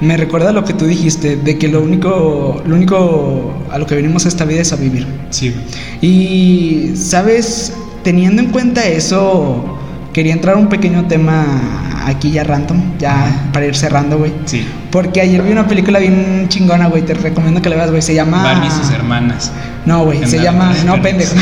Me 0.00 0.16
recuerda 0.16 0.52
lo 0.52 0.64
que 0.64 0.74
tú 0.74 0.86
dijiste, 0.86 1.36
de 1.36 1.56
que 1.56 1.68
lo 1.68 1.80
único, 1.80 2.62
lo 2.66 2.74
único 2.74 3.54
a 3.70 3.78
lo 3.78 3.86
que 3.86 3.94
venimos 3.94 4.26
a 4.26 4.28
esta 4.28 4.44
vida 4.44 4.60
es 4.60 4.72
a 4.72 4.76
vivir. 4.76 5.06
Sí. 5.30 5.54
Y, 6.02 6.96
¿sabes? 6.96 7.74
Teniendo 8.02 8.42
en 8.42 8.50
cuenta 8.50 8.84
eso, 8.86 9.64
quería 10.12 10.34
entrar 10.34 10.56
a 10.56 10.58
un 10.58 10.68
pequeño 10.68 11.06
tema 11.06 11.83
aquí 12.06 12.30
ya 12.30 12.44
random, 12.44 12.98
ya 12.98 13.48
para 13.52 13.66
ir 13.66 13.74
cerrando, 13.74 14.18
güey. 14.18 14.32
Sí. 14.44 14.66
Porque 14.90 15.20
ayer 15.20 15.42
vi 15.42 15.52
una 15.52 15.66
película 15.66 15.98
bien 15.98 16.46
chingona, 16.48 16.86
güey. 16.86 17.02
Te 17.02 17.14
recomiendo 17.14 17.60
que 17.62 17.68
la 17.68 17.76
veas, 17.76 17.90
güey. 17.90 18.02
Se 18.02 18.14
llama. 18.14 18.42
Barbie 18.42 18.68
y 18.68 18.70
sus 18.70 18.90
hermanas. 18.90 19.52
No, 19.86 20.04
güey. 20.04 20.26
Se 20.26 20.42
llama. 20.42 20.74
No, 20.84 21.00
pendejo. 21.00 21.34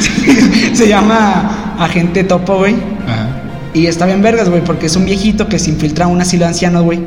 se 0.72 0.88
llama 0.88 1.76
Agente 1.78 2.24
Topo, 2.24 2.58
güey. 2.58 2.74
Ajá. 3.06 3.40
Y 3.72 3.86
está 3.86 4.06
bien 4.06 4.20
vergas, 4.20 4.48
güey, 4.48 4.64
porque 4.64 4.86
es 4.86 4.96
un 4.96 5.04
viejito 5.04 5.48
que 5.48 5.58
se 5.58 5.70
infiltra 5.70 6.06
a 6.06 6.08
un 6.08 6.20
asilo 6.20 6.44
de 6.44 6.48
ancianos, 6.48 6.82
güey, 6.82 7.00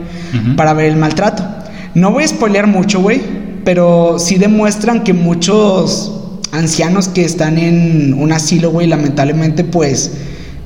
para 0.56 0.74
ver 0.74 0.86
el 0.86 0.96
maltrato. 0.96 1.46
No 1.94 2.12
voy 2.12 2.24
a 2.24 2.28
spoilear 2.28 2.68
mucho, 2.68 3.02
güey, 3.02 3.22
pero 3.66 4.18
sí 4.18 4.36
demuestran 4.36 5.04
que 5.04 5.14
muchos 5.14 6.22
ancianos 6.52 7.10
que 7.10 7.26
están 7.26 7.58
en 7.58 8.14
un 8.14 8.32
asilo, 8.32 8.72
güey, 8.72 8.88
lamentablemente, 8.88 9.64
pues 9.66 10.12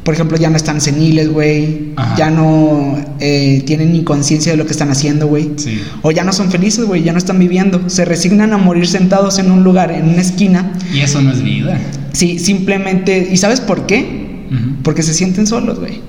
por 0.08 0.14
ejemplo, 0.14 0.38
ya 0.38 0.50
no 0.50 0.56
están 0.56 0.80
seniles, 0.80 1.28
güey. 1.28 1.90
Ya 2.16 2.30
no 2.30 2.98
eh, 3.20 3.62
tienen 3.66 3.92
ni 3.92 4.06
conciencia 4.06 4.54
de 4.54 4.58
lo 4.58 4.66
que 4.66 4.72
están 4.72 4.90
haciendo, 4.90 5.28
güey. 5.28 5.52
Sí. 5.58 5.82
O 6.02 6.12
ya 6.12 6.24
no 6.24 6.32
son 6.32 6.50
felices, 6.50 6.86
güey. 6.86 7.04
Ya 7.04 7.12
no 7.12 7.18
están 7.18 7.38
viviendo. 7.38 7.90
Se 7.90 8.06
resignan 8.06 8.54
a 8.54 8.58
morir 8.58 8.88
sentados 8.88 9.38
en 9.38 9.52
un 9.52 9.66
lugar, 9.66 9.92
en 9.92 10.08
una 10.08 10.22
esquina. 10.22 10.72
Y 10.94 11.02
eso 11.02 11.22
no 11.22 11.34
es 11.34 11.44
vida. 11.44 11.78
Sí, 12.14 12.40
simplemente. 12.40 13.28
¿Y 13.30 13.36
sabes 13.36 13.60
por 13.60 13.86
qué? 13.86 14.46
Porque 14.82 15.04
se 15.04 15.14
sienten 15.14 15.46
solos, 15.46 15.78
güey. 15.78 16.00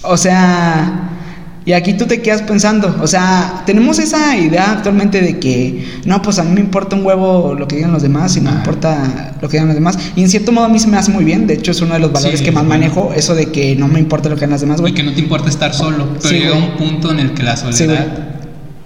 O 0.00 0.16
sea 0.16 1.19
y 1.66 1.72
aquí 1.72 1.92
tú 1.92 2.06
te 2.06 2.22
quedas 2.22 2.40
pensando, 2.42 2.96
o 3.02 3.06
sea, 3.06 3.64
tenemos 3.66 3.98
esa 3.98 4.36
idea 4.36 4.72
actualmente 4.72 5.20
de 5.20 5.38
que, 5.38 5.84
no, 6.06 6.22
pues 6.22 6.38
a 6.38 6.42
mí 6.42 6.52
me 6.52 6.60
importa 6.60 6.96
un 6.96 7.04
huevo 7.04 7.54
lo 7.54 7.68
que 7.68 7.76
digan 7.76 7.92
los 7.92 8.02
demás 8.02 8.34
y 8.36 8.40
no 8.40 8.50
me 8.50 8.56
importa 8.56 9.34
lo 9.40 9.48
que 9.48 9.58
digan 9.58 9.66
los 9.66 9.74
demás. 9.74 9.98
Y 10.16 10.22
en 10.22 10.30
cierto 10.30 10.52
modo 10.52 10.64
a 10.64 10.68
mí 10.70 10.78
se 10.78 10.88
me 10.88 10.96
hace 10.96 11.10
muy 11.10 11.22
bien, 11.22 11.46
de 11.46 11.54
hecho 11.54 11.72
es 11.72 11.80
uno 11.82 11.94
de 11.94 12.00
los 12.00 12.12
valores 12.12 12.40
que 12.40 12.50
más 12.50 12.64
manejo, 12.64 13.12
eso 13.14 13.34
de 13.34 13.46
que 13.46 13.76
no 13.76 13.88
me 13.88 14.00
importa 14.00 14.30
lo 14.30 14.36
que 14.36 14.40
digan 14.40 14.52
los 14.52 14.60
demás, 14.62 14.80
güey. 14.80 14.92
Y 14.92 14.96
que 14.96 15.02
no 15.02 15.12
te 15.12 15.20
importa 15.20 15.50
estar 15.50 15.74
solo, 15.74 16.08
pero 16.22 16.34
llega 16.34 16.56
un 16.56 16.76
punto 16.78 17.10
en 17.12 17.18
el 17.18 17.34
que 17.34 17.42
la 17.42 17.56
soledad 17.56 18.06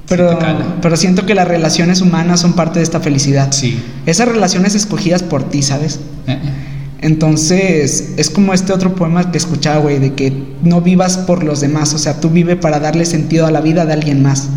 Pero, 0.08 0.38
pero 0.82 0.96
siento 0.96 1.26
que 1.26 1.34
las 1.34 1.46
relaciones 1.46 2.00
humanas 2.00 2.40
son 2.40 2.54
parte 2.54 2.80
de 2.80 2.82
esta 2.82 2.98
felicidad. 2.98 3.52
Sí. 3.52 3.78
Esas 4.04 4.26
relaciones 4.26 4.74
escogidas 4.74 5.22
por 5.22 5.44
ti, 5.48 5.62
¿sabes? 5.62 6.00
Eh, 6.26 6.32
eh. 6.32 6.73
Entonces, 7.04 8.14
es 8.16 8.30
como 8.30 8.54
este 8.54 8.72
otro 8.72 8.94
poema 8.94 9.30
que 9.30 9.36
escuchaba, 9.36 9.76
güey, 9.76 9.98
de 9.98 10.14
que 10.14 10.32
no 10.62 10.80
vivas 10.80 11.18
por 11.18 11.44
los 11.44 11.60
demás, 11.60 11.92
o 11.92 11.98
sea, 11.98 12.18
tú 12.18 12.30
vive 12.30 12.56
para 12.56 12.80
darle 12.80 13.04
sentido 13.04 13.44
a 13.44 13.50
la 13.50 13.60
vida 13.60 13.84
de 13.84 13.92
alguien 13.92 14.22
más. 14.22 14.48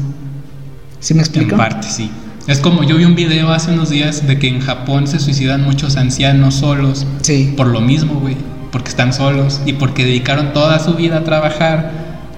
¿Sí 1.02 1.14
me 1.14 1.20
explico? 1.20 1.52
En 1.52 1.58
parte, 1.58 1.90
sí. 1.90 2.10
Es 2.48 2.60
como 2.60 2.84
yo 2.84 2.96
vi 2.96 3.04
un 3.04 3.16
video 3.16 3.52
hace 3.52 3.74
unos 3.74 3.90
días 3.90 4.26
de 4.26 4.40
que 4.40 4.48
en 4.48 4.62
Japón 4.62 5.08
se 5.08 5.20
suicidan 5.20 5.62
muchos 5.66 5.98
ancianos 5.98 6.56
solos. 6.56 7.06
Sí. 7.22 7.54
Por 7.58 7.68
lo 7.68 7.82
mismo, 7.82 8.22
güey. 8.22 8.38
Porque 8.72 8.88
están 8.88 9.12
solos 9.12 9.60
y 9.66 9.74
porque 9.74 10.06
dedicaron 10.06 10.54
toda 10.54 10.80
su 10.80 10.94
vida 10.94 11.18
a 11.18 11.24
trabajar. 11.26 11.92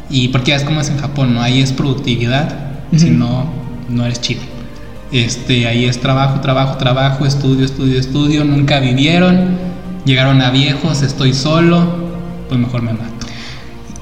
Y 0.10 0.30
porque 0.30 0.50
ya 0.50 0.56
es 0.56 0.64
como 0.64 0.82
es 0.82 0.90
en 0.90 0.98
Japón, 0.98 1.36
¿no? 1.36 1.44
Ahí 1.44 1.62
es 1.62 1.72
productividad, 1.72 2.52
si 2.98 3.12
no, 3.12 3.48
no 3.88 4.06
eres 4.08 4.20
chido. 4.22 4.42
Este, 5.12 5.68
ahí 5.68 5.86
es 5.86 6.00
trabajo, 6.00 6.40
trabajo, 6.42 6.78
trabajo, 6.78 7.28
estudio, 7.28 7.64
estudio, 7.64 8.00
estudio. 8.00 8.44
Nunca 8.44 8.80
vivieron, 8.80 9.69
llegaron 10.06 10.42
a 10.42 10.50
viejos, 10.52 11.02
estoy 11.02 11.34
solo, 11.34 11.86
pues 12.48 12.60
mejor 12.60 12.82
me 12.82 12.94
mato. 12.94 13.06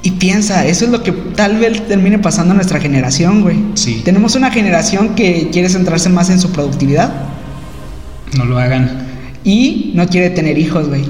Y 0.02 0.12
piensa, 0.12 0.64
eso 0.64 0.84
es 0.84 0.90
lo 0.90 1.02
que 1.02 1.12
tal 1.12 1.58
vez 1.58 1.86
termine 1.86 2.18
pasando 2.18 2.52
a 2.52 2.54
nuestra 2.54 2.80
generación, 2.80 3.42
güey. 3.42 3.58
Sí. 3.74 4.00
Tenemos 4.04 4.36
una 4.36 4.50
generación 4.50 5.10
que 5.14 5.50
quiere 5.52 5.68
centrarse 5.68 6.08
más 6.08 6.30
en 6.30 6.38
su 6.40 6.50
productividad 6.52 7.10
No 8.36 8.44
lo 8.44 8.58
hagan. 8.58 9.06
y 9.44 9.90
no 9.94 10.06
quiere 10.06 10.30
tener 10.30 10.56
hijos, 10.58 10.88
güey. 10.88 11.04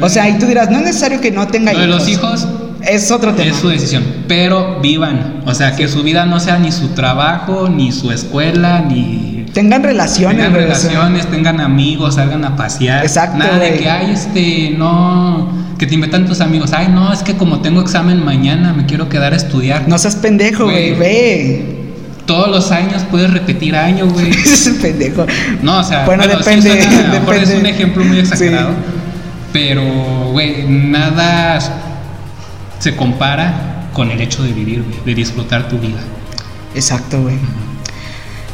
O 0.00 0.08
sea, 0.10 0.28
y 0.28 0.38
tú 0.38 0.46
dirás, 0.46 0.70
no 0.70 0.78
es 0.78 0.84
necesario 0.84 1.20
que 1.22 1.30
no 1.30 1.48
tenga 1.48 1.72
Lo 1.72 1.78
de 1.80 1.86
hijos. 1.86 1.98
los 2.00 2.08
hijos 2.08 2.48
es 2.86 3.10
otro 3.10 3.32
tema. 3.32 3.48
es 3.50 3.56
su 3.56 3.68
decisión, 3.70 4.04
pero 4.28 4.78
vivan. 4.82 5.42
O 5.46 5.54
sea, 5.54 5.74
que 5.74 5.88
su 5.88 6.02
vida 6.02 6.26
no 6.26 6.38
sea 6.38 6.58
ni 6.58 6.70
su 6.70 6.88
trabajo, 6.88 7.68
ni 7.70 7.92
su 7.92 8.12
escuela, 8.12 8.82
ni 8.82 9.35
Tengan 9.56 9.82
relaciones, 9.82 10.36
tengan 10.36 10.52
güey, 10.52 10.64
relaciones, 10.64 11.26
tengan 11.30 11.60
amigos, 11.62 12.16
salgan 12.16 12.44
a 12.44 12.56
pasear. 12.56 13.02
Exacto, 13.04 13.38
Nada 13.38 13.58
de 13.58 13.78
que, 13.78 13.88
ay, 13.88 14.10
este, 14.12 14.74
no, 14.76 15.48
que 15.78 15.86
te 15.86 15.94
invitan 15.94 16.26
tus 16.26 16.42
amigos. 16.42 16.74
Ay, 16.74 16.88
no, 16.88 17.10
es 17.10 17.22
que 17.22 17.38
como 17.38 17.60
tengo 17.62 17.80
examen 17.80 18.22
mañana, 18.22 18.74
me 18.74 18.84
quiero 18.84 19.08
quedar 19.08 19.32
a 19.32 19.36
estudiar. 19.36 19.88
No 19.88 19.96
seas 19.96 20.16
pendejo, 20.16 20.64
güey, 20.64 20.94
ve. 20.94 21.72
Todos 22.26 22.48
los 22.50 22.70
años 22.70 23.02
puedes 23.10 23.32
repetir 23.32 23.74
año, 23.76 24.06
güey. 24.08 24.28
Ese 24.44 24.72
pendejo. 24.72 25.24
No, 25.62 25.78
o 25.78 25.84
sea, 25.84 26.04
Bueno, 26.04 26.24
sí 26.24 26.28
depende, 26.28 26.82
suena- 26.82 27.08
mejor 27.12 27.34
es 27.36 27.48
depende. 27.48 27.60
un 27.70 27.74
ejemplo 27.74 28.04
muy 28.04 28.16
Sí. 28.16 28.20
exagerado. 28.22 28.70
Pero, 29.54 29.82
güey, 30.32 30.64
nada 30.68 31.58
se 32.78 32.94
compara 32.94 33.88
con 33.94 34.10
el 34.10 34.20
hecho 34.20 34.42
de 34.42 34.52
vivir, 34.52 34.82
güey, 34.82 34.98
de 35.06 35.14
disfrutar 35.14 35.66
tu 35.70 35.78
vida. 35.78 36.00
Exacto, 36.74 37.22
güey. 37.22 37.36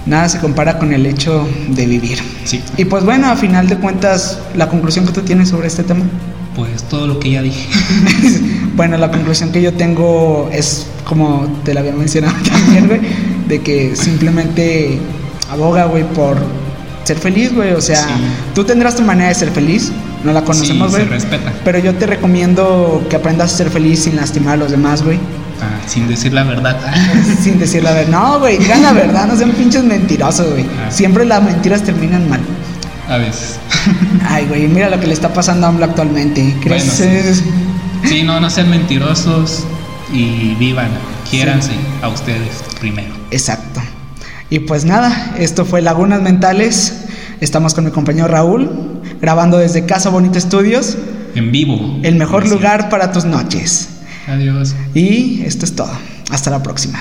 Nada 0.07 0.29
se 0.29 0.39
compara 0.41 0.79
con 0.79 0.93
el 0.93 1.07
hecho 1.07 1.47
de 1.69 1.87
vivir. 1.87 2.19
Sí. 2.45 2.61
Y 2.77 2.85
pues 2.87 3.05
bueno, 3.05 3.29
a 3.29 3.37
final 3.37 3.69
de 3.69 3.77
cuentas, 3.77 4.39
la 4.57 4.69
conclusión 4.69 5.07
que 5.07 5.13
tú 5.13 5.21
tienes 5.23 5.49
sobre 5.51 5.69
este 5.69 5.85
tema. 5.85 6.05
Pues 6.57 6.83
todo 6.85 7.07
lo 7.07 7.19
que 7.21 7.31
ya 7.31 7.43
dije. 7.43 7.67
bueno, 8.77 8.97
la 8.99 9.11
conclusión 9.11 9.53
que 9.53 9.63
yo 9.63 9.73
tengo 9.75 10.51
es, 10.53 10.87
como 11.05 11.47
te 11.65 11.73
la 11.73 11.81
había 11.81 11.93
mencionado 11.93 12.35
también, 12.51 12.89
güey, 12.89 13.01
de 13.49 13.61
que 13.63 13.95
simplemente 13.97 14.99
aboga, 15.51 15.85
güey, 15.87 16.05
por 16.05 16.37
ser 17.05 17.19
feliz, 17.19 17.55
güey. 17.55 17.73
O 17.73 17.81
sea, 17.81 18.05
Sí. 18.07 18.13
tú 18.55 18.65
tendrás 18.65 18.97
tu 18.97 19.03
manera 19.03 19.29
de 19.29 19.35
ser 19.35 19.51
feliz, 19.51 19.93
no 20.25 20.33
la 20.33 20.43
conocemos, 20.43 20.89
Sí, 20.91 20.97
güey. 20.97 21.05
se 21.05 21.11
respeta. 21.11 21.53
Pero 21.65 21.79
yo 21.79 21.95
te 21.95 22.07
recomiendo 22.07 23.05
que 23.09 23.17
aprendas 23.17 23.55
a 23.55 23.57
ser 23.57 23.71
feliz 23.71 24.01
sin 24.05 24.17
lastimar 24.17 24.55
a 24.55 24.57
los 24.59 24.71
demás, 24.71 25.03
güey. 25.03 25.19
Ah, 25.63 25.81
sin 25.87 26.09
decir 26.09 26.33
la 26.33 26.43
verdad. 26.45 26.77
sin 27.43 27.59
decir 27.59 27.83
la 27.85 27.93
verdad. 27.93 28.11
No, 28.11 28.39
güey, 28.41 28.59
digan 28.59 28.83
la 28.83 28.93
verdad, 28.93 29.27
no 29.27 29.37
sean 29.37 29.53
pinches 29.53 29.85
mentirosos, 29.85 30.51
güey. 30.51 30.65
Ah. 30.65 30.91
Siempre 30.91 31.25
las 31.25 31.43
mentiras 31.43 31.83
terminan 31.83 32.29
mal. 32.29 32.41
A 33.09 33.17
veces. 33.17 33.59
Ay, 34.29 34.47
güey, 34.47 34.69
mira 34.69 34.89
lo 34.91 34.99
que 35.01 35.07
le 35.07 35.15
está 35.15 35.33
pasando 35.33 35.67
a 35.67 35.71
AMLO 35.71 35.85
actualmente. 35.85 36.57
¿Crees? 36.63 36.99
Bueno, 36.99 37.23
sí. 37.35 37.43
Sí, 38.09 38.23
no, 38.25 38.41
no 38.41 38.51
sean 38.51 38.69
mentirosos 38.71 39.65
y 40.13 40.55
vivan, 40.57 40.89
quiéranse 41.31 41.73
a 42.03 42.09
ustedes 42.09 42.63
primero. 42.81 43.15
Exacto. 43.31 43.81
Y 44.51 44.59
pues 44.61 44.85
nada, 44.85 45.35
esto 45.39 45.65
fue 45.65 45.81
Lagunas 45.83 46.21
Mentales. 46.21 47.05
Estamos 47.41 47.75
con 47.75 47.85
mi 47.85 47.91
compañero 47.91 48.29
Raúl, 48.29 48.71
grabando 49.21 49.59
desde 49.59 49.87
Casa 49.87 50.11
Bonita 50.11 50.39
Estudios, 50.39 50.97
En 51.35 51.51
vivo. 51.53 51.99
el 52.03 52.17
mejor 52.17 52.41
Gracias. 52.43 52.61
lugar 52.61 52.89
para 52.89 53.13
tus 53.13 53.25
noches. 53.25 53.89
Adiós. 54.27 54.75
Y 54.95 55.43
esto 55.43 55.65
es 55.65 55.75
todo. 55.75 55.93
Hasta 56.31 56.51
la 56.51 56.63
próxima. 56.63 56.99